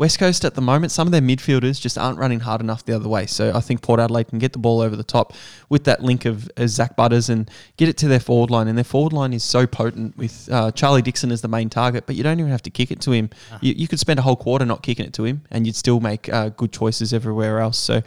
West 0.00 0.18
Coast 0.18 0.46
at 0.46 0.54
the 0.54 0.62
moment, 0.62 0.92
some 0.92 1.06
of 1.06 1.12
their 1.12 1.20
midfielders 1.20 1.78
just 1.78 1.98
aren't 1.98 2.16
running 2.16 2.40
hard 2.40 2.62
enough 2.62 2.82
the 2.86 2.96
other 2.96 3.06
way. 3.06 3.26
So 3.26 3.52
I 3.54 3.60
think 3.60 3.82
Port 3.82 4.00
Adelaide 4.00 4.28
can 4.28 4.38
get 4.38 4.54
the 4.54 4.58
ball 4.58 4.80
over 4.80 4.96
the 4.96 5.04
top 5.04 5.34
with 5.68 5.84
that 5.84 6.02
link 6.02 6.24
of 6.24 6.50
uh, 6.56 6.66
Zach 6.66 6.96
Butters 6.96 7.28
and 7.28 7.50
get 7.76 7.86
it 7.86 7.98
to 7.98 8.08
their 8.08 8.18
forward 8.18 8.50
line. 8.50 8.66
And 8.66 8.78
their 8.78 8.84
forward 8.84 9.12
line 9.12 9.34
is 9.34 9.44
so 9.44 9.66
potent 9.66 10.16
with 10.16 10.48
uh, 10.50 10.70
Charlie 10.70 11.02
Dixon 11.02 11.30
as 11.30 11.42
the 11.42 11.48
main 11.48 11.68
target, 11.68 12.06
but 12.06 12.16
you 12.16 12.22
don't 12.22 12.40
even 12.40 12.50
have 12.50 12.62
to 12.62 12.70
kick 12.70 12.90
it 12.90 13.02
to 13.02 13.12
him. 13.12 13.28
You, 13.60 13.74
you 13.76 13.88
could 13.88 14.00
spend 14.00 14.18
a 14.18 14.22
whole 14.22 14.36
quarter 14.36 14.64
not 14.64 14.82
kicking 14.82 15.04
it 15.04 15.12
to 15.14 15.24
him, 15.24 15.42
and 15.50 15.66
you'd 15.66 15.76
still 15.76 16.00
make 16.00 16.32
uh, 16.32 16.48
good 16.48 16.72
choices 16.72 17.12
everywhere 17.12 17.60
else. 17.60 17.78
So 17.78 18.00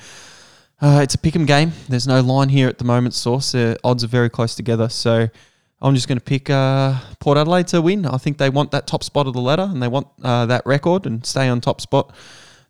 uh, 0.81 1.01
it's 1.03 1.13
a 1.13 1.19
pick 1.19 1.35
'em 1.35 1.45
game. 1.45 1.73
There's 1.89 2.07
no 2.07 2.21
line 2.21 2.49
here 2.49 2.67
at 2.67 2.79
the 2.79 2.85
moment. 2.85 3.13
Source 3.13 3.51
the 3.51 3.77
odds 3.83 4.03
are 4.03 4.07
very 4.07 4.31
close 4.31 4.55
together. 4.55 4.89
So 4.89 5.29
I'm 5.83 5.95
just 5.95 6.07
going 6.07 6.17
to 6.17 6.23
pick 6.23 6.49
uh, 6.49 6.97
Port 7.19 7.37
Adelaide 7.37 7.67
to 7.67 7.81
win. 7.81 8.05
I 8.05 8.17
think 8.17 8.37
they 8.37 8.49
want 8.49 8.71
that 8.71 8.87
top 8.87 9.03
spot 9.03 9.27
of 9.27 9.33
the 9.33 9.41
ladder 9.41 9.67
and 9.69 9.83
they 9.83 9.89
want 9.89 10.07
uh, 10.23 10.45
that 10.45 10.65
record 10.65 11.05
and 11.05 11.25
stay 11.25 11.49
on 11.49 11.59
top 11.59 11.81
spot. 11.81 12.15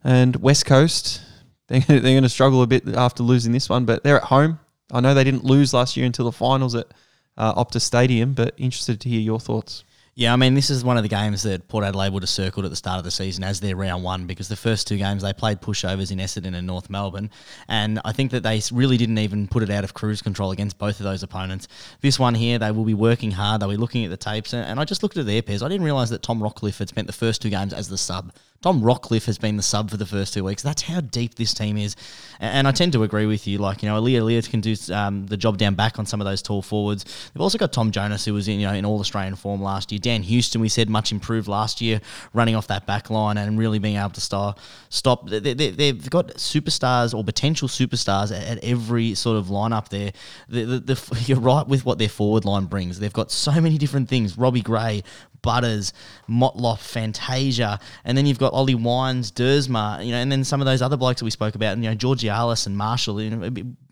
And 0.02 0.34
West 0.36 0.66
Coast, 0.66 1.22
they're, 1.68 1.80
they're 1.80 2.00
going 2.00 2.24
to 2.24 2.28
struggle 2.28 2.62
a 2.62 2.66
bit 2.66 2.88
after 2.88 3.22
losing 3.22 3.52
this 3.52 3.68
one, 3.68 3.84
but 3.84 4.02
they're 4.02 4.16
at 4.16 4.24
home. 4.24 4.58
I 4.92 5.00
know 5.00 5.14
they 5.14 5.24
didn't 5.24 5.44
lose 5.44 5.72
last 5.72 5.96
year 5.96 6.06
until 6.06 6.24
the 6.24 6.32
finals 6.32 6.74
at 6.74 6.88
uh, 7.36 7.54
Optus 7.54 7.82
Stadium, 7.82 8.34
but 8.34 8.52
interested 8.56 9.00
to 9.00 9.08
hear 9.08 9.20
your 9.20 9.38
thoughts. 9.38 9.84
Yeah, 10.16 10.32
I 10.32 10.36
mean, 10.36 10.54
this 10.54 10.70
is 10.70 10.84
one 10.84 10.96
of 10.96 11.02
the 11.02 11.08
games 11.08 11.42
that 11.42 11.66
Port 11.66 11.82
Adelaide 11.82 12.12
would 12.12 12.22
have 12.22 12.30
circled 12.30 12.64
at 12.64 12.70
the 12.70 12.76
start 12.76 12.98
of 12.98 13.04
the 13.04 13.10
season 13.10 13.42
as 13.42 13.58
their 13.58 13.74
round 13.74 14.04
one 14.04 14.26
because 14.26 14.46
the 14.46 14.54
first 14.54 14.86
two 14.86 14.96
games 14.96 15.24
they 15.24 15.32
played 15.32 15.60
pushovers 15.60 16.12
in 16.12 16.18
Essendon 16.18 16.54
and 16.54 16.68
North 16.68 16.88
Melbourne. 16.88 17.30
And 17.66 18.00
I 18.04 18.12
think 18.12 18.30
that 18.30 18.44
they 18.44 18.62
really 18.70 18.96
didn't 18.96 19.18
even 19.18 19.48
put 19.48 19.64
it 19.64 19.70
out 19.70 19.82
of 19.82 19.92
cruise 19.92 20.22
control 20.22 20.52
against 20.52 20.78
both 20.78 21.00
of 21.00 21.04
those 21.04 21.24
opponents. 21.24 21.66
This 22.00 22.16
one 22.16 22.36
here, 22.36 22.60
they 22.60 22.70
will 22.70 22.84
be 22.84 22.94
working 22.94 23.32
hard. 23.32 23.60
They'll 23.60 23.70
be 23.70 23.76
looking 23.76 24.04
at 24.04 24.10
the 24.10 24.16
tapes. 24.16 24.54
And, 24.54 24.78
I 24.78 24.84
just 24.84 25.02
looked 25.02 25.16
at 25.16 25.26
their 25.26 25.42
pairs. 25.42 25.64
I 25.64 25.68
didn't 25.68 25.84
realise 25.84 26.10
that 26.10 26.22
Tom 26.22 26.40
Rockliff 26.40 26.78
had 26.78 26.88
spent 26.88 27.08
the 27.08 27.12
first 27.12 27.42
two 27.42 27.50
games 27.50 27.72
as 27.72 27.88
the 27.88 27.98
sub. 27.98 28.32
Tom 28.64 28.80
Rockliff 28.80 29.26
has 29.26 29.36
been 29.36 29.58
the 29.58 29.62
sub 29.62 29.90
for 29.90 29.98
the 29.98 30.06
first 30.06 30.32
two 30.32 30.42
weeks. 30.42 30.62
That's 30.62 30.80
how 30.80 31.02
deep 31.02 31.34
this 31.34 31.52
team 31.52 31.76
is. 31.76 31.96
And, 32.40 32.66
I 32.66 32.72
tend 32.72 32.94
to 32.94 33.02
agree 33.02 33.26
with 33.26 33.46
you. 33.46 33.58
Like, 33.58 33.82
you 33.82 33.90
know, 33.90 34.00
Aliir 34.00 34.48
can 34.48 34.62
do 34.62 34.74
um, 34.90 35.26
the 35.26 35.36
job 35.36 35.58
down 35.58 35.74
back 35.74 35.98
on 35.98 36.06
some 36.06 36.18
of 36.18 36.24
those 36.24 36.40
tall 36.40 36.62
forwards. 36.62 37.04
They've 37.04 37.42
also 37.42 37.58
got 37.58 37.74
Tom 37.74 37.90
Jonas, 37.90 38.24
who 38.24 38.32
was 38.32 38.48
in, 38.48 38.58
you 38.58 38.66
know, 38.66 38.72
in 38.72 38.86
all 38.86 39.00
Australian 39.00 39.36
form 39.36 39.60
last 39.60 39.92
year. 39.92 39.98
Dan 39.98 40.22
Houston, 40.22 40.62
we 40.62 40.70
said, 40.70 40.88
much 40.88 41.12
improved 41.12 41.46
last 41.46 41.82
year, 41.82 42.00
running 42.32 42.56
off 42.56 42.68
that 42.68 42.86
back 42.86 43.10
line 43.10 43.36
and 43.36 43.58
really 43.58 43.78
being 43.78 43.96
able 43.96 44.08
to 44.08 44.20
star, 44.22 44.54
stop. 44.88 45.28
They, 45.28 45.40
they, 45.40 45.68
they've 45.68 46.08
got 46.08 46.28
superstars 46.28 47.12
or 47.12 47.22
potential 47.22 47.68
superstars 47.68 48.34
at, 48.34 48.46
at 48.46 48.64
every 48.64 49.14
sort 49.14 49.36
of 49.36 49.48
lineup 49.48 49.90
there. 49.90 50.12
The, 50.48 50.64
the, 50.64 50.78
the, 50.78 51.22
you're 51.26 51.38
right 51.38 51.68
with 51.68 51.84
what 51.84 51.98
their 51.98 52.08
forward 52.08 52.46
line 52.46 52.64
brings. 52.64 52.98
They've 52.98 53.12
got 53.12 53.30
so 53.30 53.60
many 53.60 53.76
different 53.76 54.08
things. 54.08 54.38
Robbie 54.38 54.62
Gray, 54.62 55.02
Butters, 55.44 55.92
Motlop, 56.28 56.80
Fantasia, 56.80 57.78
and 58.04 58.18
then 58.18 58.26
you've 58.26 58.38
got 58.40 58.52
Ollie 58.52 58.74
Wines, 58.74 59.30
Duursma, 59.30 60.04
you 60.04 60.10
know, 60.10 60.18
and 60.18 60.32
then 60.32 60.42
some 60.42 60.60
of 60.60 60.64
those 60.66 60.82
other 60.82 60.96
blokes 60.96 61.20
that 61.20 61.24
we 61.24 61.30
spoke 61.30 61.54
about, 61.54 61.74
and 61.74 61.84
you 61.84 61.90
know, 61.90 61.94
Georgiades 61.94 62.66
and 62.66 62.76
Marshall. 62.76 63.20
You 63.22 63.30
know, 63.30 63.50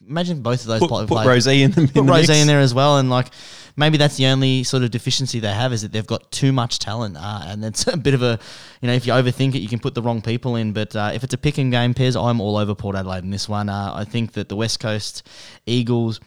imagine 0.09 0.43
both 0.43 0.63
of 0.63 0.67
those 0.67 0.81
Put, 0.81 0.89
pl- 0.89 0.99
put 1.07 1.09
players- 1.09 1.47
Rozee 1.47 1.63
in 1.63 1.71
the, 1.71 1.81
in 1.83 1.87
put 1.87 1.95
the 1.95 2.03
Rose 2.03 2.29
mix. 2.29 2.41
in 2.41 2.47
there 2.49 2.59
as 2.61 2.75
well, 2.75 2.99
and 2.99 3.09
like 3.11 3.29
maybe 3.77 3.97
that's 3.97 4.17
the 4.17 4.27
only 4.27 4.65
sort 4.65 4.83
of 4.83 4.91
deficiency 4.91 5.39
they 5.41 5.53
have 5.53 5.73
is 5.73 5.83
that 5.83 5.93
they've 5.93 6.07
got 6.07 6.31
too 6.33 6.53
much 6.53 6.79
talent, 6.81 7.17
uh, 7.17 7.43
and 7.47 7.65
it's 7.65 7.87
a 7.97 7.97
bit 7.97 8.15
of 8.15 8.23
a 8.23 8.39
you 8.81 8.89
know 8.89 8.95
if 8.95 9.07
you 9.07 9.13
overthink 9.13 9.55
it, 9.55 9.59
you 9.61 9.69
can 9.69 9.79
put 9.79 9.95
the 9.95 10.03
wrong 10.03 10.21
people 10.23 10.57
in. 10.57 10.73
But 10.73 10.97
uh, 10.97 11.13
if 11.15 11.23
it's 11.23 11.35
a 11.35 11.39
picking 11.39 11.71
game, 11.71 11.95
Pairs, 11.95 12.17
I'm 12.17 12.41
all 12.41 12.57
over 12.57 12.75
Port 12.75 12.97
Adelaide 12.97 13.25
in 13.25 13.31
this 13.31 13.49
one. 13.49 13.69
Uh, 13.69 13.93
I 13.95 14.05
think 14.05 14.33
that 14.33 14.49
the 14.49 14.57
West 14.57 14.81
Coast 14.81 15.27
Eagles. 15.67 16.19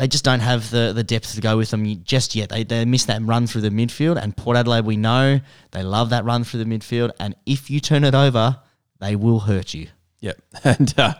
They 0.00 0.08
just 0.08 0.24
don't 0.24 0.40
have 0.40 0.70
the, 0.70 0.94
the 0.94 1.04
depth 1.04 1.34
to 1.34 1.42
go 1.42 1.58
with 1.58 1.68
them 1.68 1.84
just 2.04 2.34
yet. 2.34 2.48
They, 2.48 2.64
they 2.64 2.86
miss 2.86 3.04
that 3.04 3.20
run 3.20 3.46
through 3.46 3.60
the 3.60 3.68
midfield, 3.68 4.16
and 4.16 4.34
Port 4.34 4.56
Adelaide, 4.56 4.86
we 4.86 4.96
know 4.96 5.40
they 5.72 5.82
love 5.82 6.08
that 6.08 6.24
run 6.24 6.42
through 6.42 6.64
the 6.64 6.78
midfield. 6.78 7.10
And 7.20 7.36
if 7.44 7.68
you 7.68 7.80
turn 7.80 8.04
it 8.04 8.14
over, 8.14 8.58
they 8.98 9.14
will 9.14 9.40
hurt 9.40 9.74
you. 9.74 9.88
Yep, 10.20 10.40
and 10.64 10.94
uh, 10.96 11.12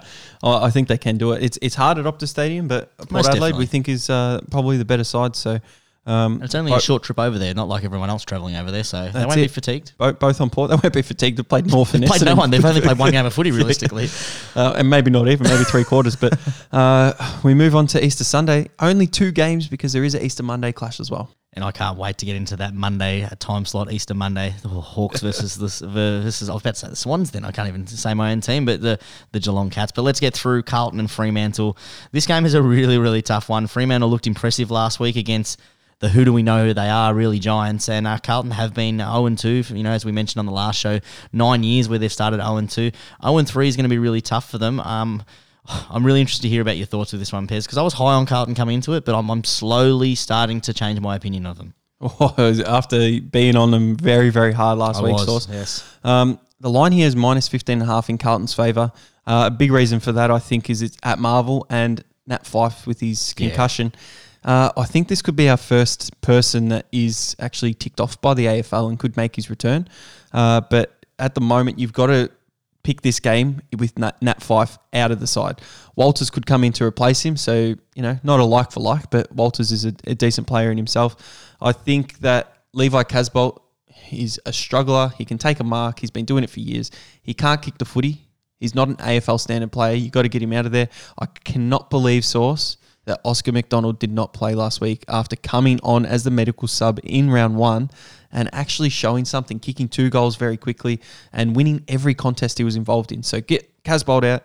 I 0.43 0.71
think 0.71 0.89
they 0.89 0.97
can 0.97 1.19
do 1.19 1.33
it. 1.33 1.43
It's 1.43 1.59
it's 1.61 1.75
hard 1.75 1.99
at 1.99 2.07
Optus 2.07 2.29
Stadium, 2.29 2.69
but 2.69 2.97
Port 2.97 3.13
Most 3.13 3.27
Adelaide 3.27 3.49
definitely. 3.49 3.59
we 3.59 3.67
think 3.67 3.89
is 3.91 4.09
uh, 4.09 4.41
probably 4.51 4.79
the 4.79 4.87
better 4.87 5.05
side. 5.05 5.37
So 5.37 5.61
um, 6.07 6.43
it's 6.43 6.55
only 6.55 6.73
a 6.73 6.81
short 6.81 7.03
trip 7.03 7.19
over 7.19 7.39
there, 7.39 7.53
not 7.53 7.69
like 7.69 7.85
everyone 7.85 8.09
else 8.09 8.25
travelling 8.25 8.57
over 8.57 8.71
there, 8.71 8.85
so 8.85 9.11
they 9.11 9.25
won't 9.25 9.37
be 9.37 9.49
fatigued. 9.49 9.93
both, 9.99 10.19
both 10.19 10.41
on 10.41 10.49
Port. 10.49 10.71
They 10.71 10.77
won't 10.77 10.95
be 10.95 11.03
fatigued. 11.03 11.39
They've 11.39 11.49
played 11.49 11.71
more 11.71 11.87
and 11.93 12.05
Played 12.07 12.25
no 12.25 12.35
one. 12.35 12.51
They've 12.51 12.65
only 12.65 12.81
played 12.81 12.99
one 12.99 13.11
game 13.13 13.27
of 13.27 13.35
footy, 13.35 13.51
realistically. 13.51 14.09
uh, 14.57 14.75
and 14.79 14.89
maybe 14.89 15.11
not 15.11 15.29
even, 15.29 15.47
maybe 15.47 15.65
three 15.65 15.85
quarters. 15.85 16.17
But 16.17 16.39
uh, 16.73 17.13
we 17.45 17.53
move 17.53 17.77
on 17.77 17.87
to 17.89 18.05
Easter 18.05 18.25
Sunday. 18.25 18.69
Only 18.79 19.07
two 19.07 19.31
games 19.31 19.69
because 19.69 19.93
there 19.93 20.03
is 20.03 20.15
an 20.15 20.23
Easter 20.23 20.43
Monday 20.43 20.73
clash 20.73 21.01
as 21.01 21.11
well. 21.11 21.31
And 21.53 21.65
I 21.65 21.73
can't 21.73 21.99
wait 21.99 22.17
to 22.19 22.27
get 22.27 22.37
into 22.37 22.57
that 22.57 22.75
Monday 22.75 23.29
time 23.41 23.65
slot, 23.65 23.93
Easter 23.93 24.15
Monday, 24.15 24.55
the 24.63 24.69
Hawks 24.69 25.21
versus 25.21 25.57
the 25.57 25.89
versus. 25.89 26.49
I 26.49 26.55
was 26.55 26.63
about 26.63 26.75
to 26.75 26.81
say 26.81 26.89
the 26.89 26.97
Swans. 26.97 27.33
Then 27.33 27.45
I 27.45 27.51
can't 27.51 27.67
even 27.67 27.89
say 27.89 28.15
my 28.15 28.31
own 28.31 28.41
team, 28.41 28.65
but 28.65 28.81
the 28.81 29.01
the 29.33 29.41
Geelong 29.41 29.69
Cats. 29.69 29.91
But 29.91 30.03
let's 30.03 30.21
get 30.21 30.33
through 30.33 30.63
Carlton 30.63 31.01
and 31.01 31.11
Fremantle. 31.11 31.77
This 32.13 32.27
game 32.27 32.47
is 32.47 32.55
a 32.55 32.63
really 32.63 32.99
really 32.99 33.21
tough 33.21 33.49
one. 33.49 33.67
Fremantle 33.67 34.09
looked 34.09 34.29
impressive 34.29 34.71
last 34.71 35.01
week 35.01 35.17
against 35.17 35.61
the 36.01 36.09
who 36.09 36.25
do 36.25 36.33
we 36.33 36.43
know 36.43 36.67
who 36.67 36.75
they 36.75 36.89
are, 36.89 37.15
really 37.15 37.39
giants. 37.39 37.89
And 37.89 38.07
uh, 38.07 38.19
Carlton 38.19 38.51
have 38.51 38.75
been 38.75 38.99
0 38.99 39.29
2 39.29 39.75
you 39.77 39.83
know, 39.83 39.93
as 39.93 40.05
we 40.05 40.13
mentioned 40.13 40.41
on 40.41 40.47
the 40.47 40.53
last 40.53 40.79
show, 40.79 40.99
nine 41.33 41.63
years 41.63 41.89
where 41.89 41.99
they've 41.99 42.13
started 42.13 42.39
0 42.39 42.67
2 42.67 42.91
0 43.23 43.43
3 43.43 43.69
is 43.69 43.77
going 43.77 43.85
to 43.85 43.91
be 43.91 43.99
really 43.99 44.21
tough 44.21 44.51
for 44.51 44.59
them. 44.59 44.81
Um, 44.81 45.23
I'm 45.91 46.05
really 46.05 46.21
interested 46.21 46.43
to 46.43 46.49
hear 46.49 46.63
about 46.63 46.79
your 46.79 46.87
thoughts 46.87 47.13
with 47.13 47.21
this 47.21 47.33
one, 47.33 47.47
Pez, 47.47 47.65
because 47.65 47.79
I 47.79 47.83
was 47.83 47.95
high 47.95 48.15
on 48.15 48.27
Carlton 48.27 48.55
coming 48.55 48.77
into 48.77 48.95
it, 48.95 49.05
but 49.05 49.15
I'm, 49.15 49.31
I'm 49.31 49.45
slowly 49.45 50.15
starting 50.15 50.61
to 50.63 50.75
change 50.75 50.99
my 51.01 51.15
opinion 51.15 51.47
of 51.47 51.59
them. 51.59 51.75
After 52.67 53.21
being 53.21 53.57
on 53.57 53.71
them 53.71 53.95
very, 53.97 54.31
very 54.31 54.53
hard 54.53 54.79
last 54.79 55.01
I 55.01 55.03
week, 55.03 55.13
was, 55.13 55.27
Sauce. 55.27 55.49
yes. 55.51 55.97
Um, 56.03 56.41
the 56.61 56.71
line 56.71 56.93
here 56.93 57.07
is 57.07 57.15
minus 57.15 57.49
15.5 57.49 58.09
in 58.09 58.19
Carlton's 58.19 58.55
favour. 58.55 58.91
Uh, 59.27 59.45
a 59.47 59.51
big 59.51 59.71
reason 59.71 60.01
for 60.01 60.13
that, 60.13 60.31
I 60.31 60.39
think, 60.39 60.71
is 60.71 60.81
it's 60.81 60.97
at 61.03 61.19
Marvel 61.19 61.67
and 61.69 62.03
Nat 62.27 62.45
Fyfe 62.45 62.87
with 62.87 63.01
his 63.01 63.35
Yeah. 63.51 63.57
Uh, 64.45 64.71
I 64.77 64.85
think 64.85 65.09
this 65.09 65.23
could 65.23 65.37
be 65.37 65.49
our 65.49 65.57
first 65.57 66.19
person 66.23 66.69
that 66.71 66.87
is 66.93 67.37
actually 67.39 67.75
ticked 67.75 68.01
off 68.01 68.21
by 68.21 68.35
the 68.35 68.47
AFL 68.47 68.89
and 68.89 68.99
could 68.99 69.17
make 69.17 69.37
his 69.37 69.51
return. 69.51 69.89
Uh, 70.33 70.63
but 70.63 71.05
at 71.19 71.35
the 71.35 71.41
moment, 71.41 71.79
you've 71.79 71.93
got 71.93 72.07
to 72.07 72.31
pick 72.83 73.03
this 73.03 73.21
game 73.21 73.61
with 73.79 73.99
Nat, 73.99 74.21
Nat 74.23 74.41
Fyfe 74.41 74.79
out 74.95 75.11
of 75.11 75.21
the 75.21 75.27
side. 75.27 75.61
Walters 75.97 76.31
could 76.31 76.47
come 76.47 76.65
in 76.65 76.73
to 76.73 76.85
replace 76.85 77.23
him, 77.23 77.37
so 77.37 77.75
you 77.95 78.03
know, 78.03 78.19
not 78.23 78.41
a 78.41 78.45
like 78.45 78.73
for 78.73 78.81
like, 78.81 79.11
but 79.11 79.31
Walters 79.33 79.71
is 79.73 79.85
a, 79.85 79.93
a 80.07 80.15
decent 80.15 80.47
player 80.47 80.71
in 80.71 80.79
himself. 80.79 81.55
I 81.61 81.73
think 81.73 82.19
that 82.21 82.63
Levi 82.73 83.03
Casboult 83.03 83.61
is 84.11 84.41
a 84.47 84.53
struggler. 84.53 85.13
He 85.19 85.25
can 85.27 85.37
take 85.37 85.61
a 85.61 85.65
mark. 85.65 85.99
He's 85.99 86.11
been 86.11 86.25
doing 86.25 86.45
it 86.45 86.51
for 86.51 86.61
years. 86.61 86.91
He 87.23 87.35
can't 87.35 87.61
kick 87.61 87.77
the 87.77 87.85
footy. 87.85 88.23
He's 88.59 88.75
not 88.75 88.89
an 88.89 88.97
AFL 88.97 89.41
standard 89.41 89.73
player. 89.73 89.95
You've 89.95 90.13
got 90.13 90.23
to 90.23 90.29
get 90.29 90.43
him 90.43 90.53
out 90.53 90.67
of 90.67 90.73
there. 90.73 90.89
I 91.19 91.27
cannot 91.27 91.91
believe 91.91 92.25
source 92.25 92.77
that 93.07 93.21
Oscar 93.25 93.53
McDonald 93.53 93.99
did 93.99 94.13
not 94.13 94.33
play 94.33 94.55
last 94.55 94.81
week 94.81 95.05
after 95.09 95.37
coming 95.37 95.81
on 95.83 96.05
as 96.05 96.25
the 96.25 96.31
medical 96.31 96.69
sub 96.69 97.01
in 97.03 97.31
round 97.31 97.57
one 97.57 97.91
and 98.33 98.49
actually 98.53 98.89
showing 98.89 99.25
something, 99.25 99.59
kicking 99.59 99.89
two 99.89 100.11
goals 100.11 100.37
very 100.37 100.57
quickly 100.57 101.01
and 101.33 101.57
winning 101.57 101.83
every 101.89 102.15
contest 102.15 102.59
he 102.59 102.65
was 102.65 102.77
involved 102.77 103.11
in. 103.13 103.23
So 103.23 103.41
get 103.41 103.83
Casboult 103.85 104.25
out, 104.25 104.45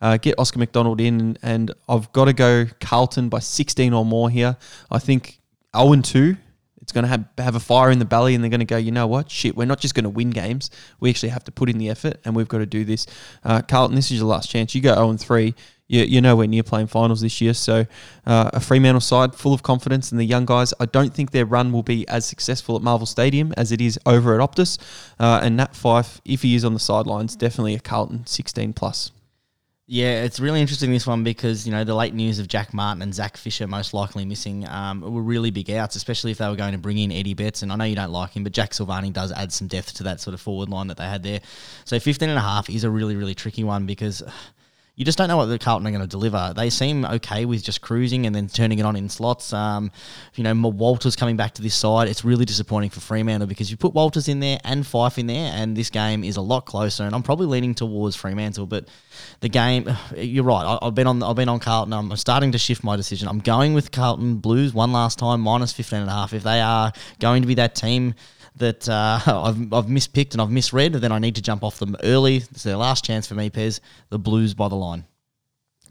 uh, 0.00 0.18
get 0.18 0.38
Oscar 0.38 0.58
McDonald 0.58 1.00
in, 1.00 1.38
and 1.42 1.72
I've 1.88 2.12
got 2.12 2.26
to 2.26 2.32
go 2.32 2.66
Carlton 2.80 3.28
by 3.28 3.38
16 3.38 3.92
or 3.92 4.04
more 4.04 4.28
here. 4.28 4.56
I 4.90 4.98
think 4.98 5.40
0 5.76 6.00
2. 6.02 6.36
It's 6.82 6.92
going 6.92 7.04
to 7.04 7.08
have, 7.08 7.24
have 7.38 7.54
a 7.54 7.60
fire 7.60 7.90
in 7.90 7.98
the 7.98 8.04
belly, 8.04 8.34
and 8.34 8.44
they're 8.44 8.50
going 8.50 8.60
to 8.60 8.66
go, 8.66 8.76
you 8.76 8.92
know 8.92 9.06
what? 9.06 9.30
Shit, 9.30 9.56
we're 9.56 9.64
not 9.64 9.80
just 9.80 9.94
going 9.94 10.04
to 10.04 10.10
win 10.10 10.28
games. 10.28 10.70
We 11.00 11.08
actually 11.08 11.30
have 11.30 11.42
to 11.44 11.52
put 11.52 11.70
in 11.70 11.78
the 11.78 11.88
effort, 11.88 12.18
and 12.26 12.36
we've 12.36 12.46
got 12.46 12.58
to 12.58 12.66
do 12.66 12.84
this. 12.84 13.06
Uh, 13.42 13.62
Carlton, 13.62 13.96
this 13.96 14.10
is 14.10 14.18
your 14.18 14.26
last 14.26 14.50
chance. 14.50 14.74
You 14.74 14.82
go 14.82 14.94
0 14.94 15.16
3. 15.16 15.54
You, 15.86 16.02
you're 16.02 16.46
near 16.46 16.62
playing 16.62 16.86
finals 16.86 17.20
this 17.20 17.40
year. 17.40 17.52
So 17.52 17.86
uh, 18.26 18.50
a 18.52 18.60
Fremantle 18.60 19.00
side 19.00 19.34
full 19.34 19.52
of 19.52 19.62
confidence 19.62 20.12
in 20.12 20.18
the 20.18 20.24
young 20.24 20.46
guys. 20.46 20.72
I 20.80 20.86
don't 20.86 21.12
think 21.12 21.30
their 21.30 21.44
run 21.44 21.72
will 21.72 21.82
be 21.82 22.08
as 22.08 22.24
successful 22.24 22.76
at 22.76 22.82
Marvel 22.82 23.06
Stadium 23.06 23.52
as 23.56 23.70
it 23.70 23.80
is 23.80 23.98
over 24.06 24.40
at 24.40 24.50
Optus. 24.50 24.78
Uh, 25.20 25.40
and 25.42 25.56
Nat 25.56 25.74
Fyfe, 25.74 26.20
if 26.24 26.42
he 26.42 26.54
is 26.54 26.64
on 26.64 26.72
the 26.72 26.80
sidelines, 26.80 27.36
definitely 27.36 27.74
a 27.74 27.80
Carlton 27.80 28.26
16 28.26 28.72
plus. 28.72 29.10
Yeah, 29.86 30.24
it's 30.24 30.40
really 30.40 30.62
interesting 30.62 30.92
this 30.92 31.06
one 31.06 31.24
because 31.24 31.66
you 31.66 31.72
know 31.72 31.84
the 31.84 31.94
late 31.94 32.14
news 32.14 32.38
of 32.38 32.48
Jack 32.48 32.72
Martin 32.72 33.02
and 33.02 33.14
Zach 33.14 33.36
Fisher 33.36 33.66
most 33.66 33.92
likely 33.92 34.24
missing 34.24 34.66
um, 34.66 35.02
were 35.02 35.20
really 35.20 35.50
big 35.50 35.70
outs, 35.70 35.94
especially 35.94 36.30
if 36.30 36.38
they 36.38 36.48
were 36.48 36.56
going 36.56 36.72
to 36.72 36.78
bring 36.78 36.96
in 36.96 37.12
Eddie 37.12 37.34
Betts. 37.34 37.60
And 37.60 37.70
I 37.70 37.76
know 37.76 37.84
you 37.84 37.94
don't 37.94 38.10
like 38.10 38.30
him, 38.30 38.44
but 38.44 38.52
Jack 38.52 38.70
Silvagni 38.70 39.12
does 39.12 39.30
add 39.32 39.52
some 39.52 39.68
depth 39.68 39.92
to 39.96 40.04
that 40.04 40.22
sort 40.22 40.32
of 40.32 40.40
forward 40.40 40.70
line 40.70 40.86
that 40.86 40.96
they 40.96 41.04
had 41.04 41.22
there. 41.22 41.40
So 41.84 42.00
15 42.00 42.30
and 42.30 42.38
a 42.38 42.40
half 42.40 42.70
is 42.70 42.84
a 42.84 42.88
really 42.88 43.14
really 43.14 43.34
tricky 43.34 43.62
one 43.62 43.84
because 43.84 44.22
you 44.96 45.04
just 45.04 45.18
don't 45.18 45.26
know 45.26 45.36
what 45.36 45.46
the 45.46 45.58
Carlton 45.58 45.86
are 45.88 45.90
going 45.90 46.02
to 46.02 46.08
deliver. 46.08 46.52
They 46.54 46.70
seem 46.70 47.04
okay 47.04 47.46
with 47.46 47.64
just 47.64 47.80
cruising 47.80 48.26
and 48.26 48.34
then 48.34 48.46
turning 48.46 48.78
it 48.78 48.84
on 48.84 48.94
in 48.94 49.08
slots. 49.08 49.52
Um, 49.52 49.90
you 50.36 50.44
know, 50.44 50.54
Walters 50.68 51.16
coming 51.16 51.36
back 51.36 51.54
to 51.54 51.62
this 51.62 51.74
side, 51.74 52.08
it's 52.08 52.24
really 52.24 52.44
disappointing 52.44 52.90
for 52.90 53.00
Fremantle 53.00 53.48
because 53.48 53.72
you 53.72 53.76
put 53.76 53.92
Walters 53.92 54.28
in 54.28 54.38
there 54.38 54.60
and 54.62 54.84
Fyfe 54.84 55.18
in 55.18 55.26
there, 55.26 55.52
and 55.52 55.76
this 55.76 55.90
game 55.90 56.22
is 56.22 56.36
a 56.36 56.40
lot 56.40 56.64
closer. 56.66 57.02
And 57.02 57.12
I'm 57.12 57.24
probably 57.24 57.46
leaning 57.46 57.74
towards 57.74 58.14
Fremantle, 58.14 58.66
but 58.66 58.86
the 59.40 59.48
game, 59.48 59.90
you're 60.16 60.44
right. 60.44 60.78
I, 60.80 60.84
have 60.84 60.94
been 60.94 61.08
on, 61.08 61.22
I've 61.24 61.36
been 61.36 61.48
on 61.48 61.58
Carlton. 61.58 61.92
I'm 61.92 62.14
starting 62.16 62.52
to 62.52 62.58
shift 62.58 62.84
my 62.84 62.94
decision. 62.94 63.26
I'm 63.26 63.40
going 63.40 63.74
with 63.74 63.90
Carlton 63.90 64.36
Blues 64.36 64.72
one 64.72 64.92
last 64.92 65.18
time, 65.18 65.40
minus 65.40 65.72
15 65.72 66.00
and 66.00 66.08
a 66.08 66.12
half. 66.12 66.32
If 66.32 66.44
they 66.44 66.60
are 66.60 66.92
going 67.18 67.42
to 67.42 67.48
be 67.48 67.54
that 67.54 67.74
team 67.74 68.14
that 68.56 68.88
uh, 68.88 69.20
I've, 69.26 69.72
I've 69.72 69.88
mispicked 69.88 70.32
and 70.32 70.40
I've 70.40 70.50
misread, 70.50 70.94
and 70.94 71.02
then 71.02 71.12
I 71.12 71.18
need 71.18 71.36
to 71.36 71.42
jump 71.42 71.62
off 71.62 71.78
them 71.78 71.96
early. 72.02 72.36
It's 72.36 72.62
their 72.62 72.76
last 72.76 73.04
chance 73.04 73.26
for 73.26 73.34
me, 73.34 73.50
Pez. 73.50 73.80
The 74.10 74.18
Blues 74.18 74.54
by 74.54 74.68
the 74.68 74.76
line. 74.76 75.04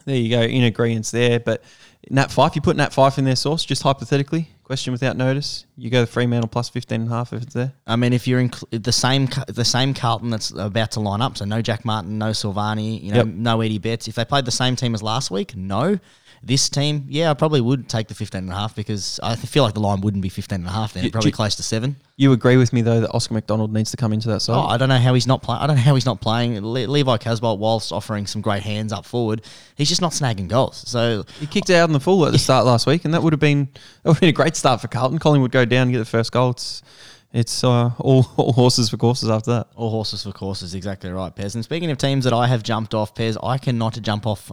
There 0.05 0.15
you 0.15 0.29
go, 0.29 0.41
in 0.41 0.63
agreement 0.63 1.05
there. 1.07 1.39
But 1.39 1.63
Nat 2.09 2.27
Fyfe, 2.27 2.55
you 2.55 2.61
put 2.61 2.75
Nat 2.75 2.91
Fyfe 2.91 3.17
in 3.17 3.23
their 3.23 3.35
source, 3.35 3.63
just 3.63 3.83
hypothetically, 3.83 4.49
question 4.63 4.91
without 4.91 5.15
notice. 5.15 5.65
You 5.77 5.89
go 5.89 6.01
the 6.01 6.07
Fremantle 6.07 6.49
plus 6.49 6.69
15 6.69 7.01
and 7.01 7.09
a 7.11 7.13
half 7.13 7.31
if 7.31 7.43
it's 7.43 7.53
there. 7.53 7.73
I 7.87 7.95
mean, 7.95 8.11
if 8.11 8.27
you're 8.27 8.39
in 8.39 8.51
the 8.71 8.91
same 8.91 9.29
the 9.47 9.63
same 9.63 9.93
Carlton 9.93 10.29
that's 10.29 10.51
about 10.51 10.91
to 10.91 10.99
line 10.99 11.21
up, 11.21 11.37
so 11.37 11.45
no 11.45 11.61
Jack 11.61 11.85
Martin, 11.85 12.17
no 12.17 12.31
Silvagni, 12.31 13.01
you 13.01 13.11
know, 13.11 13.17
yep. 13.17 13.27
no 13.27 13.61
Eddie 13.61 13.77
Betts. 13.77 14.07
If 14.07 14.15
they 14.15 14.25
played 14.25 14.45
the 14.45 14.51
same 14.51 14.75
team 14.75 14.93
as 14.93 15.01
last 15.01 15.31
week, 15.31 15.55
no. 15.55 15.99
This 16.45 16.67
team, 16.67 17.05
yeah, 17.07 17.31
I 17.31 17.35
probably 17.35 17.61
would 17.61 17.87
take 17.87 18.09
the 18.09 18.13
15 18.13 18.39
and 18.39 18.51
a 18.51 18.53
half 18.53 18.75
because 18.75 19.17
I 19.23 19.37
feel 19.37 19.63
like 19.63 19.75
the 19.75 19.79
line 19.79 20.01
wouldn't 20.01 20.21
be 20.21 20.27
15 20.27 20.57
and 20.57 20.67
a 20.67 20.71
half 20.71 20.91
then, 20.91 21.09
probably 21.09 21.31
close 21.31 21.55
to 21.55 21.63
7. 21.63 21.95
You 22.17 22.33
agree 22.33 22.57
with 22.57 22.73
me 22.73 22.81
though 22.81 22.99
that 22.99 23.13
Oscar 23.13 23.35
McDonald 23.35 23.71
needs 23.71 23.91
to 23.91 23.97
come 23.97 24.11
into 24.11 24.27
that 24.27 24.41
side? 24.41 24.55
Oh, 24.57 24.67
I 24.67 24.75
don't 24.75 24.89
know 24.89 24.97
how 24.97 25.13
he's 25.13 25.25
not 25.25 25.41
playing. 25.41 25.61
I 25.61 25.67
don't 25.67 25.77
know 25.77 25.81
how 25.81 25.95
he's 25.95 26.05
not 26.05 26.19
playing. 26.19 26.59
Le- 26.61 26.85
Levi 26.87 27.17
Casboult, 27.17 27.59
whilst 27.59 27.93
offering 27.93 28.27
some 28.27 28.41
great 28.41 28.61
hands 28.61 28.91
up 28.91 29.05
forward, 29.05 29.41
he's 29.75 29.87
just 29.87 30.01
not 30.01 30.11
snagging 30.11 30.49
goals. 30.49 30.83
So 30.85 31.23
he 31.39 31.47
kicked 31.47 31.69
out 31.69 31.87
in 31.87 31.93
the 31.93 32.01
full 32.01 32.25
at 32.25 32.33
the 32.33 32.39
start 32.39 32.65
last 32.65 32.87
week, 32.87 33.05
and 33.05 33.13
that 33.13 33.23
would 33.23 33.31
have 33.31 33.39
been 33.39 33.69
that 34.03 34.09
would 34.09 34.15
have 34.15 34.19
been 34.19 34.29
a 34.29 34.33
great 34.33 34.57
start 34.57 34.81
for 34.81 34.89
Carlton. 34.89 35.19
Colin 35.19 35.41
would 35.41 35.51
go 35.51 35.63
down 35.63 35.83
and 35.83 35.91
get 35.93 35.99
the 35.99 36.05
first 36.05 36.33
goal. 36.33 36.49
It's 36.51 36.83
it's 37.31 37.63
uh, 37.63 37.91
all, 37.99 38.27
all 38.37 38.51
horses 38.53 38.89
for 38.89 38.97
courses 38.97 39.29
after 39.29 39.51
that. 39.51 39.67
All 39.75 39.89
horses 39.89 40.23
for 40.23 40.33
courses, 40.33 40.75
exactly 40.75 41.09
right, 41.09 41.35
Pez. 41.35 41.55
And 41.55 41.63
speaking 41.63 41.89
of 41.89 41.97
teams 41.97 42.25
that 42.25 42.33
I 42.33 42.47
have 42.47 42.63
jumped 42.63 42.93
off, 42.93 43.15
Pez, 43.15 43.37
I 43.41 43.57
cannot 43.57 43.99
jump 44.01 44.27
off 44.27 44.51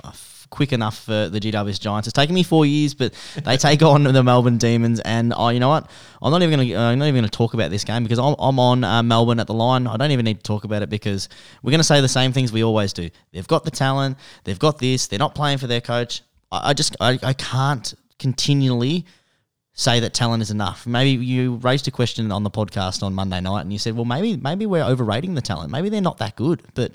quick 0.51 0.73
enough 0.73 0.99
for 0.99 1.29
the 1.29 1.41
GWS 1.41 1.81
Giants. 1.81 2.09
It's 2.09 2.13
taken 2.13 2.35
me 2.35 2.43
four 2.43 2.67
years, 2.67 2.93
but 2.95 3.15
they 3.45 3.57
take 3.69 3.83
on 3.83 4.05
the 4.05 4.23
Melbourne 4.23 4.59
Demons, 4.59 5.01
and 5.01 5.33
oh, 5.37 5.49
you 5.49 5.61
know 5.61 5.69
what? 5.69 5.91
I'm 6.21 6.31
not 6.31 6.43
even 6.43 6.59
going 6.59 6.69
to 6.69 6.77
I'm 6.77 6.99
not 6.99 7.07
even 7.07 7.23
going 7.23 7.31
to 7.31 7.37
talk 7.37 7.55
about 7.55 7.71
this 7.71 7.85
game 7.85 8.03
because 8.03 8.19
I'm, 8.19 8.35
I'm 8.39 8.59
on 8.59 8.85
uh, 8.85 9.03
Melbourne 9.03 9.41
at 9.41 9.47
the 9.47 9.55
line. 9.55 9.87
I 9.87 9.97
don't 9.97 10.11
even 10.11 10.25
need 10.25 10.39
to 10.39 10.43
talk 10.43 10.65
about 10.65 10.83
it 10.83 10.91
because 10.91 11.29
we're 11.63 11.71
going 11.71 11.81
to 11.81 11.85
say 11.85 12.01
the 12.01 12.09
same 12.09 12.33
things 12.33 12.53
we 12.53 12.63
always 12.63 12.93
do. 12.93 13.09
They've 13.33 13.49
got 13.49 13.65
the 13.65 13.71
talent. 13.71 14.19
They've 14.45 14.59
got 14.59 14.79
this. 14.79 15.07
They're 15.07 15.19
not 15.19 15.35
playing 15.35 15.59
for 15.59 15.67
their 15.67 15.81
coach. 15.81 16.23
I, 16.51 16.71
I 16.71 16.75
just 16.75 16.97
I, 17.01 17.19
I 17.23 17.33
can't 17.33 17.95
continually 18.19 19.07
say 19.73 20.01
that 20.01 20.13
talent 20.13 20.43
is 20.43 20.51
enough. 20.51 20.87
Maybe 20.87 21.25
you 21.25 21.57
raised 21.57 21.89
a 21.89 21.91
question 21.91 22.31
on 22.33 22.43
the 22.43 22.51
podcast 22.51 23.03
on 23.03 23.15
Monday 23.15 23.41
night 23.41 23.63
and 23.63 23.73
you 23.73 23.79
said, 23.79 23.97
well, 23.97 24.05
maybe 24.05 24.37
maybe 24.37 24.67
we're 24.67 24.85
overrating 24.85 25.35
the 25.35 25.41
talent. 25.41 25.71
Maybe 25.71 25.89
they're 25.89 26.01
not 26.01 26.19
that 26.19 26.37
good, 26.37 26.63
but 26.75 26.93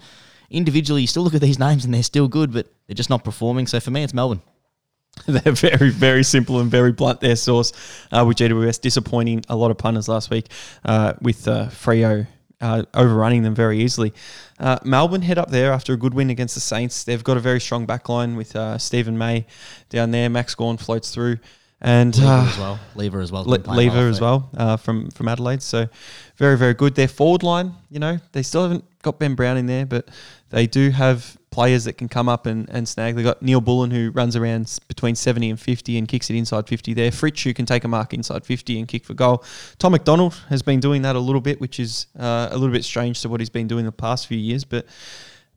individually, 0.50 1.02
you 1.02 1.08
still 1.08 1.24
look 1.24 1.34
at 1.34 1.42
these 1.42 1.60
names 1.60 1.86
and 1.86 1.94
they're 1.94 2.04
still 2.04 2.28
good, 2.28 2.52
but 2.52 2.68
they're 2.88 2.96
just 2.96 3.10
not 3.10 3.24
performing. 3.24 3.68
So 3.68 3.80
for 3.80 3.92
me, 3.92 4.04
it's 4.04 4.14
Melbourne. 4.14 4.42
they're 5.28 5.54
very, 5.54 5.90
very 5.90 6.24
simple 6.24 6.60
and 6.60 6.70
very 6.70 6.92
blunt. 6.92 7.22
Their 7.22 7.36
source 7.36 7.72
uh, 8.12 8.26
with 8.28 8.38
GWS 8.38 8.82
disappointing 8.82 9.46
a 9.50 9.56
lot 9.56 9.72
of 9.72 9.78
punters 9.78 10.10
last 10.10 10.30
week 10.30 10.48
uh, 10.84 11.14
with 11.22 11.48
uh, 11.48 11.68
Freo 11.68 12.28
uh, 12.62 12.84
overrunning 12.94 13.44
them 13.44 13.56
very 13.56 13.80
easily. 13.80 14.14
Uh, 14.60 14.78
Melbourne 14.84 15.22
head 15.22 15.38
up 15.38 15.50
there 15.50 15.72
after 15.72 15.94
a 15.94 15.98
good 15.98 16.14
win 16.14 16.30
against 16.30 16.56
the 16.56 16.62
Saints. 16.62 17.04
They've 17.04 17.24
got 17.24 17.38
a 17.38 17.42
very 17.42 17.60
strong 17.60 17.86
backline 17.86 18.36
with 18.36 18.56
uh, 18.56 18.78
Steven 18.78 19.18
May 19.18 19.46
down 19.90 20.12
there. 20.12 20.30
Max 20.30 20.56
Gawn 20.56 20.78
floats 20.78 21.14
through. 21.14 21.38
And 21.86 22.18
Lever 22.18 22.28
uh, 22.28 22.48
as 22.48 22.58
well, 22.58 22.80
Lever 22.96 23.20
as 23.22 23.32
well, 23.32 23.44
Le- 23.44 23.58
Lever 23.60 23.96
well 23.96 24.10
as 24.10 24.20
well 24.20 24.50
uh, 24.58 24.76
from 24.76 25.12
from 25.12 25.28
Adelaide. 25.28 25.62
So 25.62 25.88
very 26.36 26.58
very 26.58 26.74
good. 26.74 26.96
Their 26.96 27.08
forward 27.08 27.44
line, 27.44 27.76
you 27.92 28.00
know, 28.00 28.18
they 28.32 28.42
still 28.42 28.64
haven't 28.64 28.86
got 29.04 29.20
Ben 29.20 29.36
Brown 29.36 29.56
in 29.56 29.68
there, 29.68 29.86
but 29.86 30.10
they 30.50 30.66
do 30.66 30.90
have 30.90 31.38
players 31.52 31.84
that 31.84 31.94
can 31.94 32.10
come 32.10 32.28
up 32.28 32.48
and, 32.48 32.68
and 32.72 32.88
snag. 32.88 33.16
They've 33.16 33.24
got 33.24 33.42
Neal-Bullen, 33.42 33.92
who 33.92 34.10
runs 34.12 34.36
around 34.36 34.78
between 34.88 35.16
70 35.16 35.52
and 35.52 35.60
50 35.60 35.98
and 35.98 36.08
kicks 36.08 36.30
it 36.30 36.36
inside 36.36 36.68
50 36.68 36.94
there. 36.96 37.12
Fritsch, 37.12 37.44
who 37.44 37.54
can 37.54 37.66
take 37.66 37.84
a 37.84 37.88
mark 37.88 38.14
inside 38.14 38.44
50 38.46 38.80
and 38.80 38.88
kick 38.88 39.06
for 39.06 39.14
goal. 39.14 39.44
Tom 39.78 39.94
McDonald 39.94 40.34
has 40.50 40.62
been 40.62 40.80
doing 40.80 41.04
that 41.04 41.16
a 41.16 41.20
little 41.20 41.40
bit, 41.40 41.62
which 41.62 41.80
is 41.80 42.08
uh, 42.20 42.50
a 42.52 42.58
little 42.58 42.74
bit 42.74 42.84
strange 42.84 43.22
to 43.22 43.30
what 43.30 43.40
he's 43.40 43.50
been 43.50 43.68
doing 43.68 43.86
the 43.86 43.92
past 43.92 44.28
few 44.28 44.38
years, 44.38 44.66
but 44.66 44.86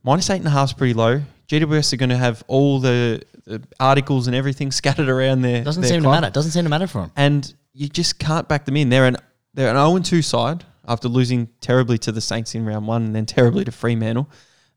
minus 0.05 0.31
eight 0.31 0.37
and 0.37 0.47
a 0.47 0.51
half 0.51 0.69
is 0.69 0.73
pretty 0.75 0.95
low. 0.95 1.23
GWS 1.49 1.95
are 1.95 1.97
going 1.97 2.11
to 2.11 2.17
have 2.17 2.45
all 2.47 2.79
the, 2.79 3.23
the 3.49 3.63
articles 3.81 4.27
and 4.27 4.37
everything 4.37 4.71
scattered 4.81 5.09
around 5.09 5.43
there. 5.43 5.65
Doesn't 5.65 5.83
seem 5.85 6.03
club. 6.03 6.15
to 6.17 6.21
matter. 6.21 6.33
Doesn't 6.33 6.53
seem 6.53 6.65
to 6.65 6.71
matter 6.71 6.87
for 6.87 7.03
them. 7.03 7.13
And 7.17 7.55
you 7.73 7.89
just 7.89 8.19
can't 8.19 8.49
back 8.49 8.65
them 8.65 8.77
in. 8.77 8.89
They're 8.89 9.07
an 9.07 9.17
they're 9.55 9.75
an 9.75 9.77
0 9.77 9.99
2 9.99 10.23
side 10.23 10.65
after 10.87 11.09
losing 11.09 11.49
terribly 11.61 11.99
to 11.99 12.13
the 12.13 12.21
Saints 12.21 12.55
in 12.55 12.65
round 12.65 12.87
one 12.87 13.05
and 13.05 13.15
then 13.15 13.27
terribly 13.27 13.65
to 13.65 13.73
Fremantle. 13.73 14.29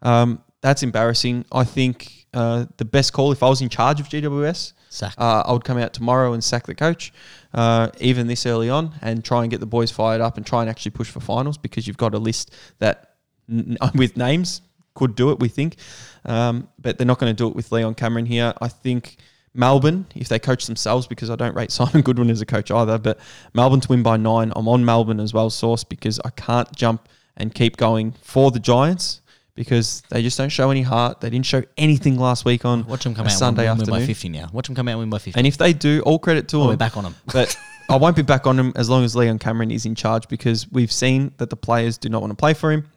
Um, 0.01 0.43
that's 0.61 0.83
embarrassing. 0.83 1.45
I 1.51 1.63
think 1.63 2.27
uh, 2.33 2.65
the 2.77 2.85
best 2.85 3.13
call, 3.13 3.31
if 3.31 3.43
I 3.43 3.49
was 3.49 3.61
in 3.61 3.69
charge 3.69 3.99
of 3.99 4.09
GWS, 4.09 4.73
uh, 5.17 5.43
I 5.45 5.51
would 5.51 5.63
come 5.63 5.77
out 5.77 5.93
tomorrow 5.93 6.33
and 6.33 6.43
sack 6.43 6.65
the 6.65 6.75
coach, 6.75 7.13
uh, 7.53 7.89
even 7.99 8.27
this 8.27 8.45
early 8.45 8.69
on, 8.69 8.93
and 9.01 9.23
try 9.23 9.41
and 9.41 9.49
get 9.49 9.59
the 9.59 9.65
boys 9.65 9.89
fired 9.91 10.21
up 10.21 10.37
and 10.37 10.45
try 10.45 10.61
and 10.61 10.69
actually 10.69 10.91
push 10.91 11.09
for 11.09 11.19
finals 11.19 11.57
because 11.57 11.87
you've 11.87 11.97
got 11.97 12.13
a 12.13 12.19
list 12.19 12.53
that 12.79 13.15
n- 13.49 13.77
with 13.95 14.17
names 14.17 14.61
could 14.93 15.15
do 15.15 15.31
it, 15.31 15.39
we 15.39 15.47
think. 15.47 15.77
Um, 16.25 16.67
but 16.79 16.97
they're 16.97 17.07
not 17.07 17.19
going 17.19 17.31
to 17.31 17.37
do 17.37 17.47
it 17.47 17.55
with 17.55 17.71
Leon 17.71 17.95
Cameron 17.95 18.25
here. 18.25 18.53
I 18.61 18.67
think 18.67 19.17
Melbourne, 19.53 20.05
if 20.15 20.27
they 20.27 20.39
coach 20.39 20.65
themselves, 20.65 21.07
because 21.07 21.29
I 21.29 21.35
don't 21.35 21.55
rate 21.55 21.71
Simon 21.79 22.01
Goodwin 22.01 22.29
as 22.29 22.41
a 22.41 22.45
coach 22.45 22.71
either, 22.71 22.97
but 22.97 23.19
Melbourne 23.53 23.81
to 23.81 23.87
win 23.87 24.03
by 24.03 24.17
nine. 24.17 24.51
I'm 24.55 24.67
on 24.67 24.85
Melbourne 24.85 25.19
as 25.19 25.33
well, 25.33 25.49
source, 25.49 25.83
because 25.83 26.19
I 26.23 26.29
can't 26.31 26.73
jump 26.75 27.07
and 27.37 27.53
keep 27.53 27.77
going 27.77 28.13
for 28.21 28.51
the 28.51 28.59
Giants 28.59 29.21
because 29.55 30.01
they 30.09 30.21
just 30.21 30.37
don't 30.37 30.49
show 30.49 30.71
any 30.71 30.81
heart. 30.81 31.21
They 31.21 31.29
didn't 31.29 31.45
show 31.45 31.63
anything 31.77 32.17
last 32.17 32.45
week 32.45 32.65
on 32.65 32.85
Watch 32.85 33.03
them 33.03 33.13
come 33.13 33.25
out 33.25 33.31
Sunday 33.31 33.63
win, 33.63 33.71
afternoon. 33.71 33.93
Win 33.93 34.01
by 34.03 34.07
50 34.07 34.29
now. 34.29 34.49
Watch 34.53 34.67
them 34.67 34.75
come 34.75 34.87
out 34.87 34.91
and 34.91 34.99
win 35.01 35.09
by 35.09 35.17
50. 35.17 35.37
And 35.37 35.45
if 35.45 35.57
they 35.57 35.73
do, 35.73 36.01
all 36.01 36.19
credit 36.19 36.47
to 36.49 36.57
oh, 36.57 36.59
them. 36.61 36.69
We're 36.69 36.77
back 36.77 36.97
on 36.97 37.03
them. 37.03 37.15
But 37.31 37.55
I 37.89 37.97
won't 37.97 38.15
be 38.15 38.21
back 38.21 38.47
on 38.47 38.57
him 38.57 38.71
as 38.75 38.89
long 38.89 39.03
as 39.03 39.15
Leon 39.15 39.39
Cameron 39.39 39.71
is 39.71 39.85
in 39.85 39.95
charge 39.95 40.27
because 40.29 40.71
we've 40.71 40.91
seen 40.91 41.33
that 41.37 41.49
the 41.49 41.57
players 41.57 41.97
do 41.97 42.09
not 42.09 42.21
want 42.21 42.31
to 42.31 42.35
play 42.35 42.53
for 42.53 42.71
him. 42.71 42.87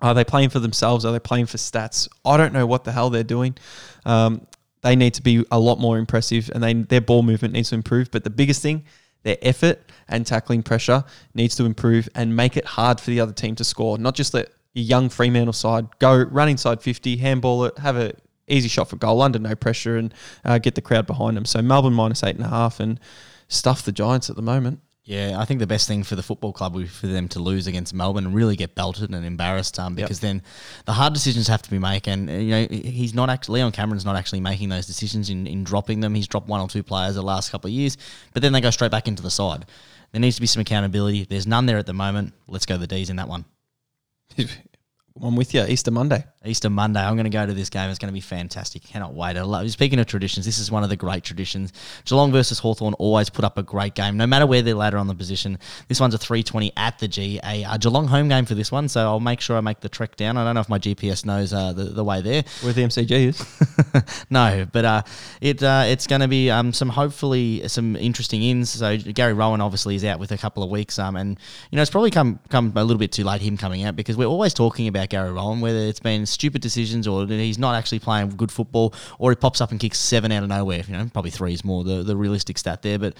Are 0.00 0.14
they 0.14 0.24
playing 0.24 0.50
for 0.50 0.60
themselves? 0.60 1.04
Are 1.04 1.12
they 1.12 1.18
playing 1.18 1.46
for 1.46 1.56
stats? 1.56 2.08
I 2.24 2.36
don't 2.36 2.52
know 2.52 2.66
what 2.66 2.84
the 2.84 2.92
hell 2.92 3.10
they're 3.10 3.24
doing. 3.24 3.56
Um, 4.04 4.46
they 4.82 4.94
need 4.94 5.14
to 5.14 5.22
be 5.22 5.44
a 5.50 5.58
lot 5.58 5.78
more 5.78 5.98
impressive 5.98 6.50
and 6.54 6.62
they, 6.62 6.72
their 6.72 7.00
ball 7.00 7.22
movement 7.22 7.54
needs 7.54 7.70
to 7.70 7.74
improve. 7.74 8.10
But 8.10 8.24
the 8.24 8.30
biggest 8.30 8.62
thing, 8.62 8.84
their 9.24 9.36
effort 9.42 9.80
and 10.08 10.24
tackling 10.24 10.62
pressure 10.62 11.04
needs 11.34 11.56
to 11.56 11.64
improve 11.64 12.08
and 12.14 12.34
make 12.36 12.56
it 12.56 12.64
hard 12.64 13.00
for 13.00 13.10
the 13.10 13.20
other 13.20 13.32
team 13.32 13.56
to 13.56 13.64
score. 13.64 13.98
Not 13.98 14.14
just 14.14 14.34
let 14.34 14.50
a 14.76 14.80
young 14.80 15.08
Fremantle 15.08 15.52
side 15.52 15.86
go 15.98 16.22
run 16.22 16.48
inside 16.48 16.80
50, 16.80 17.16
handball 17.16 17.64
it, 17.64 17.78
have 17.78 17.96
a 17.96 18.12
easy 18.46 18.68
shot 18.68 18.88
for 18.88 18.96
goal 18.96 19.20
under 19.20 19.38
no 19.38 19.54
pressure 19.54 19.96
and 19.96 20.14
uh, 20.44 20.58
get 20.58 20.74
the 20.74 20.80
crowd 20.80 21.06
behind 21.06 21.36
them. 21.36 21.44
So 21.44 21.60
Melbourne 21.60 21.92
minus 21.92 22.22
eight 22.22 22.36
and 22.36 22.44
a 22.44 22.48
half 22.48 22.80
and 22.80 22.98
stuff 23.48 23.82
the 23.82 23.92
Giants 23.92 24.30
at 24.30 24.36
the 24.36 24.42
moment. 24.42 24.80
Yeah, 25.08 25.40
I 25.40 25.46
think 25.46 25.58
the 25.60 25.66
best 25.66 25.88
thing 25.88 26.02
for 26.02 26.16
the 26.16 26.22
football 26.22 26.52
club 26.52 26.74
would 26.74 26.82
be 26.82 26.86
for 26.86 27.06
them 27.06 27.28
to 27.28 27.38
lose 27.38 27.66
against 27.66 27.94
Melbourne 27.94 28.26
and 28.26 28.34
really 28.34 28.56
get 28.56 28.74
belted 28.74 29.08
and 29.08 29.24
embarrassed 29.24 29.78
um, 29.78 29.94
because 29.94 30.22
yep. 30.22 30.28
then 30.28 30.42
the 30.84 30.92
hard 30.92 31.14
decisions 31.14 31.48
have 31.48 31.62
to 31.62 31.70
be 31.70 31.78
made. 31.78 32.06
And, 32.06 32.28
you 32.28 32.50
know, 32.50 32.66
he's 32.70 33.14
not 33.14 33.30
actually, 33.30 33.60
Leon 33.60 33.72
Cameron's 33.72 34.04
not 34.04 34.16
actually 34.16 34.40
making 34.40 34.68
those 34.68 34.86
decisions 34.86 35.30
in, 35.30 35.46
in 35.46 35.64
dropping 35.64 36.00
them. 36.00 36.14
He's 36.14 36.28
dropped 36.28 36.46
one 36.46 36.60
or 36.60 36.68
two 36.68 36.82
players 36.82 37.14
the 37.14 37.22
last 37.22 37.50
couple 37.50 37.68
of 37.68 37.72
years, 37.72 37.96
but 38.34 38.42
then 38.42 38.52
they 38.52 38.60
go 38.60 38.68
straight 38.68 38.90
back 38.90 39.08
into 39.08 39.22
the 39.22 39.30
side. 39.30 39.64
There 40.12 40.20
needs 40.20 40.36
to 40.36 40.42
be 40.42 40.46
some 40.46 40.60
accountability. 40.60 41.24
There's 41.24 41.46
none 41.46 41.64
there 41.64 41.78
at 41.78 41.86
the 41.86 41.94
moment. 41.94 42.34
Let's 42.46 42.66
go 42.66 42.76
the 42.76 42.86
D's 42.86 43.08
in 43.08 43.16
that 43.16 43.28
one. 43.28 43.46
I'm 45.22 45.36
with 45.36 45.54
you. 45.54 45.64
Easter 45.64 45.90
Monday. 45.90 46.24
Easter 46.44 46.70
Monday. 46.70 47.00
I'm 47.00 47.14
going 47.14 47.24
to 47.24 47.30
go 47.30 47.44
to 47.44 47.52
this 47.52 47.68
game. 47.68 47.90
It's 47.90 47.98
going 47.98 48.08
to 48.08 48.14
be 48.14 48.20
fantastic. 48.20 48.84
Cannot 48.84 49.14
wait. 49.14 49.36
I 49.36 49.42
love, 49.42 49.68
speaking 49.70 49.98
of 49.98 50.06
traditions, 50.06 50.46
this 50.46 50.58
is 50.58 50.70
one 50.70 50.84
of 50.84 50.88
the 50.88 50.96
great 50.96 51.24
traditions. 51.24 51.72
Geelong 52.04 52.30
versus 52.30 52.58
Hawthorn 52.58 52.94
always 52.94 53.28
put 53.28 53.44
up 53.44 53.58
a 53.58 53.62
great 53.62 53.94
game, 53.94 54.16
no 54.16 54.26
matter 54.26 54.46
where 54.46 54.62
they're 54.62 54.74
later 54.74 54.98
on 54.98 55.08
the 55.08 55.14
position. 55.14 55.58
This 55.88 56.00
one's 56.00 56.14
a 56.14 56.18
320 56.18 56.72
at 56.76 56.98
the 56.98 57.08
G, 57.08 57.40
a, 57.44 57.64
a 57.64 57.78
Geelong 57.78 58.06
home 58.06 58.28
game 58.28 58.44
for 58.44 58.54
this 58.54 58.70
one, 58.70 58.88
so 58.88 59.00
I'll 59.00 59.20
make 59.20 59.40
sure 59.40 59.56
I 59.56 59.60
make 59.60 59.80
the 59.80 59.88
trek 59.88 60.16
down. 60.16 60.36
I 60.36 60.44
don't 60.44 60.54
know 60.54 60.60
if 60.60 60.68
my 60.68 60.78
GPS 60.78 61.24
knows 61.24 61.52
uh, 61.52 61.72
the, 61.72 61.84
the 61.84 62.04
way 62.04 62.20
there. 62.22 62.44
Where 62.62 62.72
the 62.72 62.82
MCG 62.82 63.10
is. 63.10 64.26
no, 64.30 64.66
but 64.72 64.84
uh, 64.84 65.02
it 65.40 65.62
uh, 65.62 65.84
it's 65.86 66.06
going 66.06 66.20
to 66.20 66.28
be 66.28 66.50
um, 66.50 66.72
some 66.72 66.88
hopefully 66.88 67.66
some 67.68 67.96
interesting 67.96 68.42
ins. 68.42 68.70
So 68.70 68.96
Gary 68.96 69.32
Rohan 69.32 69.60
obviously 69.60 69.96
is 69.96 70.04
out 70.04 70.20
with 70.20 70.30
a 70.32 70.38
couple 70.38 70.62
of 70.62 70.70
weeks, 70.70 70.98
um, 70.98 71.16
and 71.16 71.38
you 71.70 71.76
know 71.76 71.82
it's 71.82 71.90
probably 71.90 72.10
come 72.10 72.38
come 72.48 72.72
a 72.76 72.84
little 72.84 72.98
bit 72.98 73.12
too 73.12 73.24
late 73.24 73.40
him 73.40 73.56
coming 73.56 73.82
out 73.84 73.96
because 73.96 74.16
we're 74.16 74.26
always 74.26 74.54
talking 74.54 74.86
about 74.86 75.07
Gary 75.08 75.32
Rohan, 75.32 75.60
whether 75.60 75.78
it's 75.78 76.00
been 76.00 76.26
stupid 76.26 76.62
decisions 76.62 77.06
or 77.06 77.26
he's 77.26 77.58
not 77.58 77.74
actually 77.74 77.98
playing 77.98 78.30
good 78.30 78.52
football, 78.52 78.94
or 79.18 79.30
he 79.30 79.36
pops 79.36 79.60
up 79.60 79.70
and 79.70 79.80
kicks 79.80 79.98
seven 79.98 80.32
out 80.32 80.42
of 80.42 80.48
nowhere. 80.48 80.82
You 80.86 80.96
know, 80.96 81.10
probably 81.12 81.30
three 81.30 81.54
is 81.54 81.64
more 81.64 81.84
the, 81.84 82.02
the 82.02 82.16
realistic 82.16 82.58
stat 82.58 82.82
there, 82.82 82.98
but. 82.98 83.14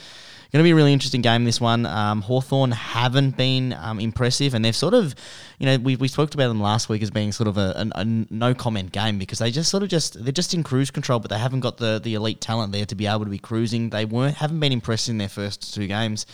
Going 0.50 0.62
to 0.62 0.66
be 0.66 0.70
a 0.70 0.74
really 0.74 0.94
interesting 0.94 1.20
game, 1.20 1.44
this 1.44 1.60
one. 1.60 1.84
Um, 1.84 2.22
Hawthorn 2.22 2.70
haven't 2.70 3.36
been 3.36 3.74
um, 3.74 4.00
impressive, 4.00 4.54
and 4.54 4.64
they've 4.64 4.74
sort 4.74 4.94
of, 4.94 5.14
you 5.58 5.66
know, 5.66 5.76
we, 5.76 5.96
we 5.96 6.08
spoke 6.08 6.32
about 6.32 6.48
them 6.48 6.58
last 6.58 6.88
week 6.88 7.02
as 7.02 7.10
being 7.10 7.32
sort 7.32 7.48
of 7.48 7.58
a, 7.58 7.74
a, 7.94 8.00
a 8.00 8.04
no 8.06 8.54
comment 8.54 8.90
game 8.90 9.18
because 9.18 9.40
they 9.40 9.50
just 9.50 9.70
sort 9.70 9.82
of 9.82 9.90
just, 9.90 10.24
they're 10.24 10.32
just 10.32 10.54
in 10.54 10.62
cruise 10.62 10.90
control, 10.90 11.18
but 11.18 11.30
they 11.30 11.36
haven't 11.36 11.60
got 11.60 11.76
the, 11.76 12.00
the 12.02 12.14
elite 12.14 12.40
talent 12.40 12.72
there 12.72 12.86
to 12.86 12.94
be 12.94 13.06
able 13.06 13.24
to 13.24 13.30
be 13.30 13.38
cruising. 13.38 13.90
They 13.90 14.06
weren't, 14.06 14.36
haven't 14.36 14.58
been 14.58 14.72
impressed 14.72 15.10
in 15.10 15.18
their 15.18 15.28
first 15.28 15.74
two 15.74 15.86
games. 15.86 16.24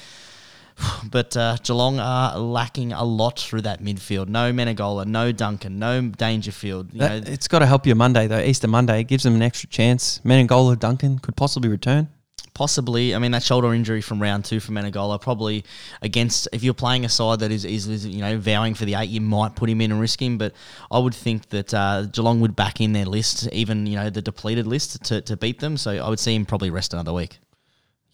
But 1.11 1.37
uh, 1.37 1.57
Geelong 1.62 2.01
are 2.01 2.39
lacking 2.39 2.93
a 2.93 3.05
lot 3.05 3.39
through 3.39 3.62
that 3.62 3.83
midfield. 3.83 4.29
No 4.29 4.53
Menegola, 4.53 5.07
no 5.07 5.31
Duncan, 5.33 5.79
no 5.79 6.01
Dangerfield. 6.03 6.93
You 6.93 7.01
That- 7.01 7.25
know, 7.27 7.31
it's 7.33 7.47
got 7.47 7.61
to 7.61 7.66
help 7.66 7.87
you 7.87 7.95
Monday 7.95 8.27
though. 8.27 8.41
Easter 8.41 8.66
Monday 8.68 9.01
it 9.01 9.05
gives 9.05 9.22
them 9.22 9.35
an 9.35 9.43
extra 9.43 9.68
chance. 9.68 10.20
Menegola 10.25 10.79
Duncan 10.79 11.18
could 11.20 11.37
possibly 11.37 11.68
return. 11.68 12.09
possibly. 12.55 13.14
I 13.14 13.18
mean, 13.18 13.33
that 13.33 13.43
shoulder 13.43 13.75
injury 13.75 14.01
from 14.01 14.20
round 14.22 14.45
two 14.45 14.61
from 14.61 14.77
Menegola 14.77 15.20
probably 15.20 15.64
against 16.03 16.49
if 16.53 16.62
you're 16.62 16.72
playing 16.75 17.05
a 17.05 17.09
side 17.09 17.41
that 17.41 17.51
is, 17.51 17.64
is, 17.64 17.87
is 17.89 18.07
you 18.07 18.20
know 18.22 18.39
vowing 18.39 18.75
for 18.75 18.85
the 18.85 18.95
eight, 18.95 19.09
you 19.11 19.20
might 19.20 19.55
put 19.57 19.68
him 19.68 19.81
in 19.81 19.91
and 19.93 20.01
risk 20.01 20.20
him. 20.22 20.39
But 20.39 20.55
I 20.91 20.99
would 20.99 21.14
think 21.14 21.49
that 21.51 21.75
uh, 21.75 22.07
Geelong 22.07 22.41
would 22.41 22.55
back 22.57 22.81
in 22.81 22.93
their 22.93 23.07
list, 23.07 23.49
even 23.53 23.87
you 23.87 23.97
know 23.97 24.09
the 24.11 24.22
depleted 24.22 24.66
list 24.66 25.05
to, 25.07 25.20
to 25.22 25.37
beat 25.37 25.61
them. 25.61 25.77
So 25.77 25.91
I 25.93 26.09
would 26.09 26.20
see 26.20 26.35
him 26.35 26.47
probably 26.47 26.70
rest 26.70 26.93
another 26.95 27.12
week. 27.12 27.39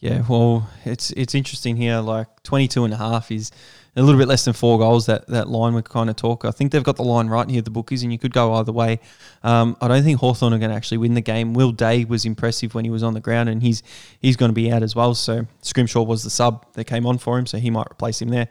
Yeah, 0.00 0.22
well, 0.26 0.68
it's 0.86 1.10
it's 1.10 1.34
interesting 1.34 1.76
here. 1.76 1.98
Like 1.98 2.42
22 2.42 2.84
and 2.84 2.94
a 2.94 2.96
half 2.96 3.30
is 3.30 3.50
a 3.96 4.02
little 4.02 4.18
bit 4.18 4.28
less 4.28 4.46
than 4.46 4.54
four 4.54 4.78
goals. 4.78 5.04
That 5.04 5.26
that 5.26 5.48
line 5.48 5.74
we 5.74 5.82
kind 5.82 6.08
of 6.08 6.16
talk. 6.16 6.46
I 6.46 6.52
think 6.52 6.72
they've 6.72 6.82
got 6.82 6.96
the 6.96 7.04
line 7.04 7.28
right 7.28 7.48
here, 7.48 7.60
the 7.60 7.70
bookies, 7.70 8.02
and 8.02 8.10
you 8.10 8.18
could 8.18 8.32
go 8.32 8.54
either 8.54 8.72
way. 8.72 8.98
Um, 9.42 9.76
I 9.78 9.88
don't 9.88 10.02
think 10.02 10.18
Hawthorn 10.18 10.54
are 10.54 10.58
going 10.58 10.70
to 10.70 10.76
actually 10.76 10.98
win 10.98 11.12
the 11.12 11.20
game. 11.20 11.52
Will 11.52 11.70
Day 11.70 12.06
was 12.06 12.24
impressive 12.24 12.74
when 12.74 12.86
he 12.86 12.90
was 12.90 13.02
on 13.02 13.12
the 13.12 13.20
ground, 13.20 13.50
and 13.50 13.62
he's 13.62 13.82
he's 14.20 14.36
going 14.36 14.48
to 14.48 14.54
be 14.54 14.72
out 14.72 14.82
as 14.82 14.96
well. 14.96 15.14
So 15.14 15.46
Scrimshaw 15.60 16.02
was 16.02 16.22
the 16.22 16.30
sub 16.30 16.72
that 16.72 16.84
came 16.84 17.04
on 17.04 17.18
for 17.18 17.38
him, 17.38 17.44
so 17.44 17.58
he 17.58 17.68
might 17.68 17.86
replace 17.90 18.22
him 18.22 18.30
there. 18.30 18.48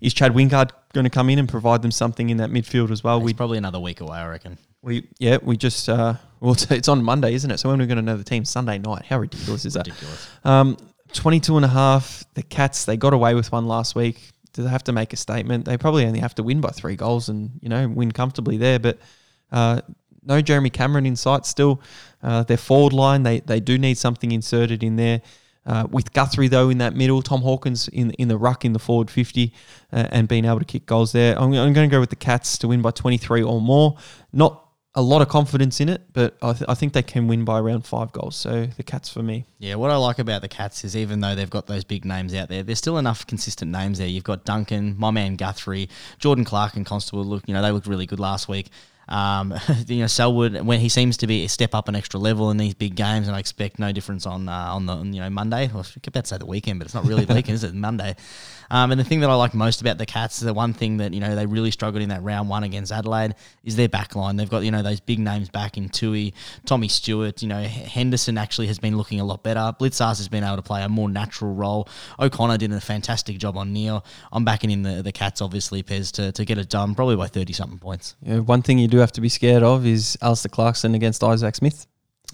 Is 0.00 0.14
Chad 0.14 0.34
Wingard 0.34 0.70
going 0.92 1.04
to 1.04 1.10
come 1.10 1.30
in 1.30 1.40
and 1.40 1.48
provide 1.48 1.82
them 1.82 1.90
something 1.90 2.30
in 2.30 2.36
that 2.36 2.50
midfield 2.50 2.92
as 2.92 3.02
well? 3.02 3.20
We 3.20 3.34
probably 3.34 3.58
another 3.58 3.80
week 3.80 4.00
away, 4.00 4.18
I 4.18 4.28
reckon. 4.28 4.56
we 4.82 5.08
yeah 5.18 5.38
we 5.42 5.56
just 5.56 5.88
uh, 5.88 6.14
well 6.40 6.52
it's, 6.52 6.70
it's 6.70 6.88
on 6.88 7.02
Monday, 7.02 7.34
isn't 7.34 7.50
it? 7.50 7.58
So 7.58 7.70
when 7.70 7.80
are 7.80 7.82
we 7.82 7.88
going 7.88 7.96
to 7.96 8.02
know 8.02 8.16
the 8.16 8.22
team? 8.22 8.44
Sunday 8.44 8.78
night. 8.78 9.04
How 9.06 9.18
ridiculous 9.18 9.64
is 9.64 9.74
that? 9.74 9.86
Ridiculous. 9.86 10.28
Um, 10.44 10.76
22 11.12 11.56
and 11.56 11.64
a 11.64 11.68
half. 11.68 12.24
The 12.34 12.42
Cats, 12.42 12.84
they 12.84 12.96
got 12.96 13.12
away 13.12 13.34
with 13.34 13.52
one 13.52 13.66
last 13.66 13.94
week. 13.94 14.32
Do 14.52 14.62
they 14.62 14.68
have 14.68 14.84
to 14.84 14.92
make 14.92 15.12
a 15.12 15.16
statement? 15.16 15.64
They 15.64 15.78
probably 15.78 16.04
only 16.04 16.20
have 16.20 16.34
to 16.36 16.42
win 16.42 16.60
by 16.60 16.70
three 16.70 16.96
goals 16.96 17.28
and, 17.28 17.52
you 17.62 17.68
know, 17.68 17.88
win 17.88 18.12
comfortably 18.12 18.56
there. 18.56 18.78
But 18.78 18.98
uh, 19.50 19.80
no 20.24 20.40
Jeremy 20.40 20.70
Cameron 20.70 21.06
in 21.06 21.16
sight 21.16 21.46
still. 21.46 21.80
Uh, 22.22 22.42
their 22.42 22.56
forward 22.56 22.92
line, 22.92 23.22
they, 23.22 23.40
they 23.40 23.60
do 23.60 23.78
need 23.78 23.98
something 23.98 24.30
inserted 24.32 24.82
in 24.82 24.96
there. 24.96 25.22
Uh, 25.64 25.86
with 25.90 26.12
Guthrie, 26.12 26.48
though, 26.48 26.70
in 26.70 26.78
that 26.78 26.94
middle, 26.94 27.22
Tom 27.22 27.40
Hawkins 27.42 27.86
in 27.88 28.10
in 28.12 28.26
the 28.26 28.36
ruck 28.36 28.64
in 28.64 28.72
the 28.72 28.80
forward 28.80 29.08
50 29.10 29.52
uh, 29.92 30.08
and 30.10 30.26
being 30.26 30.44
able 30.44 30.58
to 30.58 30.64
kick 30.64 30.86
goals 30.86 31.12
there. 31.12 31.38
I'm, 31.38 31.54
I'm 31.54 31.72
going 31.72 31.88
to 31.88 31.92
go 31.94 32.00
with 32.00 32.10
the 32.10 32.16
Cats 32.16 32.58
to 32.58 32.68
win 32.68 32.82
by 32.82 32.90
23 32.90 33.42
or 33.44 33.60
more. 33.60 33.96
Not 34.32 34.61
a 34.94 35.00
lot 35.00 35.22
of 35.22 35.28
confidence 35.28 35.80
in 35.80 35.88
it, 35.88 36.02
but 36.12 36.36
I, 36.42 36.52
th- 36.52 36.64
I 36.68 36.74
think 36.74 36.92
they 36.92 37.02
can 37.02 37.26
win 37.26 37.44
by 37.44 37.58
around 37.58 37.86
five 37.86 38.12
goals. 38.12 38.36
So 38.36 38.66
the 38.66 38.82
Cats 38.82 39.08
for 39.08 39.22
me. 39.22 39.46
Yeah, 39.58 39.76
what 39.76 39.90
I 39.90 39.96
like 39.96 40.18
about 40.18 40.42
the 40.42 40.48
Cats 40.48 40.84
is 40.84 40.94
even 40.94 41.20
though 41.20 41.34
they've 41.34 41.48
got 41.48 41.66
those 41.66 41.82
big 41.82 42.04
names 42.04 42.34
out 42.34 42.50
there, 42.50 42.62
there's 42.62 42.78
still 42.78 42.98
enough 42.98 43.26
consistent 43.26 43.70
names 43.70 43.98
there. 43.98 44.06
You've 44.06 44.24
got 44.24 44.44
Duncan, 44.44 44.94
my 44.98 45.10
man 45.10 45.36
Guthrie, 45.36 45.88
Jordan 46.18 46.44
Clark, 46.44 46.76
and 46.76 46.84
Constable. 46.84 47.24
Look, 47.24 47.44
you 47.46 47.54
know 47.54 47.62
they 47.62 47.72
looked 47.72 47.86
really 47.86 48.06
good 48.06 48.20
last 48.20 48.48
week. 48.48 48.68
Um, 49.08 49.54
you 49.86 50.00
know, 50.00 50.06
Selwood 50.06 50.62
when 50.62 50.80
he 50.80 50.88
seems 50.88 51.16
to 51.18 51.26
be 51.26 51.44
a 51.44 51.48
step 51.48 51.74
up 51.74 51.88
an 51.88 51.94
extra 51.94 52.18
level 52.18 52.50
in 52.50 52.56
these 52.56 52.74
big 52.74 52.94
games, 52.94 53.26
and 53.26 53.36
I 53.36 53.40
expect 53.40 53.78
no 53.78 53.92
difference 53.92 54.26
on 54.26 54.48
uh, 54.48 54.52
on 54.52 54.86
the 54.86 54.96
you 54.96 55.20
know 55.20 55.30
Monday. 55.30 55.70
Well, 55.72 55.84
I 55.84 56.00
about 56.06 56.24
to 56.24 56.28
say 56.28 56.38
the 56.38 56.46
weekend, 56.46 56.78
but 56.78 56.86
it's 56.86 56.94
not 56.94 57.06
really 57.06 57.24
the 57.24 57.34
weekend, 57.36 57.54
is 57.54 57.64
it? 57.64 57.74
Monday. 57.74 58.16
Um, 58.70 58.90
and 58.90 58.98
the 58.98 59.04
thing 59.04 59.20
that 59.20 59.28
I 59.28 59.34
like 59.34 59.52
most 59.52 59.82
about 59.82 59.98
the 59.98 60.06
Cats, 60.06 60.38
is 60.38 60.44
the 60.44 60.54
one 60.54 60.72
thing 60.72 60.96
that 60.96 61.12
you 61.12 61.20
know 61.20 61.34
they 61.34 61.44
really 61.44 61.70
struggled 61.70 62.02
in 62.02 62.08
that 62.08 62.22
round 62.22 62.48
one 62.48 62.64
against 62.64 62.90
Adelaide, 62.90 63.34
is 63.64 63.76
their 63.76 63.88
back 63.88 64.16
line. 64.16 64.36
They've 64.36 64.48
got 64.48 64.64
you 64.64 64.70
know 64.70 64.82
those 64.82 65.00
big 65.00 65.18
names 65.18 65.50
back 65.50 65.76
in 65.76 65.90
Tuohy, 65.90 66.32
Tommy 66.64 66.88
Stewart. 66.88 67.42
You 67.42 67.48
know 67.48 67.62
Henderson 67.62 68.38
actually 68.38 68.68
has 68.68 68.78
been 68.78 68.96
looking 68.96 69.20
a 69.20 69.24
lot 69.24 69.42
better. 69.42 69.74
Blicavs 69.78 70.18
has 70.18 70.28
been 70.28 70.42
able 70.42 70.56
to 70.56 70.62
play 70.62 70.82
a 70.82 70.88
more 70.88 71.08
natural 71.08 71.52
role. 71.52 71.88
O'Connor 72.18 72.58
did 72.58 72.72
a 72.72 72.80
fantastic 72.80 73.38
job 73.38 73.56
on 73.56 73.72
Neale. 73.72 74.04
I'm 74.32 74.44
backing 74.44 74.70
in 74.70 74.82
the 74.82 75.02
the 75.02 75.12
Cats, 75.12 75.42
obviously, 75.42 75.82
Pez 75.82 76.10
to, 76.12 76.32
to 76.32 76.44
get 76.44 76.56
it 76.56 76.70
done, 76.70 76.94
probably 76.94 77.16
by 77.16 77.26
thirty 77.26 77.52
something 77.52 77.78
points. 77.78 78.16
Yeah, 78.22 78.38
one 78.38 78.62
thing 78.62 78.78
you 78.78 78.88
do 78.92 78.98
have 78.98 79.12
to 79.12 79.20
be 79.22 79.28
scared 79.30 79.62
of 79.62 79.86
is 79.86 80.16
Alastair 80.20 80.50
Clarkson 80.50 80.94
against 80.94 81.24
Isaac 81.24 81.54
Smith. 81.56 81.86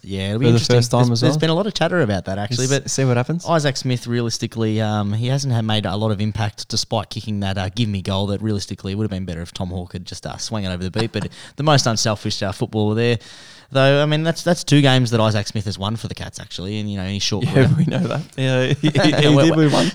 Yeah, 0.02 0.28
it'll 0.28 0.38
be 0.40 0.46
For 0.46 0.52
the 0.52 0.58
first 0.60 0.90
time 0.90 1.06
there's, 1.06 1.10
as 1.10 1.20
there's 1.22 1.32
well. 1.34 1.40
been 1.40 1.50
a 1.50 1.54
lot 1.54 1.66
of 1.66 1.74
chatter 1.74 2.00
about 2.02 2.24
that 2.26 2.38
actually, 2.38 2.64
S- 2.66 2.70
but 2.70 2.90
see 2.90 3.04
what 3.04 3.16
happens. 3.16 3.44
Isaac 3.46 3.76
Smith, 3.76 4.06
realistically, 4.06 4.80
um, 4.80 5.12
he 5.12 5.26
hasn't 5.26 5.52
had 5.52 5.64
made 5.64 5.86
a 5.86 5.96
lot 5.96 6.10
of 6.12 6.20
impact 6.20 6.68
despite 6.68 7.10
kicking 7.10 7.40
that 7.40 7.58
uh, 7.58 7.68
give 7.68 7.88
me 7.88 8.00
goal. 8.02 8.26
That 8.28 8.40
realistically 8.42 8.94
would 8.94 9.04
have 9.04 9.10
been 9.10 9.24
better 9.24 9.42
if 9.42 9.52
Tom 9.52 9.70
Hawke 9.70 9.92
had 9.94 10.04
just 10.04 10.24
uh, 10.26 10.36
swung 10.36 10.64
it 10.64 10.68
over 10.68 10.82
the 10.84 10.90
beat. 10.90 11.12
But 11.12 11.28
the 11.56 11.62
most 11.64 11.86
unselfish 11.86 12.42
uh, 12.42 12.52
footballer 12.52 12.94
there, 12.94 13.18
though. 13.70 14.02
I 14.02 14.06
mean, 14.06 14.22
that's 14.22 14.42
that's 14.42 14.64
two 14.64 14.80
games 14.80 15.10
that 15.10 15.20
Isaac 15.20 15.46
Smith 15.46 15.64
has 15.66 15.78
won 15.78 15.96
for 15.96 16.08
the 16.08 16.14
Cats 16.14 16.40
actually, 16.40 16.78
and 16.80 16.90
you 16.90 16.96
know, 16.98 17.04
his 17.04 17.22
short 17.22 17.44
Yeah, 17.44 17.52
career. 17.52 17.68
we 17.78 17.84
know 17.84 17.98
that. 17.98 18.22
Yeah, 18.36 18.66
he, 18.80 18.88
he, 18.88 18.98
he 19.00 19.10
did 19.42 19.56
win 19.56 19.70
one. 19.72 19.86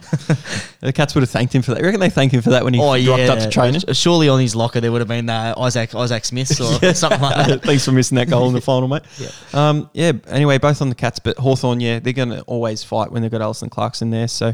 the 0.81 0.91
Cats 0.93 1.15
would 1.15 1.21
have 1.21 1.29
thanked 1.29 1.53
him 1.55 1.61
for 1.61 1.71
that. 1.71 1.79
You 1.79 1.85
reckon 1.85 1.99
they 1.99 2.09
thank 2.09 2.31
him 2.33 2.41
for 2.41 2.51
that 2.51 2.63
when 2.63 2.73
he 2.73 2.79
Oh 2.79 2.91
rocked 2.91 3.03
yeah, 3.03 3.33
up 3.33 3.39
to 3.39 3.49
training? 3.49 3.81
Surely 3.93 4.29
on 4.29 4.39
his 4.39 4.55
locker 4.55 4.79
there 4.81 4.91
would 4.91 5.01
have 5.01 5.07
been 5.07 5.29
uh, 5.29 5.53
Isaac 5.57 5.93
Isaac 5.95 6.25
Smith's 6.25 6.59
or 6.59 6.93
something 6.93 7.21
like 7.21 7.47
that. 7.47 7.61
Thanks 7.63 7.85
for 7.85 7.91
missing 7.91 8.15
that 8.17 8.29
goal 8.29 8.47
in 8.47 8.53
the 8.53 8.61
final, 8.61 8.87
mate. 8.87 9.03
Yeah. 9.17 9.29
Um, 9.53 9.89
yeah. 9.93 10.11
Anyway, 10.27 10.57
both 10.57 10.81
on 10.81 10.89
the 10.89 10.95
Cats, 10.95 11.19
but 11.19 11.37
Hawthorn, 11.37 11.79
yeah, 11.79 11.99
they're 11.99 12.13
going 12.13 12.29
to 12.29 12.41
always 12.43 12.83
fight 12.83 13.11
when 13.11 13.21
they've 13.21 13.31
got 13.31 13.41
Alison 13.41 13.69
Clarkson 13.69 14.09
there. 14.09 14.27
So 14.27 14.53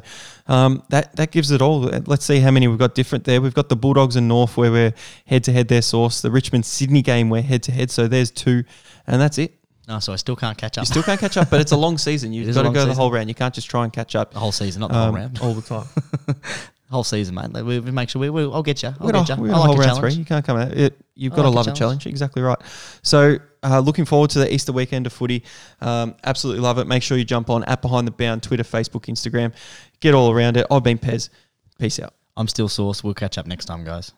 um, 0.49 0.83
that 0.89 1.15
that 1.15 1.31
gives 1.31 1.51
it 1.51 1.61
all. 1.61 1.81
Let's 1.81 2.25
see 2.25 2.39
how 2.39 2.51
many 2.51 2.67
we've 2.67 2.79
got 2.79 2.95
different 2.95 3.23
there. 3.23 3.39
We've 3.39 3.53
got 3.53 3.69
the 3.69 3.75
Bulldogs 3.75 4.15
and 4.15 4.27
North 4.27 4.57
where 4.57 4.71
we're 4.71 4.93
head 5.25 5.43
to 5.45 5.53
head. 5.53 5.69
Their 5.69 5.83
source. 5.83 6.21
The 6.21 6.31
Richmond 6.31 6.65
Sydney 6.65 7.03
game 7.03 7.29
we're 7.29 7.43
head 7.43 7.61
to 7.63 7.71
head. 7.71 7.91
So 7.91 8.07
there's 8.07 8.31
two, 8.31 8.63
and 9.05 9.21
that's 9.21 9.37
it. 9.37 9.53
No, 9.87 9.99
so 9.99 10.11
I 10.11 10.17
still 10.17 10.35
can't 10.35 10.57
catch 10.57 10.77
up. 10.77 10.83
You 10.83 10.87
still 10.87 11.03
can't 11.03 11.19
catch 11.19 11.37
up, 11.37 11.49
but 11.49 11.61
it's 11.61 11.71
a 11.71 11.77
long 11.77 11.97
season. 12.09 12.33
You've 12.33 12.53
got 12.53 12.63
to 12.63 12.71
go 12.71 12.85
the 12.85 12.93
whole 12.93 13.11
round. 13.11 13.29
You 13.29 13.35
can't 13.35 13.53
just 13.53 13.69
try 13.69 13.83
and 13.83 13.93
catch 13.93 14.15
up 14.15 14.33
the 14.33 14.39
whole 14.39 14.51
season, 14.51 14.81
not 14.81 14.91
the 14.91 14.97
whole 14.97 15.07
um, 15.09 15.15
round. 15.15 15.39
all 15.39 15.53
the 15.53 15.61
time. 15.61 15.87
whole 16.89 17.03
season, 17.03 17.35
mate. 17.35 17.51
We, 17.53 17.79
we 17.79 17.91
make 17.91 18.09
sure 18.09 18.19
we, 18.19 18.29
we 18.29 18.43
I'll 18.43 18.63
get 18.63 18.81
you. 18.81 18.89
I'll 18.99 19.07
We're 19.07 19.11
get 19.11 19.29
you. 19.29 19.51
I 19.51 19.57
like 19.57 19.77
a 19.77 19.79
round 19.79 19.83
challenge. 19.83 20.13
three. 20.13 20.19
You 20.19 20.25
can't 20.25 20.45
come 20.45 20.57
out. 20.57 20.71
It, 20.73 20.99
you've 21.15 21.33
I 21.33 21.35
got 21.35 21.41
to 21.43 21.49
like 21.49 21.53
a 21.53 21.55
love 21.55 21.67
a 21.67 21.71
challenge. 21.71 21.77
challenge. 22.01 22.07
Exactly 22.07 22.41
right. 22.41 22.57
So, 23.03 23.37
uh, 23.61 23.79
looking 23.79 24.05
forward 24.05 24.29
to 24.31 24.39
the 24.39 24.51
Easter 24.51 24.71
weekend 24.71 25.05
of 25.05 25.13
footy. 25.13 25.43
Um, 25.81 26.15
absolutely 26.23 26.61
love 26.61 26.79
it. 26.79 26.87
Make 26.87 27.03
sure 27.03 27.17
you 27.17 27.25
jump 27.25 27.49
on 27.49 27.63
at 27.65 27.81
Behind 27.81 28.07
the 28.07 28.11
Bounce, 28.11 28.47
Twitter, 28.47 28.63
Facebook, 28.63 29.05
Instagram. 29.05 29.53
Get 29.99 30.13
all 30.13 30.31
around 30.31 30.57
it. 30.57 30.65
I've 30.71 30.83
been 30.83 30.97
Pez. 30.97 31.29
Peace 31.77 31.99
out. 31.99 32.13
I'm 32.37 32.47
still 32.47 32.69
sauce. 32.69 33.03
We'll 33.03 33.13
catch 33.13 33.37
up 33.37 33.45
next 33.45 33.65
time, 33.65 33.83
guys. 33.83 34.13